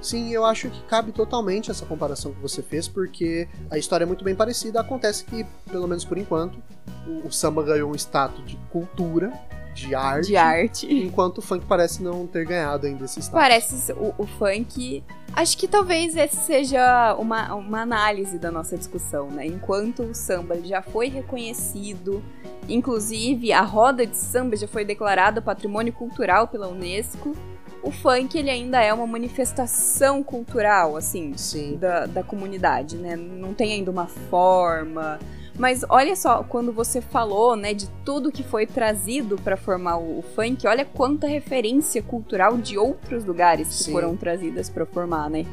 Sim, 0.00 0.30
eu 0.32 0.44
acho 0.44 0.70
que 0.70 0.82
cabe 0.84 1.12
totalmente 1.12 1.70
essa 1.70 1.84
comparação 1.84 2.32
que 2.32 2.40
você 2.40 2.62
fez, 2.62 2.86
porque 2.86 3.48
a 3.70 3.78
história 3.78 4.04
é 4.04 4.06
muito 4.06 4.24
bem 4.24 4.34
parecida. 4.34 4.80
Acontece 4.80 5.24
que, 5.24 5.44
pelo 5.70 5.88
menos 5.88 6.04
por 6.04 6.18
enquanto, 6.18 6.58
o, 7.06 7.26
o 7.26 7.32
samba 7.32 7.62
ganhou 7.62 7.90
um 7.90 7.94
status 7.94 8.44
de 8.44 8.56
cultura 8.70 9.32
de 9.76 9.94
arte. 9.94 10.28
De 10.28 10.36
arte. 10.36 10.86
Enquanto 11.04 11.38
o 11.38 11.42
funk 11.42 11.66
parece 11.66 12.02
não 12.02 12.26
ter 12.26 12.46
ganhado 12.46 12.86
ainda 12.86 13.04
esse 13.04 13.20
status. 13.20 13.38
Parece 13.38 13.92
o, 13.92 14.14
o 14.16 14.26
funk. 14.26 15.04
Acho 15.34 15.58
que 15.58 15.68
talvez 15.68 16.16
esse 16.16 16.36
seja 16.36 17.14
uma, 17.18 17.54
uma 17.54 17.82
análise 17.82 18.38
da 18.38 18.50
nossa 18.50 18.76
discussão, 18.76 19.28
né? 19.28 19.46
Enquanto 19.46 20.02
o 20.02 20.14
samba 20.14 20.58
já 20.62 20.80
foi 20.80 21.08
reconhecido, 21.08 22.22
inclusive 22.66 23.52
a 23.52 23.60
roda 23.60 24.06
de 24.06 24.16
samba 24.16 24.56
já 24.56 24.66
foi 24.66 24.84
declarada 24.84 25.42
patrimônio 25.42 25.92
cultural 25.92 26.48
pela 26.48 26.68
Unesco. 26.68 27.36
O 27.82 27.90
funk 27.90 28.36
ele 28.36 28.50
ainda 28.50 28.82
é 28.82 28.92
uma 28.92 29.06
manifestação 29.06 30.22
cultural, 30.22 30.96
assim, 30.96 31.34
Da, 31.76 32.06
da 32.06 32.22
comunidade, 32.22 32.96
né? 32.96 33.14
Não 33.16 33.54
tem 33.54 33.74
ainda 33.74 33.90
uma 33.90 34.06
forma, 34.06 35.18
mas 35.58 35.84
olha 35.88 36.14
só, 36.14 36.42
quando 36.42 36.72
você 36.72 37.00
falou, 37.00 37.56
né, 37.56 37.72
de 37.72 37.88
tudo 38.04 38.30
que 38.30 38.42
foi 38.42 38.66
trazido 38.66 39.36
para 39.38 39.56
formar 39.56 39.96
o, 39.96 40.18
o, 40.18 40.22
funk, 40.22 40.66
olha 40.66 40.84
quanta 40.84 41.26
referência 41.26 42.02
cultural 42.02 42.58
de 42.58 42.76
outros 42.76 43.24
lugares 43.24 43.68
que 43.68 43.84
Sim. 43.84 43.92
foram 43.92 44.16
trazidas 44.16 44.68
para 44.68 44.84
formar, 44.84 45.30
né? 45.30 45.46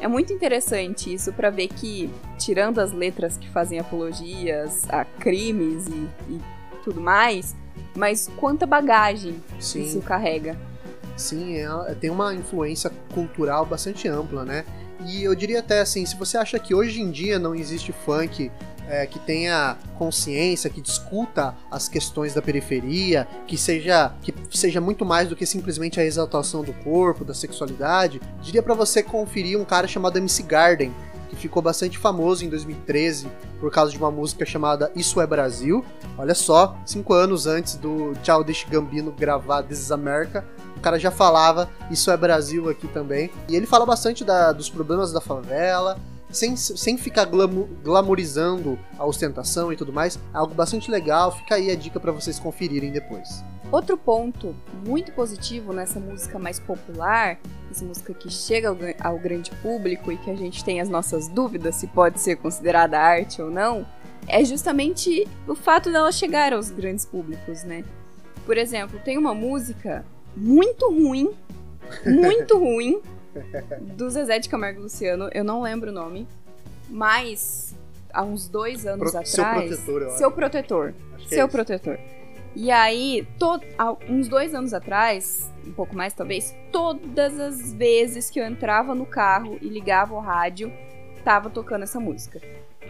É 0.00 0.06
muito 0.06 0.32
interessante 0.32 1.12
isso 1.12 1.32
para 1.32 1.50
ver 1.50 1.68
que, 1.68 2.08
tirando 2.38 2.78
as 2.78 2.92
letras 2.92 3.36
que 3.36 3.48
fazem 3.48 3.80
apologias 3.80 4.88
a 4.90 5.04
crimes 5.04 5.88
e, 5.88 6.08
e 6.32 6.40
tudo 6.84 7.00
mais, 7.00 7.56
mas 7.96 8.30
quanta 8.36 8.64
bagagem 8.64 9.42
Sim. 9.58 9.82
isso 9.82 10.00
carrega. 10.00 10.56
Sim, 11.18 11.56
é, 11.56 11.94
tem 12.00 12.10
uma 12.10 12.32
influência 12.32 12.90
cultural 13.12 13.66
bastante 13.66 14.08
ampla, 14.08 14.44
né? 14.44 14.64
E 15.04 15.22
eu 15.22 15.34
diria 15.34 15.60
até 15.60 15.80
assim, 15.80 16.06
se 16.06 16.16
você 16.16 16.38
acha 16.38 16.58
que 16.58 16.74
hoje 16.74 17.00
em 17.00 17.10
dia 17.10 17.38
não 17.38 17.54
existe 17.54 17.92
funk 17.92 18.50
é, 18.88 19.06
que 19.06 19.18
tenha 19.18 19.76
consciência, 19.96 20.70
que 20.70 20.80
discuta 20.80 21.54
as 21.70 21.88
questões 21.88 22.34
da 22.34 22.40
periferia, 22.40 23.28
que 23.46 23.58
seja, 23.58 24.12
que 24.22 24.32
seja 24.56 24.80
muito 24.80 25.04
mais 25.04 25.28
do 25.28 25.36
que 25.36 25.44
simplesmente 25.44 26.00
a 26.00 26.04
exaltação 26.04 26.62
do 26.62 26.72
corpo, 26.72 27.24
da 27.24 27.34
sexualidade, 27.34 28.20
diria 28.40 28.62
para 28.62 28.74
você 28.74 29.02
conferir 29.02 29.58
um 29.58 29.64
cara 29.64 29.86
chamado 29.86 30.16
MC 30.16 30.42
Garden, 30.44 30.92
que 31.28 31.36
ficou 31.36 31.60
bastante 31.60 31.98
famoso 31.98 32.44
em 32.44 32.48
2013 32.48 33.28
por 33.60 33.70
causa 33.70 33.92
de 33.92 33.98
uma 33.98 34.10
música 34.10 34.46
chamada 34.46 34.90
Isso 34.96 35.20
é 35.20 35.26
Brasil. 35.26 35.84
Olha 36.16 36.34
só, 36.34 36.76
cinco 36.86 37.12
anos 37.12 37.46
antes 37.46 37.74
do 37.74 38.14
Childish 38.22 38.66
Gambino 38.70 39.12
gravar 39.12 39.62
This 39.62 39.80
is 39.80 39.92
America, 39.92 40.44
o 40.78 40.80
cara 40.80 40.98
já 40.98 41.10
falava 41.10 41.68
Isso 41.90 42.10
é 42.10 42.16
Brasil 42.16 42.68
aqui 42.68 42.88
também. 42.88 43.30
E 43.48 43.56
ele 43.56 43.66
fala 43.66 43.84
bastante 43.84 44.24
da, 44.24 44.52
dos 44.52 44.70
problemas 44.70 45.12
da 45.12 45.20
favela, 45.20 45.98
sem, 46.30 46.56
sem 46.56 46.96
ficar 46.96 47.26
glamorizando 47.26 48.78
a 48.98 49.04
ostentação 49.04 49.72
e 49.72 49.76
tudo 49.76 49.92
mais. 49.92 50.16
É 50.16 50.38
algo 50.38 50.54
bastante 50.54 50.90
legal, 50.90 51.32
fica 51.32 51.56
aí 51.56 51.70
a 51.70 51.76
dica 51.76 51.98
para 51.98 52.12
vocês 52.12 52.38
conferirem 52.38 52.92
depois. 52.92 53.42
Outro 53.70 53.98
ponto 53.98 54.54
muito 54.86 55.12
positivo 55.12 55.74
nessa 55.74 56.00
música 56.00 56.38
mais 56.38 56.58
popular, 56.58 57.38
essa 57.70 57.84
música 57.84 58.14
que 58.14 58.30
chega 58.30 58.68
ao, 58.68 58.76
ao, 59.02 59.18
grande 59.18 59.50
público 59.56 60.10
e 60.10 60.16
que 60.16 60.30
a 60.30 60.34
gente 60.34 60.64
tem 60.64 60.80
as 60.80 60.88
nossas 60.88 61.28
dúvidas 61.28 61.74
se 61.74 61.86
pode 61.86 62.18
ser 62.18 62.36
considerada 62.36 62.98
arte 62.98 63.42
ou 63.42 63.50
não, 63.50 63.86
é 64.26 64.42
justamente 64.42 65.28
o 65.46 65.54
fato 65.54 65.92
dela 65.92 66.10
chegar 66.10 66.54
aos 66.54 66.70
grandes 66.70 67.04
públicos, 67.04 67.62
né? 67.62 67.84
Por 68.46 68.56
exemplo, 68.56 68.98
tem 69.04 69.18
uma 69.18 69.34
música 69.34 70.04
muito 70.38 70.88
ruim, 70.88 71.30
muito 72.06 72.58
ruim, 72.58 73.00
do 73.96 74.08
Zezé 74.10 74.38
de 74.38 74.48
Camargo 74.48 74.82
Luciano, 74.82 75.28
eu 75.32 75.44
não 75.44 75.62
lembro 75.62 75.90
o 75.90 75.92
nome, 75.94 76.26
mas 76.88 77.74
há 78.12 78.22
uns 78.22 78.48
dois 78.48 78.86
anos 78.86 79.10
Pro, 79.10 79.20
atrás. 79.20 79.30
Seu 79.30 79.44
protetor, 79.44 80.02
eu 80.02 80.10
Seu 80.10 80.30
protetor. 80.30 80.94
seu 81.28 81.44
é 81.44 81.48
protetor. 81.48 81.98
E 82.56 82.70
aí, 82.70 83.26
to, 83.38 83.60
uns 84.08 84.26
dois 84.26 84.54
anos 84.54 84.74
atrás, 84.74 85.50
um 85.66 85.72
pouco 85.72 85.94
mais 85.94 86.12
talvez, 86.12 86.54
todas 86.72 87.38
as 87.38 87.72
vezes 87.72 88.30
que 88.30 88.40
eu 88.40 88.46
entrava 88.46 88.94
no 88.94 89.06
carro 89.06 89.58
e 89.60 89.68
ligava 89.68 90.14
o 90.14 90.18
rádio, 90.18 90.72
tava 91.24 91.50
tocando 91.50 91.82
essa 91.82 92.00
música. 92.00 92.40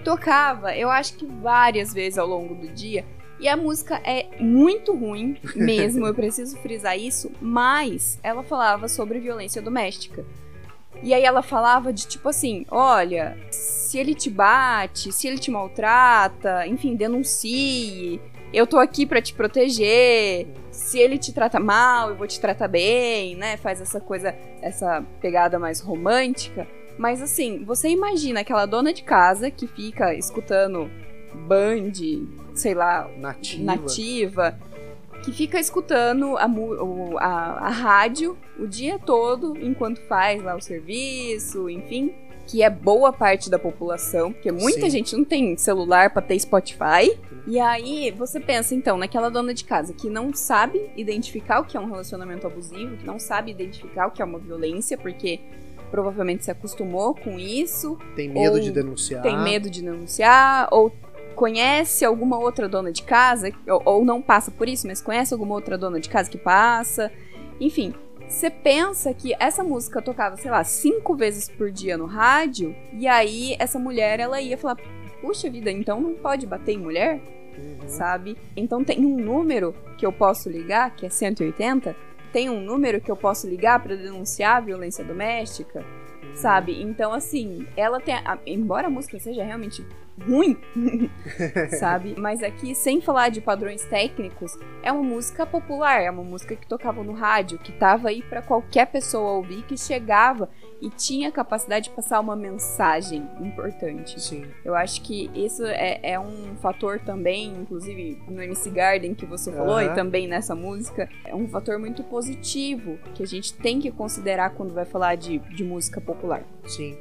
Tocava, 0.05 0.75
eu 0.77 0.89
acho 0.89 1.15
que 1.15 1.27
várias 1.27 1.93
vezes 1.93 2.19
ao 2.19 2.27
longo 2.27 2.55
do 2.55 2.69
dia. 2.69 3.05
E 3.41 3.49
a 3.49 3.57
música 3.57 4.01
é 4.05 4.29
muito 4.41 4.95
ruim 4.95 5.37
mesmo, 5.55 6.07
eu 6.07 6.15
preciso 6.15 6.57
frisar 6.59 6.99
isso, 6.99 7.31
mas 7.41 8.19
ela 8.23 8.43
falava 8.43 8.89
sobre 8.89 9.21
violência 9.21 9.63
doméstica. 9.63 10.25
E 11.03 11.15
aí 11.15 11.25
ela 11.25 11.43
falava 11.43 11.93
de 11.93 12.07
tipo 12.09 12.29
assim: 12.29 12.67
olha, 12.71 13.39
se 13.51 13.99
ele 13.99 14.15
te 14.15 14.29
bate, 14.29 15.13
se 15.13 15.29
ele 15.29 15.39
te 15.39 15.51
maltrata, 15.51 16.67
enfim, 16.67 16.97
denuncie 16.97 18.21
eu 18.53 18.67
tô 18.67 18.79
aqui 18.79 19.05
para 19.05 19.21
te 19.21 19.35
proteger. 19.35 20.47
Se 20.71 20.99
ele 20.99 21.19
te 21.19 21.33
trata 21.33 21.61
mal, 21.61 22.11
eu 22.11 22.17
vou 22.17 22.27
te 22.27 22.41
tratar 22.41 22.69
bem, 22.69 23.37
né? 23.37 23.57
Faz 23.57 23.81
essa 23.81 24.01
coisa, 24.01 24.35
essa 24.63 25.05
pegada 25.21 25.59
mais 25.59 25.81
romântica. 25.81 26.67
Mas 26.97 27.21
assim, 27.23 27.65
você 27.65 27.89
imagina 27.89 28.41
aquela 28.41 28.67
dona 28.67 28.93
de 28.93 29.03
casa 29.03 29.51
que 29.51 29.67
fica 29.67 30.15
escutando 30.15 30.91
Band, 31.47 31.93
sei 32.59 32.75
lá, 32.75 33.09
nativa, 33.17 33.65
nativa 33.65 34.59
que 35.25 35.33
fica 35.33 35.59
escutando 35.59 36.37
a, 36.37 36.47
a, 37.21 37.67
a 37.67 37.71
rádio 37.71 38.39
o 38.59 38.67
dia 38.67 38.99
todo 38.99 39.57
enquanto 39.59 40.01
faz 40.03 40.43
lá 40.43 40.57
o 40.57 40.61
serviço, 40.61 41.69
enfim 41.69 42.15
que 42.49 42.63
é 42.63 42.71
boa 42.71 43.13
parte 43.13 43.51
da 43.51 43.59
população, 43.59 44.33
porque 44.33 44.51
muita 44.51 44.81
Sim. 44.81 44.91
gente 44.91 45.15
não 45.15 45.23
tem 45.23 45.55
celular 45.59 46.11
para 46.11 46.23
ter 46.23 46.41
Spotify. 46.41 47.15
E 47.47 47.61
aí 47.61 48.11
você 48.11 48.41
pensa 48.41 48.75
então 48.75 48.97
naquela 48.97 49.31
dona 49.31 49.53
de 49.53 49.65
casa 49.65 49.93
que 49.93 50.09
não 50.09 50.33
sabe 50.33 50.91
identificar 50.97 51.61
o 51.61 51.65
que 51.65 51.77
é 51.77 51.81
um 51.81 51.87
relacionamento 51.87 52.47
abusivo, 52.47 52.97
que 52.97 53.07
não 53.07 53.19
sabe 53.19 53.51
identificar 53.51 54.07
o 54.07 54.11
que 54.11 54.23
é 54.23 54.25
uma 54.25 54.39
violência, 54.39 54.97
porque 54.97 55.41
provavelmente 55.91 56.45
se 56.45 56.51
acostumou 56.51 57.15
com 57.15 57.39
isso. 57.39 57.99
Tem 58.17 58.31
medo 58.31 58.59
de 58.61 58.71
denunciar. 58.71 59.23
Tem 59.23 59.39
medo 59.39 59.69
de 59.69 59.83
denunciar, 59.83 60.69
ou 60.71 60.91
conhece 61.39 62.05
alguma 62.05 62.37
outra 62.37 62.69
dona 62.69 62.91
de 62.91 63.05
casa, 63.05 63.53
ou, 63.69 63.81
ou 63.85 64.05
não 64.05 64.21
passa 64.21 64.51
por 64.51 64.69
isso, 64.69 64.89
mas 64.89 65.01
conhece 65.01 65.33
alguma 65.33 65.55
outra 65.55 65.79
dona 65.79 66.01
de 66.01 66.09
casa 66.09 66.29
que 66.29 66.37
passa. 66.37 67.13
Enfim, 67.61 67.95
você 68.27 68.51
pensa 68.51 69.15
que 69.15 69.37
essa 69.39 69.63
música 69.63 70.03
tocava, 70.03 70.37
sei 70.37 70.51
lá, 70.51 70.65
cinco 70.65 71.15
vezes 71.15 71.49
por 71.49 71.71
dia 71.71 71.97
no 71.97 72.07
rádio, 72.07 72.75
e 72.93 73.07
aí 73.07 73.55
essa 73.61 73.79
mulher 73.79 74.19
ela 74.19 74.41
ia 74.41 74.59
falar: 74.59 74.79
puxa 75.21 75.49
vida, 75.49 75.71
então 75.71 76.01
não 76.01 76.15
pode 76.15 76.45
bater 76.45 76.73
em 76.73 76.79
mulher? 76.79 77.21
Uhum. 77.57 77.89
Sabe? 77.89 78.37
Então 78.57 78.83
tem 78.83 78.99
um 79.07 79.17
número 79.17 79.77
que 79.97 80.05
eu 80.05 80.11
posso 80.11 80.51
ligar, 80.51 80.97
que 80.97 81.07
é 81.07 81.09
180, 81.09 81.95
tem 82.33 82.51
um 82.51 82.61
número 82.61 83.01
que 83.01 83.13
eu 83.13 83.17
posso 83.17 83.47
ligar 83.49 83.81
para 83.81 83.95
denunciar 83.95 84.57
a 84.57 84.61
violência 84.61 85.05
doméstica. 85.05 85.85
Sabe? 86.39 86.81
Então, 86.81 87.13
assim, 87.13 87.67
ela 87.77 88.01
tem. 88.01 88.15
A, 88.15 88.39
embora 88.47 88.87
a 88.87 88.91
música 88.91 89.19
seja 89.19 89.43
realmente 89.43 89.85
ruim, 90.27 90.59
sabe? 91.79 92.15
Mas 92.19 92.43
aqui, 92.43 92.75
sem 92.75 93.01
falar 93.01 93.29
de 93.29 93.41
padrões 93.41 93.85
técnicos, 93.85 94.59
é 94.83 94.93
uma 94.93 95.03
música 95.03 95.47
popular, 95.47 96.03
é 96.03 96.11
uma 96.11 96.25
música 96.25 96.57
que 96.57 96.67
tocava 96.67 97.03
no 97.03 97.13
rádio, 97.13 97.59
que 97.59 97.73
tava 97.73 98.09
aí 98.09 98.23
para 98.23 98.43
qualquer 98.43 98.87
pessoa 98.87 99.33
ouvir, 99.33 99.63
que 99.65 99.77
chegava 99.77 100.49
e 100.81 100.91
tinha 100.91 101.31
capacidade 101.31 101.89
de 101.89 101.95
passar 101.95 102.21
uma 102.21 102.37
mensagem 102.37 103.29
importante. 103.41 104.21
Sim. 104.21 104.47
Eu 104.65 104.75
acho 104.75 105.03
que 105.03 105.31
isso 105.35 105.65
é, 105.65 106.01
é 106.03 106.21
um 106.21 106.57
fator 106.57 107.01
também, 107.01 107.49
inclusive 107.49 108.21
no 108.29 108.43
MC 108.43 108.71
Garden 108.71 109.15
que 109.15 109.27
você 109.27 109.53
falou, 109.53 109.77
uhum. 109.77 109.83
e 109.83 109.95
também 109.95 110.29
nessa 110.29 110.55
música, 110.55 111.09
é 111.25 111.35
um 111.35 111.49
fator 111.49 111.79
muito 111.79 112.03
positivo 112.05 112.99
que 113.15 113.23
a 113.23 113.27
gente 113.27 113.55
tem 113.55 113.81
que 113.81 113.91
considerar 113.91 114.51
quando 114.51 114.73
vai 114.73 114.85
falar 114.85 115.17
de, 115.17 115.39
de 115.39 115.65
música 115.65 116.01
popular. 116.01 116.45
Sim. 116.67 116.97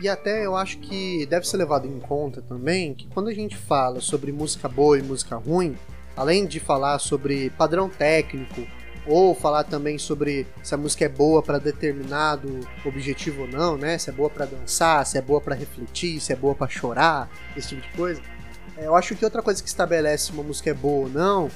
E 0.00 0.08
até 0.08 0.44
eu 0.44 0.56
acho 0.56 0.78
que 0.78 1.24
deve 1.26 1.46
ser 1.46 1.56
levado 1.56 1.86
em 1.86 2.00
conta 2.00 2.42
também 2.42 2.94
que 2.94 3.06
quando 3.08 3.28
a 3.28 3.34
gente 3.34 3.56
fala 3.56 4.00
sobre 4.00 4.32
música 4.32 4.68
boa 4.68 4.98
e 4.98 5.02
música 5.02 5.36
ruim, 5.36 5.76
além 6.16 6.46
de 6.46 6.58
falar 6.58 6.98
sobre 6.98 7.50
padrão 7.50 7.88
técnico 7.88 8.66
ou 9.06 9.34
falar 9.34 9.64
também 9.64 9.98
sobre 9.98 10.46
se 10.62 10.74
a 10.74 10.78
música 10.78 11.04
é 11.04 11.08
boa 11.08 11.42
para 11.42 11.58
determinado 11.58 12.60
objetivo 12.84 13.42
ou 13.42 13.48
não, 13.48 13.76
né? 13.76 13.98
Se 13.98 14.10
é 14.10 14.12
boa 14.12 14.30
para 14.30 14.46
dançar, 14.46 15.04
se 15.06 15.18
é 15.18 15.22
boa 15.22 15.40
para 15.40 15.54
refletir, 15.54 16.20
se 16.20 16.32
é 16.32 16.36
boa 16.36 16.54
para 16.54 16.68
chorar, 16.68 17.28
esse 17.56 17.68
tipo 17.68 17.82
de 17.82 17.88
coisa. 17.96 18.22
É, 18.76 18.86
eu 18.86 18.96
acho 18.96 19.14
que 19.14 19.24
outra 19.24 19.42
coisa 19.42 19.62
que 19.62 19.68
estabelece 19.68 20.26
se 20.26 20.32
uma 20.32 20.42
música 20.42 20.70
é 20.70 20.74
boa 20.74 21.06
ou 21.06 21.08
não 21.08 21.50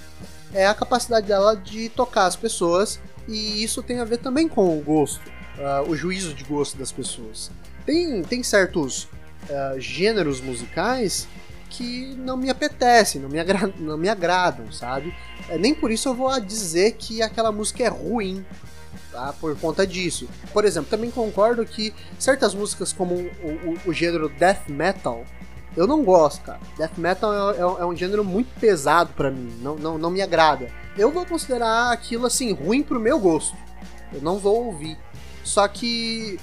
é 0.53 0.67
a 0.67 0.75
capacidade 0.75 1.27
dela 1.27 1.55
de 1.55 1.89
tocar 1.89 2.27
as 2.27 2.37
pessoas 2.37 3.01
e 3.27 3.63
isso 3.63 3.83
tem 3.83 4.01
a 4.01 4.05
ver 4.05 4.19
também 4.19 4.49
com 4.49 4.79
o 4.79 4.81
gosto, 4.81 5.29
uh, 5.59 5.89
o 5.89 5.95
juízo 5.95 6.35
de 6.35 6.45
gosto 6.45 6.79
das 6.79 6.91
pessoas. 6.91 7.51
Tem, 7.85 8.23
tem 8.23 8.43
certos 8.43 9.05
uh, 9.05 9.79
gêneros 9.79 10.41
musicais 10.41 11.29
que 11.69 12.15
não 12.17 12.37
me 12.37 12.49
apetecem, 12.49 13.21
não 13.21 13.29
me, 13.29 13.39
não 13.79 13.99
me 13.99 14.09
agradam, 14.09 14.73
sabe? 14.73 15.15
É, 15.49 15.57
nem 15.57 15.75
por 15.75 15.91
isso 15.91 16.09
eu 16.09 16.15
vou 16.15 16.39
dizer 16.41 16.93
que 16.93 17.23
aquela 17.23 17.51
música 17.51 17.83
é 17.83 17.89
ruim, 17.89 18.45
tá? 19.11 19.33
Por 19.41 19.57
conta 19.59 19.87
disso. 19.87 20.29
Por 20.53 20.65
exemplo, 20.65 20.91
também 20.91 21.11
concordo 21.11 21.65
que 21.65 21.95
certas 22.19 22.55
músicas 22.55 22.93
como 22.93 23.15
o, 23.15 23.79
o, 23.87 23.91
o 23.91 23.93
gênero 23.93 24.29
death 24.29 24.69
metal, 24.69 25.25
eu 25.77 25.87
não 25.87 26.03
gosto, 26.05 26.43
cara. 26.43 26.61
Death 26.77 26.99
metal 26.99 27.53
é, 27.53 27.57
é, 27.57 27.61
é 27.61 27.87
um 27.87 27.97
gênero 27.97 28.25
muito 28.25 28.49
pesado 28.61 29.13
para 29.15 29.31
mim, 29.31 29.57
não, 29.63 29.77
não, 29.77 29.99
não 29.99 30.11
me 30.11 30.21
agrada. 30.21 30.69
Eu 30.97 31.11
vou 31.11 31.25
considerar 31.25 31.93
aquilo 31.93 32.27
assim 32.27 32.53
ruim 32.53 32.83
pro 32.83 33.01
meu 33.01 33.19
gosto. 33.19 33.57
Eu 34.13 34.21
não 34.21 34.39
vou 34.39 34.67
ouvir. 34.67 34.99
Só 35.45 35.67
que 35.69 36.39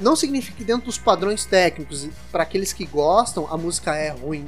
não 0.00 0.16
significa 0.16 0.56
que 0.56 0.64
dentro 0.64 0.86
dos 0.86 0.98
padrões 0.98 1.44
técnicos, 1.44 2.08
para 2.32 2.42
aqueles 2.42 2.72
que 2.72 2.86
gostam, 2.86 3.46
a 3.52 3.56
música 3.56 3.94
é 3.94 4.08
ruim. 4.10 4.46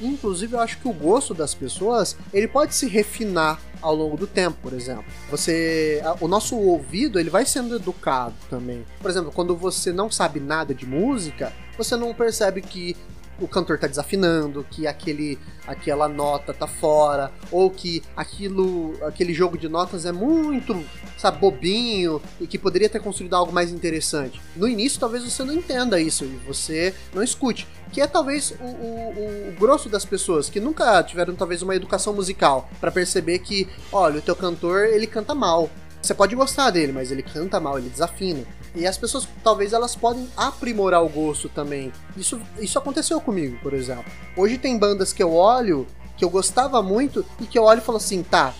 Inclusive, 0.00 0.54
eu 0.54 0.60
acho 0.60 0.78
que 0.78 0.88
o 0.88 0.92
gosto 0.92 1.32
das 1.32 1.54
pessoas 1.54 2.16
ele 2.32 2.48
pode 2.48 2.74
se 2.74 2.86
refinar 2.86 3.60
ao 3.80 3.94
longo 3.94 4.16
do 4.16 4.26
tempo, 4.26 4.58
por 4.62 4.72
exemplo. 4.72 5.04
Você, 5.30 6.02
o 6.20 6.28
nosso 6.28 6.56
ouvido 6.56 7.18
ele 7.18 7.30
vai 7.30 7.44
sendo 7.44 7.76
educado 7.76 8.34
também. 8.48 8.84
Por 9.00 9.10
exemplo, 9.10 9.30
quando 9.32 9.56
você 9.56 9.92
não 9.92 10.10
sabe 10.10 10.40
nada 10.40 10.74
de 10.74 10.86
música, 10.86 11.52
você 11.76 11.96
não 11.96 12.14
percebe 12.14 12.62
que 12.62 12.96
o 13.40 13.48
cantor 13.48 13.78
tá 13.78 13.86
desafinando, 13.86 14.66
que 14.70 14.86
aquele 14.86 15.38
aquela 15.66 16.08
nota 16.08 16.54
tá 16.54 16.66
fora, 16.66 17.32
ou 17.50 17.70
que 17.70 18.02
aquilo 18.16 18.94
aquele 19.04 19.34
jogo 19.34 19.58
de 19.58 19.68
notas 19.68 20.06
é 20.06 20.12
muito, 20.12 20.84
sabe, 21.18 21.38
bobinho 21.38 22.20
e 22.40 22.46
que 22.46 22.58
poderia 22.58 22.88
ter 22.88 23.00
construído 23.00 23.34
algo 23.34 23.52
mais 23.52 23.72
interessante. 23.72 24.40
No 24.54 24.68
início 24.68 25.00
talvez 25.00 25.24
você 25.24 25.42
não 25.42 25.52
entenda 25.52 26.00
isso 26.00 26.24
e 26.24 26.40
você 26.46 26.94
não 27.14 27.22
escute, 27.22 27.66
que 27.92 28.00
é 28.00 28.06
talvez 28.06 28.52
o, 28.60 28.64
o, 28.64 29.48
o 29.48 29.56
grosso 29.58 29.88
das 29.88 30.04
pessoas 30.04 30.48
que 30.48 30.60
nunca 30.60 31.02
tiveram 31.02 31.34
talvez 31.34 31.62
uma 31.62 31.74
educação 31.74 32.14
musical 32.14 32.68
para 32.80 32.90
perceber 32.90 33.40
que, 33.40 33.68
olha, 33.92 34.18
o 34.18 34.22
teu 34.22 34.36
cantor 34.36 34.84
ele 34.86 35.06
canta 35.06 35.34
mal. 35.34 35.70
Você 36.02 36.14
pode 36.14 36.34
gostar 36.36 36.70
dele, 36.70 36.92
mas 36.92 37.10
ele 37.10 37.22
canta 37.22 37.58
mal, 37.58 37.78
ele 37.78 37.88
desafina. 37.88 38.44
E 38.74 38.86
as 38.86 38.98
pessoas, 38.98 39.26
talvez, 39.42 39.72
elas 39.72 39.96
podem 39.96 40.28
aprimorar 40.36 41.02
o 41.02 41.08
gosto 41.08 41.48
também. 41.48 41.92
Isso, 42.16 42.40
isso 42.60 42.78
aconteceu 42.78 43.20
comigo, 43.20 43.58
por 43.62 43.72
exemplo. 43.72 44.04
Hoje 44.36 44.58
tem 44.58 44.78
bandas 44.78 45.12
que 45.12 45.22
eu 45.22 45.32
olho, 45.32 45.86
que 46.16 46.24
eu 46.24 46.30
gostava 46.30 46.82
muito, 46.82 47.24
e 47.40 47.46
que 47.46 47.58
eu 47.58 47.64
olho 47.64 47.78
e 47.78 47.84
falo 47.84 47.98
assim, 47.98 48.22
tá, 48.22 48.54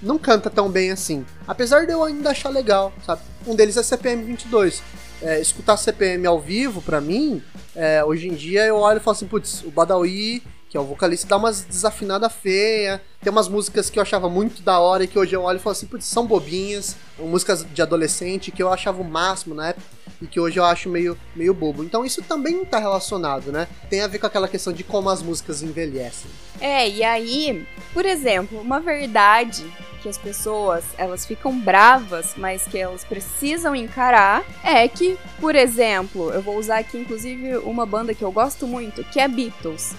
não 0.00 0.18
canta 0.18 0.48
tão 0.48 0.70
bem 0.70 0.90
assim. 0.90 1.26
Apesar 1.46 1.86
de 1.86 1.92
eu 1.92 2.02
ainda 2.04 2.30
achar 2.30 2.50
legal, 2.50 2.92
sabe? 3.04 3.22
Um 3.46 3.54
deles 3.54 3.76
é 3.76 3.82
CPM 3.82 4.24
22. 4.24 4.82
É, 5.20 5.40
escutar 5.40 5.76
CPM 5.76 6.26
ao 6.26 6.40
vivo, 6.40 6.80
para 6.80 7.00
mim, 7.00 7.42
é, 7.74 8.04
hoje 8.04 8.28
em 8.28 8.34
dia 8.34 8.64
eu 8.64 8.76
olho 8.76 8.98
e 8.98 9.00
falo 9.00 9.16
assim, 9.16 9.26
putz, 9.26 9.62
o 9.64 9.70
Badawi 9.70 10.42
que 10.68 10.76
é 10.76 10.80
o 10.80 10.84
vocalista, 10.84 11.26
dá 11.26 11.36
umas 11.36 11.62
desafinada 11.62 12.28
feia. 12.28 13.00
Tem 13.20 13.30
umas 13.30 13.48
músicas 13.48 13.88
que 13.90 13.98
eu 13.98 14.02
achava 14.02 14.28
muito 14.28 14.62
da 14.62 14.78
hora 14.78 15.04
e 15.04 15.08
que 15.08 15.18
hoje 15.18 15.34
eu 15.34 15.42
olho 15.42 15.56
e 15.56 15.60
falo 15.60 15.72
assim, 15.72 15.86
putz, 15.86 16.04
são 16.04 16.26
bobinhas. 16.26 16.96
Músicas 17.18 17.66
de 17.72 17.82
adolescente 17.82 18.50
que 18.50 18.62
eu 18.62 18.72
achava 18.72 19.00
o 19.00 19.04
máximo 19.04 19.54
na 19.54 19.68
época. 19.68 19.86
e 20.20 20.26
que 20.26 20.40
hoje 20.40 20.58
eu 20.58 20.64
acho 20.64 20.88
meio, 20.88 21.16
meio 21.34 21.54
bobo. 21.54 21.84
Então 21.84 22.04
isso 22.04 22.22
também 22.22 22.64
tá 22.64 22.78
relacionado, 22.78 23.52
né? 23.52 23.68
Tem 23.88 24.00
a 24.00 24.06
ver 24.06 24.18
com 24.18 24.26
aquela 24.26 24.48
questão 24.48 24.72
de 24.72 24.82
como 24.82 25.08
as 25.08 25.22
músicas 25.22 25.62
envelhecem. 25.62 26.30
É, 26.60 26.88
e 26.88 27.04
aí, 27.04 27.66
por 27.92 28.04
exemplo, 28.04 28.60
uma 28.60 28.80
verdade 28.80 29.64
que 30.02 30.08
as 30.08 30.18
pessoas 30.18 30.84
elas 30.96 31.26
ficam 31.26 31.58
bravas, 31.58 32.34
mas 32.36 32.64
que 32.64 32.78
elas 32.78 33.04
precisam 33.04 33.74
encarar 33.74 34.44
é 34.62 34.86
que, 34.86 35.18
por 35.40 35.56
exemplo, 35.56 36.30
eu 36.32 36.42
vou 36.42 36.56
usar 36.56 36.78
aqui 36.78 36.98
inclusive 36.98 37.56
uma 37.58 37.84
banda 37.86 38.14
que 38.14 38.22
eu 38.22 38.30
gosto 38.30 38.66
muito, 38.66 39.02
que 39.04 39.20
é 39.20 39.26
Beatles. 39.26 39.94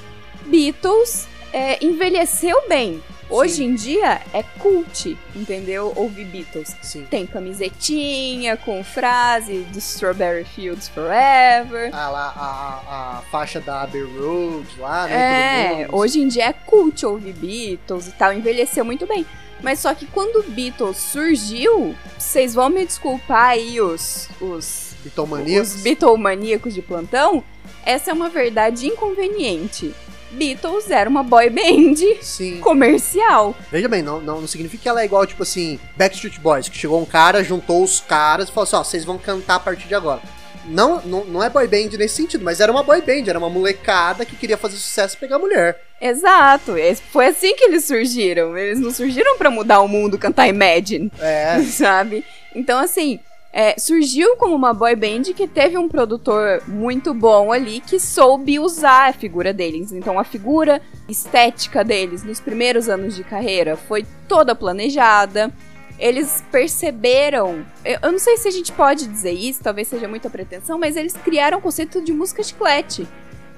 Beatles 0.46 1.28
é, 1.54 1.84
envelheceu 1.84 2.68
bem. 2.68 3.02
Hoje 3.30 3.58
Sim. 3.58 3.66
em 3.66 3.76
dia 3.76 4.22
é 4.34 4.42
cult, 4.42 5.16
entendeu? 5.36 5.94
Ouvir 5.96 6.26
Beatles. 6.26 6.76
Sim. 6.82 7.06
Tem 7.08 7.28
camisetinha 7.28 8.58
com 8.58 8.84
frase 8.84 9.60
do 9.72 9.78
Strawberry 9.78 10.44
Fields 10.46 10.90
Forever. 10.90 11.92
Ah, 11.94 12.10
lá, 12.10 12.34
a, 12.36 13.18
a 13.18 13.22
faixa 13.30 13.60
da 13.60 13.84
Abbey 13.84 14.02
Road 14.02 14.68
lá, 14.80 15.08
né? 15.08 15.84
É, 15.84 15.88
hoje 15.92 16.20
em 16.20 16.28
dia 16.28 16.46
é 16.46 16.54
cult 16.54 17.06
ouvir 17.06 17.34
Beatles 17.34 18.08
e 18.08 18.12
tal, 18.14 18.34
envelheceu 18.34 18.84
muito 18.84 19.06
bem. 19.06 19.24
Mas 19.62 19.80
só 19.80 19.94
que 19.94 20.08
quando 20.08 20.38
o 20.38 20.50
Beatles 20.50 20.98
surgiu, 20.98 21.96
vocês 22.18 22.56
vão 22.56 22.70
me 22.70 22.84
desculpar 22.84 23.50
aí 23.50 23.80
os, 23.80 24.28
os, 24.42 24.96
Bitomaníacos. 25.04 25.76
os 25.76 25.82
Beatlemaníacos 25.82 26.74
de 26.74 26.82
plantão, 26.82 27.44
essa 27.86 28.10
é 28.10 28.14
uma 28.14 28.30
verdade 28.30 28.88
inconveniente. 28.88 29.94
Beatles 30.32 30.90
era 30.92 31.10
uma 31.10 31.24
boy 31.24 31.50
band 31.50 31.96
Sim. 32.22 32.60
comercial. 32.60 33.56
Veja 33.72 33.88
bem, 33.88 34.02
não, 34.02 34.22
não, 34.22 34.42
não 34.42 34.48
significa 34.48 34.84
que 34.84 34.90
ela 34.90 35.02
é 35.02 35.06
igual, 35.06 35.26
tipo 35.26 35.44
assim, 35.44 35.80
Backstreet 35.98 36.40
Boys, 36.40 36.70
que 36.70 36.78
chegou 36.78 37.02
um 37.02 37.06
cara, 37.06 37.44
juntou 37.44 37.84
os 37.84 38.00
caras 38.00 38.50
e 38.50 38.52
falou 38.52 38.64
assim, 38.64 38.76
ó, 38.76 38.84
vocês 38.84 39.06
vão 39.06 39.18
cantar 39.18 39.56
a 39.56 39.60
partir 39.60 39.88
de 39.88 39.96
agora. 39.96 40.22
Não, 40.66 41.02
não, 41.04 41.26
não 41.26 41.44
é 41.44 41.50
boy 41.50 41.68
band 41.68 41.98
nesse 41.98 42.16
sentido, 42.16 42.44
mas 42.44 42.60
era 42.60 42.72
uma 42.72 42.84
boy 42.84 43.02
band, 43.02 43.28
era 43.28 43.40
uma 43.40 43.50
molecada 43.50 44.24
que 44.26 44.36
queria 44.36 44.58
fazer 44.58 44.76
sucesso 44.78 45.16
e 45.16 45.20
pegar 45.20 45.40
mulher. 45.40 45.82
Exato, 46.00 46.78
esse- 46.78 47.02
foi 47.12 47.28
assim 47.28 47.56
que 47.56 47.64
eles 47.66 47.86
surgiram. 47.86 48.56
Eles 48.58 48.80
não 48.80 48.92
surgiram 48.92 49.38
pra 49.38 49.50
mudar 49.50 49.82
o 49.82 49.88
mundo, 49.88 50.18
cantar 50.18 50.48
Imagine. 50.48 51.12
É, 51.20 51.60
sabe? 51.72 52.24
Então, 52.54 52.78
assim, 52.80 53.20
é, 53.52 53.80
surgiu 53.80 54.36
como 54.36 54.56
uma 54.56 54.74
boy 54.74 54.96
band 54.96 55.24
que 55.36 55.48
teve 55.48 55.78
um 55.78 55.90
produtor 55.90 56.62
muito 56.68 57.14
bom 57.14 57.52
ali 57.52 57.80
que 57.80 58.00
soube 58.00 58.60
usar 58.60 59.10
a 59.10 59.14
figura 59.14 59.52
deles. 59.52 59.92
Então, 59.92 60.20
a 60.20 60.24
figura 60.24 60.82
estética 61.08 61.84
deles 61.84 62.24
nos 62.24 62.40
primeiros 62.40 62.88
anos 62.88 63.16
de 63.16 63.24
carreira 63.24 63.76
foi 63.76 64.06
toda 64.28 64.54
planejada. 64.54 65.52
Eles 65.98 66.44
perceberam. 66.52 67.66
Eu, 67.84 68.12
não 68.12 68.20
sei 68.20 68.38
se 68.38 68.48
a 68.48 68.52
gente 68.52 68.72
pode 68.72 69.08
dizer 69.08 69.34
isso, 69.34 69.62
talvez 69.64 69.88
seja 69.88 70.08
muita 70.08 70.30
pretensão, 70.30 70.78
mas 70.78 70.96
eles 70.96 71.14
criaram 71.14 71.58
o 71.58 71.62
conceito 71.62 72.02
de 72.02 72.14
música 72.14 72.44
chiclete. 72.44 73.08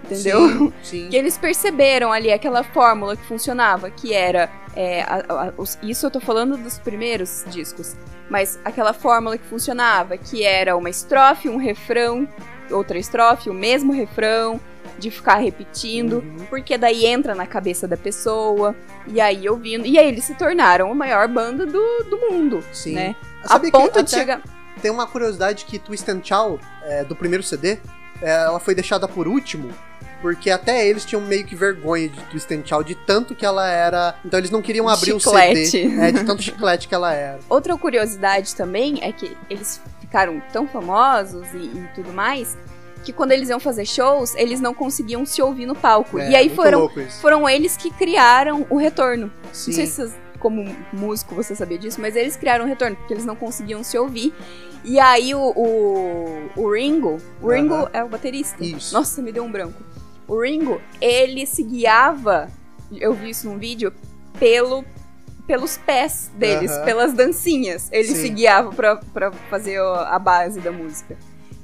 Entendeu? 0.04 0.47
Sim, 0.49 0.74
sim. 0.84 1.10
que 1.10 1.16
eles 1.16 1.38
perceberam 1.38 2.12
ali 2.12 2.32
aquela 2.32 2.64
fórmula 2.64 3.16
que 3.16 3.24
funcionava, 3.26 3.89
que 3.89 4.14
era. 4.14 4.49
é, 4.76 5.02
a- 5.02 5.26
a- 5.28 5.54
os- 5.58 5.78
isso 5.84 6.06
eu 6.06 6.12
tô 6.12 6.20
falando 6.22 6.56
dos 6.58 6.80
primeiros 6.80 7.43
discos. 7.47 7.93
Mas 8.30 8.58
aquela 8.64 8.93
fórmula 8.93 9.38
que 9.38 9.45
funcionava, 9.45 10.16
que 10.18 10.43
era 10.45 10.78
uma 10.78 10.89
estrofe, 10.89 11.49
um 11.49 11.58
refrão, 11.58 12.26
outra 12.72 12.97
estrofe, 12.97 13.49
o 13.49 13.54
mesmo 13.54 13.91
refrão, 13.91 14.60
de 14.97 15.12
ficar 15.12 15.36
repetindo, 15.36 16.20
Uhum. 16.20 16.45
porque 16.49 16.78
daí 16.78 17.06
entra 17.06 17.36
na 17.36 17.45
cabeça 17.45 17.86
da 17.86 17.97
pessoa, 17.97 18.74
e 19.08 19.20
aí 19.20 19.49
ouvindo. 19.49 19.86
E 19.86 19.99
aí 19.99 20.08
eles 20.08 20.24
se 20.24 20.36
tornaram 20.36 20.89
a 20.89 20.95
maior 20.95 21.28
banda 21.28 21.66
do, 21.66 22.04
do 22.10 22.18
mundo, 22.30 22.64
Sim. 22.72 22.93
né? 22.93 23.16
A 23.49 23.60
ponto 23.60 24.02
de 24.02 24.10
chegar. 24.10 24.41
Tem 24.82 24.89
uma 24.89 25.06
curiosidade 25.06 25.66
que 25.66 25.78
Twist 25.78 26.10
and 26.10 26.22
Shout, 26.24 26.64
é, 26.84 27.04
do 27.04 27.14
primeiro 27.16 27.43
CD, 27.43 27.78
é, 28.22 28.32
ela 28.45 28.60
foi 28.60 28.74
deixada 28.74 29.06
por 29.08 29.28
último, 29.28 29.70
porque 30.22 30.49
até 30.49 30.88
eles 30.88 31.05
tinham 31.05 31.22
meio 31.22 31.45
que 31.45 31.55
vergonha 31.55 32.09
de 32.09 32.19
Twist 32.26 32.53
and 32.53 32.63
Shout, 32.65 32.88
de 32.88 32.95
tanto 32.95 33.36
que 33.36 33.45
ela 33.45 33.69
era... 33.69 34.15
Então 34.24 34.39
eles 34.39 34.51
não 34.51 34.61
queriam 34.61 34.88
abrir 34.88 35.13
o 35.13 35.19
Chiclete. 35.19 35.65
CD. 35.65 35.99
É, 35.99 36.11
de 36.11 36.24
tanto 36.24 36.41
chiclete 36.41 36.88
que 36.88 36.95
ela 36.95 37.13
era. 37.13 37.39
Outra 37.49 37.78
curiosidade 37.78 38.55
também 38.55 38.99
é 39.01 39.11
que 39.11 39.36
eles 39.49 39.82
ficaram 39.99 40.41
tão 40.51 40.67
famosos 40.67 41.47
e, 41.53 41.57
e 41.57 41.89
tudo 41.95 42.13
mais 42.13 42.57
que 43.03 43.11
quando 43.11 43.32
eles 43.32 43.49
iam 43.49 43.59
fazer 43.59 43.86
shows, 43.86 44.36
eles 44.36 44.59
não 44.59 44.74
conseguiam 44.74 45.26
se 45.26 45.41
ouvir 45.41 45.65
no 45.65 45.76
palco. 45.76 46.19
É, 46.19 46.32
e 46.32 46.36
aí 46.36 46.49
foram, 46.49 46.89
foram 47.19 47.49
eles 47.49 47.76
que 47.76 47.89
criaram 47.89 48.65
o 48.69 48.78
retorno. 48.78 49.32
Sim. 49.51 49.72
Não 49.72 49.76
sei 49.76 49.88
se 49.88 49.95
vocês, 49.95 50.13
como 50.39 50.76
músico 50.93 51.36
você 51.36 51.55
sabia 51.55 51.78
disso, 51.78 51.99
mas 51.99 52.15
eles 52.15 52.36
criaram 52.36 52.65
o 52.65 52.67
retorno, 52.67 52.95
porque 52.95 53.13
eles 53.13 53.26
não 53.26 53.36
conseguiam 53.36 53.84
se 53.84 53.97
ouvir. 53.97 54.34
E 54.84 54.99
aí 54.99 55.34
o, 55.36 55.53
o, 55.55 56.49
o 56.55 56.74
Ringo, 56.74 57.17
o 57.41 57.49
Ringo 57.49 57.88
é 57.93 58.03
o 58.03 58.09
baterista. 58.09 58.63
Isso. 58.63 58.93
Nossa, 58.93 59.22
me 59.22 59.32
deu 59.32 59.43
um 59.43 59.51
branco. 59.51 59.82
O 60.32 60.40
Ringo, 60.40 60.82
ele 61.02 61.46
se 61.46 61.62
guiava, 61.62 62.48
eu 62.90 63.14
vi 63.14 63.32
isso 63.32 63.50
num 63.50 63.58
vídeo, 63.58 63.94
pelo 64.40 64.86
pelos 65.46 65.76
pés 65.76 66.32
deles, 66.36 66.72
pelas 66.86 67.12
dancinhas. 67.12 67.90
Ele 67.92 68.08
Sim. 68.08 68.16
se 68.16 68.30
guiava 68.30 68.72
pra, 68.72 68.96
pra 68.96 69.30
fazer 69.50 69.78
a 69.82 70.18
base 70.18 70.62
da 70.62 70.72
música. 70.72 71.18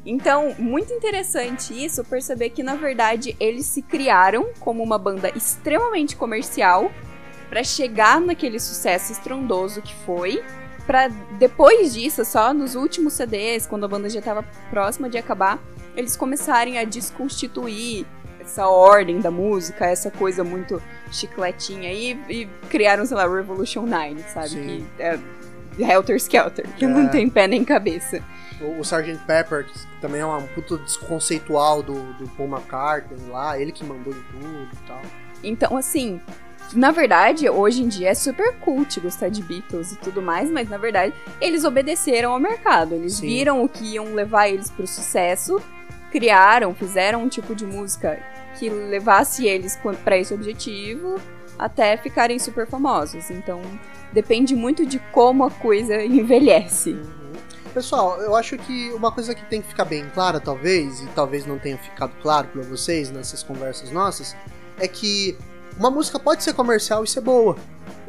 Então, 0.06 0.54
muito 0.60 0.92
interessante 0.92 1.74
isso, 1.74 2.04
perceber 2.04 2.50
que, 2.50 2.62
na 2.62 2.76
verdade, 2.76 3.38
eles 3.40 3.66
se 3.68 3.82
criaram 3.82 4.50
como 4.60 4.84
uma 4.84 4.98
banda 4.98 5.32
extremamente 5.34 6.18
comercial 6.18 6.92
pra 7.48 7.64
chegar 7.64 8.20
naquele 8.20 8.60
sucesso 8.60 9.14
estrondoso 9.14 9.82
que 9.82 9.96
foi. 10.06 10.44
Pra 10.86 11.08
depois 11.40 11.94
disso, 11.94 12.26
só 12.26 12.54
nos 12.54 12.76
últimos 12.76 13.14
CDs, 13.14 13.66
quando 13.66 13.86
a 13.86 13.88
banda 13.88 14.10
já 14.10 14.22
tava 14.22 14.44
próxima 14.70 15.10
de 15.10 15.18
acabar, 15.18 15.58
eles 15.96 16.18
começarem 16.18 16.78
a 16.78 16.84
desconstituir 16.84 18.06
essa 18.48 18.68
ordem 18.68 19.20
da 19.20 19.30
música, 19.30 19.86
essa 19.86 20.10
coisa 20.10 20.44
muito 20.44 20.82
chicletinha 21.12 21.92
e, 21.92 22.12
e 22.30 22.46
criaram, 22.70 23.06
sei 23.06 23.16
lá, 23.18 23.28
Revolution 23.28 23.86
9, 23.86 24.22
sabe? 24.34 24.50
Sim. 24.50 24.88
Que 24.98 25.04
é 25.84 25.94
Helter 25.94 26.16
Skelter, 26.16 26.68
que 26.76 26.86
É. 26.86 26.88
não 26.88 27.08
tem 27.08 27.30
pé 27.30 27.48
nem 27.48 27.64
cabeça. 27.64 28.22
O, 28.60 28.80
o 28.80 28.82
Sgt. 28.82 29.20
Pepper, 29.28 29.66
que 29.66 29.74
também 30.02 30.22
é 30.22 30.26
um 30.26 30.48
puto 30.48 30.78
desconceitual 30.80 31.84
do, 31.84 32.14
do 32.14 32.28
Paul 32.30 32.50
McCartney 32.50 33.30
lá, 33.30 33.60
ele 33.60 33.72
que 33.72 33.84
mandou 33.84 34.12
em 34.14 34.22
tudo 34.32 34.70
e 34.74 34.88
tal. 34.88 35.02
Então, 35.44 35.78
assim, 35.78 36.20
na 36.74 36.90
verdade, 36.90 37.48
hoje 37.48 37.84
em 37.84 37.88
dia 37.88 38.10
é 38.10 38.16
super 38.16 38.56
cult 38.56 39.00
gostar 39.00 39.30
de 39.30 39.44
Beatles 39.44 39.92
e 39.92 39.96
tudo 39.98 40.22
mais, 40.22 40.50
mas 40.50 40.68
na 40.68 40.78
verdade 40.78 41.14
eles 41.40 41.64
obedeceram 41.64 42.32
ao 42.32 42.40
mercado. 42.40 42.96
Eles 42.96 43.14
Sim. 43.18 43.28
viram 43.28 43.64
o 43.64 43.70
que 43.70 43.94
iam 43.94 44.14
levar 44.16 44.50
eles 44.50 44.72
pro 44.72 44.88
sucesso, 44.88 45.62
criaram, 46.12 46.74
fizeram 46.74 47.24
um 47.24 47.30
tipo 47.30 47.56
de 47.56 47.66
música 47.66 48.20
que 48.58 48.70
levasse 48.70 49.46
eles 49.46 49.78
para 50.04 50.18
esse 50.18 50.34
objetivo 50.34 51.20
até 51.58 51.98
ficarem 51.98 52.40
super 52.40 52.68
famosos. 52.68 53.30
Então, 53.30 53.62
depende 54.14 54.56
muito 54.56 54.86
de 54.86 55.00
como 55.12 55.44
a 55.44 55.52
coisa 55.52 56.02
envelhece. 56.06 56.92
Uhum. 56.92 57.34
Pessoal, 57.74 58.20
eu 58.22 58.36
acho 58.36 58.58
que 58.58 58.92
uma 58.92 59.12
coisa 59.12 59.36
que 59.36 59.46
tem 59.46 59.62
que 59.62 59.68
ficar 59.68 59.86
bem 59.86 60.10
clara, 60.14 60.40
talvez, 60.40 61.02
e 61.02 61.06
talvez 61.08 61.46
não 61.46 61.60
tenha 61.60 61.78
ficado 61.78 62.12
claro 62.22 62.48
pra 62.48 62.64
vocês 62.64 63.12
nessas 63.12 63.44
conversas 63.44 63.92
nossas, 63.92 64.36
é 64.80 64.88
que 64.88 65.38
uma 65.78 65.92
música 65.92 66.18
pode 66.18 66.44
ser 66.44 66.54
comercial 66.54 67.04
e 67.04 67.08
ser 67.08 67.22
boa. 67.22 67.56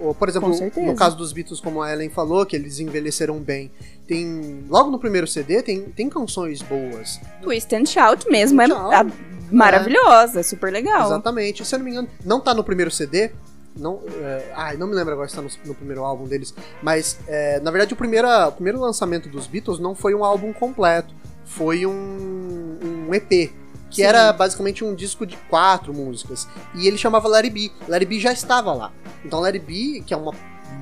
Ou, 0.01 0.15
por 0.15 0.29
exemplo, 0.29 0.51
no 0.77 0.95
caso 0.95 1.17
dos 1.17 1.33
Beatles, 1.33 1.61
como 1.61 1.83
a 1.83 1.93
Ellen 1.93 2.09
falou, 2.11 2.45
que 2.47 2.55
eles 2.57 2.79
envelheceram 2.79 3.39
bem. 3.39 3.71
Tem. 4.07 4.65
Logo 4.69 4.91
no 4.91 4.99
primeiro 4.99 5.27
CD 5.27 5.63
tem, 5.63 5.83
tem 5.91 6.09
canções 6.09 6.63
boas. 6.63 7.21
Twist 7.43 7.75
and 7.75 7.87
Shout 7.87 8.29
mesmo 8.31 8.61
é 8.63 8.69
Shout. 8.69 8.95
a- 8.95 9.07
maravilhosa, 9.51 10.41
é 10.41 10.43
super 10.43 10.73
legal. 10.73 11.07
Exatamente. 11.07 11.65
Se 11.65 11.75
eu 11.75 11.79
não 11.79 11.85
me 11.85 11.91
engano, 11.93 12.09
não 12.25 12.41
tá 12.41 12.55
no 12.55 12.63
primeiro 12.65 12.91
CD. 12.91 13.31
Não, 13.77 14.01
é, 14.21 14.53
ai, 14.57 14.77
não 14.77 14.87
me 14.89 14.95
lembro 14.95 15.13
agora 15.13 15.29
se 15.29 15.37
tá 15.37 15.43
no, 15.43 15.49
no 15.65 15.75
primeiro 15.75 16.03
álbum 16.05 16.27
deles. 16.27 16.53
Mas, 16.83 17.19
é, 17.29 17.61
na 17.61 17.71
verdade, 17.71 17.93
o 17.95 17.97
primeiro, 17.97 18.29
o 18.49 18.53
primeiro 18.53 18.81
lançamento 18.81 19.29
dos 19.29 19.47
Beatles 19.47 19.79
não 19.79 19.95
foi 19.95 20.15
um 20.15 20.25
álbum 20.25 20.53
completo. 20.53 21.15
Foi 21.45 21.87
um, 21.87 22.79
um 23.09 23.15
EP. 23.15 23.53
Que 23.91 23.97
Sim. 23.97 24.03
era 24.03 24.33
basicamente 24.35 24.85
um 24.85 24.95
disco 24.95 25.25
de 25.25 25.35
quatro 25.49 25.95
músicas. 25.95 26.47
E 26.75 26.87
ele 26.87 26.99
chamava 26.99 27.27
Larry 27.27 27.49
B. 27.51 27.71
Larry 27.89 28.05
B 28.05 28.21
já 28.21 28.33
estava 28.33 28.73
lá. 28.75 28.93
Então, 29.25 29.41
Larry 29.41 29.59
B, 29.59 30.03
que 30.07 30.15
é 30.15 30.17
uma 30.17 30.33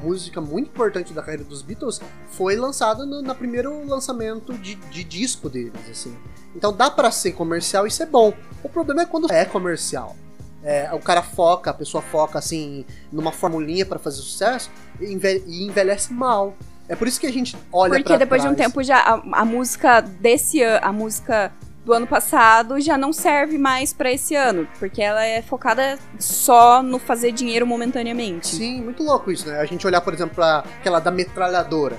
música 0.02 0.40
muito 0.40 0.68
importante 0.68 1.12
da 1.12 1.22
carreira 1.22 1.44
dos 1.44 1.62
Beatles, 1.62 2.00
foi 2.30 2.56
lançada 2.56 3.06
no, 3.06 3.22
no 3.22 3.34
primeiro 3.34 3.86
lançamento 3.86 4.52
de, 4.54 4.74
de 4.74 5.04
disco 5.04 5.48
deles, 5.48 5.72
assim. 5.90 6.16
Então 6.54 6.72
dá 6.72 6.90
pra 6.90 7.10
ser 7.10 7.32
comercial 7.32 7.86
e 7.86 7.90
ser 7.90 8.06
bom. 8.06 8.32
O 8.62 8.68
problema 8.68 9.02
é 9.02 9.06
quando 9.06 9.30
é 9.32 9.44
comercial. 9.44 10.16
É, 10.62 10.92
o 10.92 10.98
cara 10.98 11.22
foca, 11.22 11.70
a 11.70 11.74
pessoa 11.74 12.02
foca 12.02 12.38
assim 12.38 12.84
numa 13.12 13.30
formulinha 13.30 13.86
pra 13.86 13.98
fazer 13.98 14.16
sucesso 14.22 14.70
e, 15.00 15.12
enve- 15.12 15.44
e 15.46 15.64
envelhece 15.64 16.12
mal. 16.12 16.56
É 16.88 16.96
por 16.96 17.06
isso 17.06 17.20
que 17.20 17.26
a 17.26 17.32
gente 17.32 17.56
olha 17.72 17.94
Porque 17.94 18.16
depois 18.18 18.42
de 18.42 18.48
um 18.48 18.54
trás. 18.54 18.68
tempo 18.70 18.82
já 18.82 18.98
a, 18.98 19.40
a 19.40 19.44
música 19.44 20.00
desse 20.00 20.62
ano, 20.62 20.80
a 20.84 20.92
música 20.92 21.52
do 21.86 21.92
ano 21.92 22.06
passado 22.06 22.80
já 22.80 22.98
não 22.98 23.12
serve 23.12 23.56
mais 23.56 23.92
pra 23.92 24.10
esse 24.10 24.34
ano, 24.34 24.66
porque 24.76 25.00
ela 25.00 25.24
é 25.24 25.40
focada 25.40 25.96
só 26.18 26.82
no 26.82 26.98
fazer 26.98 27.30
dinheiro 27.30 27.64
momentaneamente. 27.64 28.48
Sim, 28.48 28.82
muito 28.82 29.04
louco 29.04 29.30
isso, 29.30 29.48
né? 29.48 29.60
A 29.60 29.64
gente 29.64 29.86
olhar, 29.86 30.00
por 30.00 30.12
exemplo, 30.12 30.34
pra 30.34 30.64
aquela 30.80 30.98
da 30.98 31.12
metralhadora. 31.12 31.96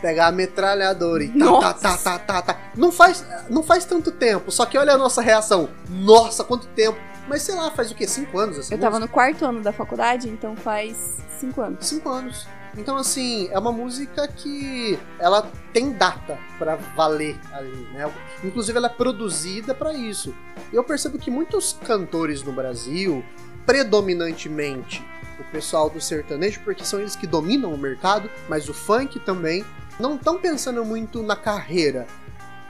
pegar 0.00 0.28
a 0.28 0.32
metralhadora 0.32 1.24
e 1.24 1.28
tá, 1.38 1.60
tá, 1.60 1.74
tá, 1.74 1.96
tá, 1.98 2.18
tá, 2.18 2.42
tá. 2.42 2.58
Não 2.74 2.90
faz, 2.90 3.22
não 3.50 3.62
faz 3.62 3.84
tanto 3.84 4.10
tempo, 4.10 4.50
só 4.50 4.64
que 4.64 4.78
olha 4.78 4.94
a 4.94 4.98
nossa 4.98 5.20
reação. 5.20 5.68
Nossa, 5.90 6.42
quanto 6.42 6.66
tempo. 6.68 6.98
Mas 7.28 7.42
sei 7.42 7.54
lá, 7.54 7.70
faz 7.70 7.90
o 7.90 7.94
quê? 7.94 8.06
Cinco 8.08 8.38
anos 8.38 8.58
essa 8.58 8.72
Eu 8.74 8.78
tava 8.78 8.92
música? 8.98 9.06
no 9.06 9.12
quarto 9.12 9.44
ano 9.44 9.60
da 9.60 9.72
faculdade, 9.72 10.30
então 10.30 10.56
faz 10.56 11.18
cinco 11.38 11.60
anos. 11.60 11.84
Cinco 11.86 12.08
anos. 12.08 12.46
Então, 12.76 12.96
assim, 12.96 13.48
é 13.50 13.58
uma 13.58 13.72
música 13.72 14.28
que 14.28 14.98
ela 15.18 15.50
tem 15.72 15.90
data 15.90 16.38
pra 16.58 16.76
valer 16.96 17.36
ali, 17.52 17.88
né? 17.92 18.08
Inclusive, 18.42 18.78
ela 18.78 18.86
é 18.86 18.90
produzida 18.90 19.74
pra 19.74 19.92
isso. 19.92 20.34
Eu 20.72 20.84
percebo 20.84 21.18
que 21.18 21.30
muitos 21.30 21.72
cantores 21.84 22.42
no 22.42 22.52
Brasil, 22.52 23.24
predominantemente 23.66 25.04
o 25.38 25.44
pessoal 25.52 25.88
do 25.88 26.00
sertanejo, 26.00 26.60
porque 26.64 26.84
são 26.84 27.00
eles 27.00 27.16
que 27.16 27.26
dominam 27.26 27.72
o 27.72 27.78
mercado, 27.78 28.30
mas 28.48 28.68
o 28.68 28.74
funk 28.74 29.20
também, 29.20 29.64
não 29.98 30.16
estão 30.16 30.38
pensando 30.38 30.84
muito 30.84 31.22
na 31.22 31.36
carreira. 31.36 32.06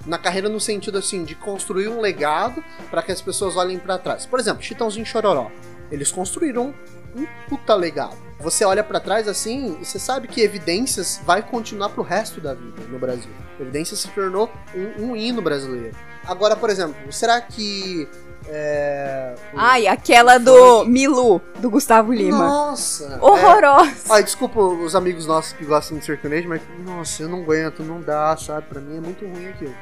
Na 0.06 0.16
carreira 0.16 0.48
no 0.48 0.60
sentido 0.60 0.96
assim 0.96 1.24
de 1.24 1.34
construir 1.34 1.88
um 1.88 2.00
legado 2.00 2.62
para 2.90 3.02
que 3.02 3.12
as 3.12 3.20
pessoas 3.20 3.56
olhem 3.56 3.78
pra 3.78 3.98
trás. 3.98 4.24
Por 4.24 4.38
exemplo, 4.38 4.62
Chitãozinho 4.62 5.04
Chororó. 5.04 5.50
Eles 5.90 6.10
construíram 6.10 6.74
um 7.16 7.26
puta 7.48 7.74
legado. 7.74 8.16
Você 8.40 8.64
olha 8.64 8.84
pra 8.84 9.00
trás 9.00 9.26
assim 9.26 9.78
e 9.80 9.84
você 9.84 9.98
sabe 9.98 10.28
que 10.28 10.40
Evidências 10.40 11.20
vai 11.24 11.42
continuar 11.42 11.88
pro 11.88 12.02
resto 12.02 12.40
da 12.40 12.54
vida 12.54 12.82
no 12.88 12.98
Brasil. 12.98 13.30
Evidências 13.58 13.98
se 14.00 14.08
tornou 14.08 14.48
um, 14.74 15.08
um 15.08 15.16
hino 15.16 15.42
brasileiro. 15.42 15.96
Agora, 16.24 16.54
por 16.54 16.70
exemplo, 16.70 16.94
será 17.12 17.40
que. 17.40 18.08
É, 18.46 19.34
Ai, 19.54 19.86
aquela 19.86 20.38
do 20.38 20.84
Milu, 20.84 21.40
do 21.58 21.68
Gustavo 21.68 22.12
Lima. 22.12 22.38
Nossa! 22.38 23.18
é. 23.20 23.24
Horrorosa. 23.24 24.04
Ai, 24.10 24.22
desculpa 24.22 24.60
os 24.60 24.94
amigos 24.94 25.26
nossos 25.26 25.52
que 25.52 25.64
gostam 25.64 25.98
de 25.98 26.04
sertanejo, 26.04 26.48
mas 26.48 26.62
nossa, 26.84 27.24
eu 27.24 27.28
não 27.28 27.42
aguento, 27.42 27.82
não 27.82 28.00
dá, 28.00 28.36
sabe? 28.36 28.66
Pra 28.68 28.80
mim 28.80 28.96
é 28.96 29.00
muito 29.00 29.26
ruim 29.26 29.48
aquilo. 29.48 29.74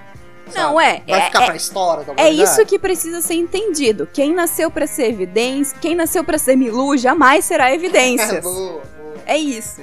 Não, 0.54 0.74
sabe? 0.76 0.84
é. 0.84 1.02
Vai 1.06 1.20
é, 1.20 1.22
ficar 1.26 1.42
é- 1.42 1.46
pra 1.46 1.56
história 1.56 2.04
da 2.04 2.12
É 2.22 2.30
isso 2.30 2.64
que 2.66 2.78
precisa 2.78 3.20
ser 3.20 3.34
entendido. 3.34 4.08
Quem 4.12 4.32
nasceu 4.34 4.70
pra 4.70 4.86
ser 4.86 5.06
evidência, 5.08 5.76
quem 5.80 5.94
nasceu 5.94 6.22
pra 6.24 6.38
ser 6.38 6.56
Milu 6.56 6.96
jamais 6.96 7.44
será 7.44 7.70
É, 7.70 7.74
evidências. 7.74 8.42
boa, 8.42 8.54
boa. 8.54 8.82
É 9.26 9.36
isso. 9.36 9.80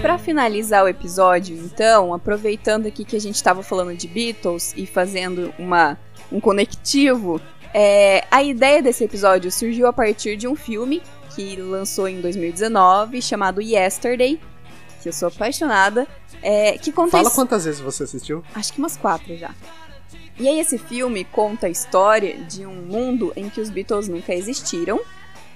Pra 0.00 0.16
finalizar 0.16 0.82
o 0.84 0.88
episódio, 0.88 1.54
então, 1.56 2.14
aproveitando 2.14 2.86
aqui 2.86 3.04
que 3.04 3.14
a 3.16 3.20
gente 3.20 3.42
tava 3.42 3.62
falando 3.62 3.94
de 3.94 4.08
Beatles 4.08 4.72
e 4.74 4.86
fazendo 4.86 5.52
uma, 5.58 5.98
um 6.32 6.40
conectivo, 6.40 7.38
é, 7.72 8.24
a 8.30 8.42
ideia 8.42 8.82
desse 8.82 9.04
episódio 9.04 9.50
surgiu 9.50 9.86
a 9.86 9.92
partir 9.92 10.36
de 10.36 10.48
um 10.48 10.56
filme 10.56 11.02
que 11.34 11.56
lançou 11.56 12.08
em 12.08 12.20
2019 12.20 13.22
chamado 13.22 13.60
Yesterday, 13.60 14.40
que 15.02 15.08
eu 15.08 15.12
sou 15.12 15.28
apaixonada, 15.28 16.06
é, 16.42 16.76
que 16.78 16.92
conta 16.92 17.12
Fala 17.12 17.30
quantas 17.30 17.64
vezes 17.64 17.80
você 17.80 18.04
assistiu? 18.04 18.44
Acho 18.54 18.72
que 18.72 18.78
umas 18.78 18.96
quatro 18.96 19.36
já. 19.36 19.54
E 20.38 20.48
aí 20.48 20.58
esse 20.58 20.78
filme 20.78 21.24
conta 21.24 21.66
a 21.66 21.70
história 21.70 22.36
de 22.44 22.64
um 22.64 22.74
mundo 22.74 23.32
em 23.36 23.48
que 23.48 23.60
os 23.60 23.68
Beatles 23.68 24.08
nunca 24.08 24.34
existiram. 24.34 25.00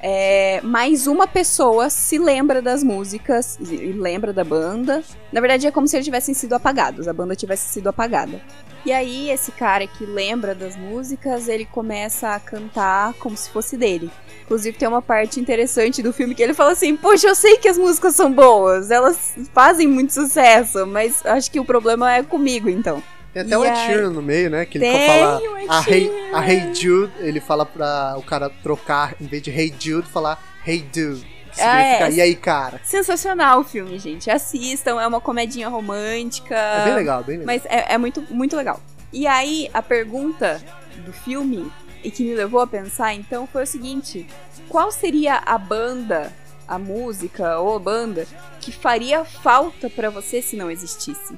É, 0.00 0.60
mas 0.62 1.06
uma 1.06 1.26
pessoa 1.26 1.88
se 1.88 2.18
lembra 2.18 2.60
das 2.60 2.82
músicas 2.82 3.58
e 3.60 3.92
lembra 3.92 4.32
da 4.32 4.44
banda. 4.44 5.02
Na 5.32 5.40
verdade, 5.40 5.66
é 5.66 5.70
como 5.70 5.88
se 5.88 5.96
eles 5.96 6.04
tivessem 6.04 6.34
sido 6.34 6.52
apagados, 6.52 7.08
a 7.08 7.12
banda 7.12 7.34
tivesse 7.34 7.72
sido 7.72 7.88
apagada. 7.88 8.40
E 8.84 8.92
aí, 8.92 9.30
esse 9.30 9.50
cara 9.50 9.86
que 9.86 10.04
lembra 10.04 10.54
das 10.54 10.76
músicas, 10.76 11.48
ele 11.48 11.64
começa 11.64 12.34
a 12.34 12.40
cantar 12.40 13.14
como 13.14 13.34
se 13.34 13.48
fosse 13.48 13.78
dele. 13.78 14.10
Inclusive, 14.42 14.76
tem 14.76 14.86
uma 14.86 15.00
parte 15.00 15.40
interessante 15.40 16.02
do 16.02 16.12
filme 16.12 16.34
que 16.34 16.42
ele 16.42 16.52
fala 16.52 16.72
assim: 16.72 16.94
Poxa, 16.94 17.28
eu 17.28 17.34
sei 17.34 17.56
que 17.56 17.68
as 17.68 17.78
músicas 17.78 18.14
são 18.14 18.30
boas, 18.30 18.90
elas 18.90 19.34
fazem 19.54 19.88
muito 19.88 20.12
sucesso, 20.12 20.86
mas 20.86 21.24
acho 21.24 21.50
que 21.50 21.58
o 21.58 21.64
problema 21.64 22.12
é 22.12 22.22
comigo, 22.22 22.68
então. 22.68 23.02
Tem 23.34 23.42
até 23.42 23.54
E 23.54 23.56
o 23.56 23.64
Ed 23.64 23.76
Sheeran 23.76 24.10
no 24.10 24.22
meio, 24.22 24.48
né? 24.48 24.64
Que 24.64 24.78
ele 24.78 24.86
fala 24.86 25.40
a 25.68 25.90
hey, 25.90 26.10
a 26.32 26.48
hey 26.48 26.72
Jude, 26.72 27.12
ele 27.18 27.40
fala 27.40 27.66
pra 27.66 28.14
o 28.16 28.22
cara 28.22 28.48
trocar, 28.48 29.16
em 29.20 29.26
vez 29.26 29.42
de 29.42 29.50
Hey 29.50 29.74
Jude, 29.78 30.08
falar 30.08 30.40
Hey 30.64 30.80
Dude. 30.80 31.26
Ah, 31.58 31.82
significa, 31.82 32.08
é. 32.08 32.12
e 32.12 32.20
aí, 32.20 32.36
cara? 32.36 32.80
Sensacional 32.84 33.60
o 33.60 33.64
filme, 33.64 33.98
gente. 33.98 34.30
Assistam, 34.30 35.00
é 35.00 35.06
uma 35.06 35.20
comedinha 35.20 35.68
romântica. 35.68 36.54
É 36.54 36.84
bem 36.84 36.94
legal, 36.94 37.24
bem 37.24 37.38
legal. 37.38 37.46
Mas 37.46 37.66
é, 37.66 37.94
é 37.94 37.98
muito, 37.98 38.22
muito 38.30 38.56
legal. 38.56 38.80
E 39.12 39.26
aí, 39.26 39.68
a 39.72 39.82
pergunta 39.82 40.60
do 41.04 41.12
filme, 41.12 41.70
e 42.02 42.10
que 42.10 42.24
me 42.24 42.34
levou 42.34 42.60
a 42.60 42.66
pensar, 42.66 43.14
então, 43.14 43.46
foi 43.46 43.64
o 43.64 43.66
seguinte: 43.66 44.26
qual 44.68 44.90
seria 44.90 45.42
a 45.44 45.58
banda, 45.58 46.32
a 46.66 46.78
música 46.78 47.58
ou 47.58 47.76
a 47.76 47.78
banda, 47.78 48.26
que 48.60 48.72
faria 48.72 49.24
falta 49.24 49.88
pra 49.88 50.10
você 50.10 50.42
se 50.42 50.56
não 50.56 50.70
existisse? 50.70 51.34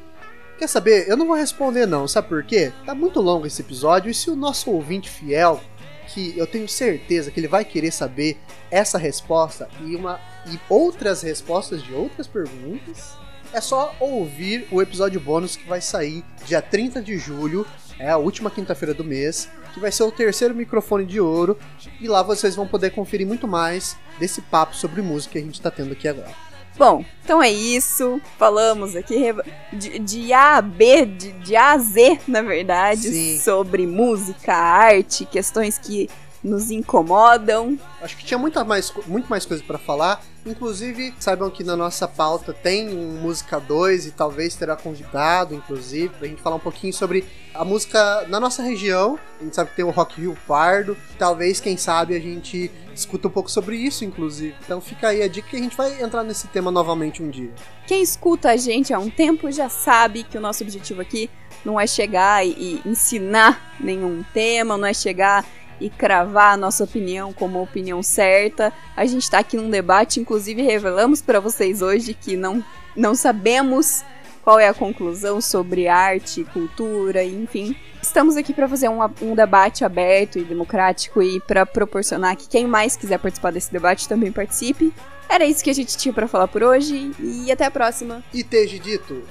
Quer 0.58 0.68
saber? 0.68 1.06
Eu 1.06 1.18
não 1.18 1.26
vou 1.26 1.36
responder 1.36 1.84
não, 1.84 2.08
sabe 2.08 2.28
por 2.28 2.42
quê? 2.42 2.72
Tá 2.86 2.94
muito 2.94 3.20
longo 3.20 3.46
esse 3.46 3.60
episódio 3.60 4.10
e 4.10 4.14
se 4.14 4.30
o 4.30 4.36
nosso 4.36 4.70
ouvinte 4.70 5.10
fiel, 5.10 5.60
que 6.08 6.36
eu 6.36 6.46
tenho 6.46 6.66
certeza 6.66 7.30
que 7.30 7.38
ele 7.38 7.48
vai 7.48 7.62
querer 7.62 7.90
saber 7.90 8.38
essa 8.70 8.96
resposta 8.96 9.68
e 9.84 9.94
uma 9.94 10.18
e 10.46 10.58
outras 10.68 11.20
respostas 11.20 11.82
de 11.82 11.92
outras 11.92 12.26
perguntas, 12.26 13.12
é 13.52 13.60
só 13.60 13.94
ouvir 14.00 14.66
o 14.70 14.80
episódio 14.80 15.20
bônus 15.20 15.56
que 15.56 15.68
vai 15.68 15.80
sair 15.80 16.24
dia 16.46 16.62
30 16.62 17.02
de 17.02 17.18
julho, 17.18 17.66
é 17.98 18.08
a 18.08 18.16
última 18.16 18.50
quinta-feira 18.50 18.94
do 18.94 19.04
mês, 19.04 19.50
que 19.74 19.80
vai 19.80 19.92
ser 19.92 20.04
o 20.04 20.12
terceiro 20.12 20.54
microfone 20.54 21.04
de 21.04 21.20
ouro 21.20 21.58
e 22.00 22.08
lá 22.08 22.22
vocês 22.22 22.56
vão 22.56 22.66
poder 22.66 22.90
conferir 22.90 23.26
muito 23.26 23.46
mais 23.46 23.96
desse 24.18 24.40
papo 24.40 24.74
sobre 24.74 25.02
música 25.02 25.32
que 25.32 25.38
a 25.38 25.42
gente 25.42 25.60
tá 25.60 25.70
tendo 25.70 25.92
aqui 25.92 26.08
agora. 26.08 26.45
Bom, 26.78 27.04
então 27.24 27.42
é 27.42 27.50
isso. 27.50 28.20
Falamos 28.38 28.94
aqui 28.94 29.34
de, 29.72 29.98
de 29.98 30.32
A 30.32 30.56
a 30.56 30.62
B, 30.62 31.06
de, 31.06 31.32
de 31.32 31.56
A 31.56 31.72
a 31.72 31.78
Z, 31.78 32.20
na 32.28 32.42
verdade, 32.42 33.08
Sim. 33.08 33.38
sobre 33.38 33.86
música, 33.86 34.54
arte, 34.54 35.24
questões 35.24 35.78
que 35.78 36.08
nos 36.46 36.70
incomodam. 36.70 37.78
Acho 38.00 38.16
que 38.16 38.24
tinha 38.24 38.38
muita 38.38 38.64
mais, 38.64 38.92
muito 39.06 39.28
mais 39.28 39.44
coisa 39.44 39.62
pra 39.62 39.78
falar. 39.78 40.22
Inclusive, 40.46 41.12
saibam 41.18 41.50
que 41.50 41.64
na 41.64 41.76
nossa 41.76 42.06
pauta 42.06 42.52
tem 42.52 42.88
um 42.88 43.20
Música 43.20 43.58
2 43.58 44.06
e 44.06 44.10
talvez 44.12 44.54
terá 44.54 44.76
convidado, 44.76 45.54
inclusive, 45.54 46.08
pra 46.10 46.28
gente 46.28 46.40
falar 46.40 46.56
um 46.56 46.60
pouquinho 46.60 46.92
sobre 46.92 47.24
a 47.52 47.64
música 47.64 48.24
na 48.28 48.38
nossa 48.38 48.62
região. 48.62 49.18
A 49.40 49.44
gente 49.44 49.56
sabe 49.56 49.70
que 49.70 49.76
tem 49.76 49.84
o 49.84 49.90
Rock 49.90 50.20
Rio 50.20 50.38
Pardo. 50.46 50.96
Talvez, 51.18 51.58
quem 51.58 51.76
sabe, 51.76 52.14
a 52.14 52.20
gente 52.20 52.70
escuta 52.94 53.26
um 53.26 53.30
pouco 53.30 53.50
sobre 53.50 53.76
isso, 53.76 54.04
inclusive. 54.04 54.54
Então 54.64 54.80
fica 54.80 55.08
aí 55.08 55.22
a 55.22 55.28
dica 55.28 55.48
que 55.48 55.56
a 55.56 55.60
gente 55.60 55.76
vai 55.76 56.00
entrar 56.00 56.22
nesse 56.22 56.46
tema 56.46 56.70
novamente 56.70 57.22
um 57.22 57.28
dia. 57.28 57.50
Quem 57.86 58.00
escuta 58.00 58.50
a 58.50 58.56
gente 58.56 58.94
há 58.94 58.98
um 59.00 59.10
tempo 59.10 59.50
já 59.50 59.68
sabe 59.68 60.22
que 60.22 60.38
o 60.38 60.40
nosso 60.40 60.62
objetivo 60.62 61.02
aqui 61.02 61.28
não 61.64 61.80
é 61.80 61.86
chegar 61.88 62.46
e 62.46 62.80
ensinar 62.86 63.74
nenhum 63.80 64.24
tema, 64.32 64.78
não 64.78 64.86
é 64.86 64.94
chegar 64.94 65.44
e 65.80 65.90
cravar 65.90 66.54
a 66.54 66.56
nossa 66.56 66.84
opinião 66.84 67.32
como 67.32 67.58
a 67.58 67.62
opinião 67.62 68.02
certa. 68.02 68.72
A 68.96 69.04
gente 69.04 69.22
está 69.22 69.38
aqui 69.38 69.56
num 69.56 69.70
debate, 69.70 70.20
inclusive 70.20 70.62
revelamos 70.62 71.20
para 71.20 71.40
vocês 71.40 71.82
hoje 71.82 72.14
que 72.14 72.36
não, 72.36 72.64
não 72.94 73.14
sabemos 73.14 74.04
qual 74.42 74.60
é 74.60 74.68
a 74.68 74.74
conclusão 74.74 75.40
sobre 75.40 75.88
arte, 75.88 76.44
cultura, 76.44 77.24
enfim. 77.24 77.74
Estamos 78.00 78.36
aqui 78.36 78.54
para 78.54 78.68
fazer 78.68 78.88
um, 78.88 79.00
um 79.20 79.34
debate 79.34 79.84
aberto 79.84 80.38
e 80.38 80.44
democrático 80.44 81.20
e 81.20 81.40
para 81.40 81.66
proporcionar 81.66 82.36
que 82.36 82.48
quem 82.48 82.64
mais 82.64 82.96
quiser 82.96 83.18
participar 83.18 83.50
desse 83.50 83.72
debate 83.72 84.08
também 84.08 84.30
participe. 84.30 84.94
Era 85.28 85.44
isso 85.44 85.64
que 85.64 85.70
a 85.70 85.74
gente 85.74 85.96
tinha 85.96 86.14
para 86.14 86.28
falar 86.28 86.46
por 86.46 86.62
hoje 86.62 87.10
e 87.18 87.50
até 87.50 87.64
a 87.64 87.70
próxima. 87.70 88.22
E 88.32 88.44
teja 88.44 88.78
dito, 88.78 89.24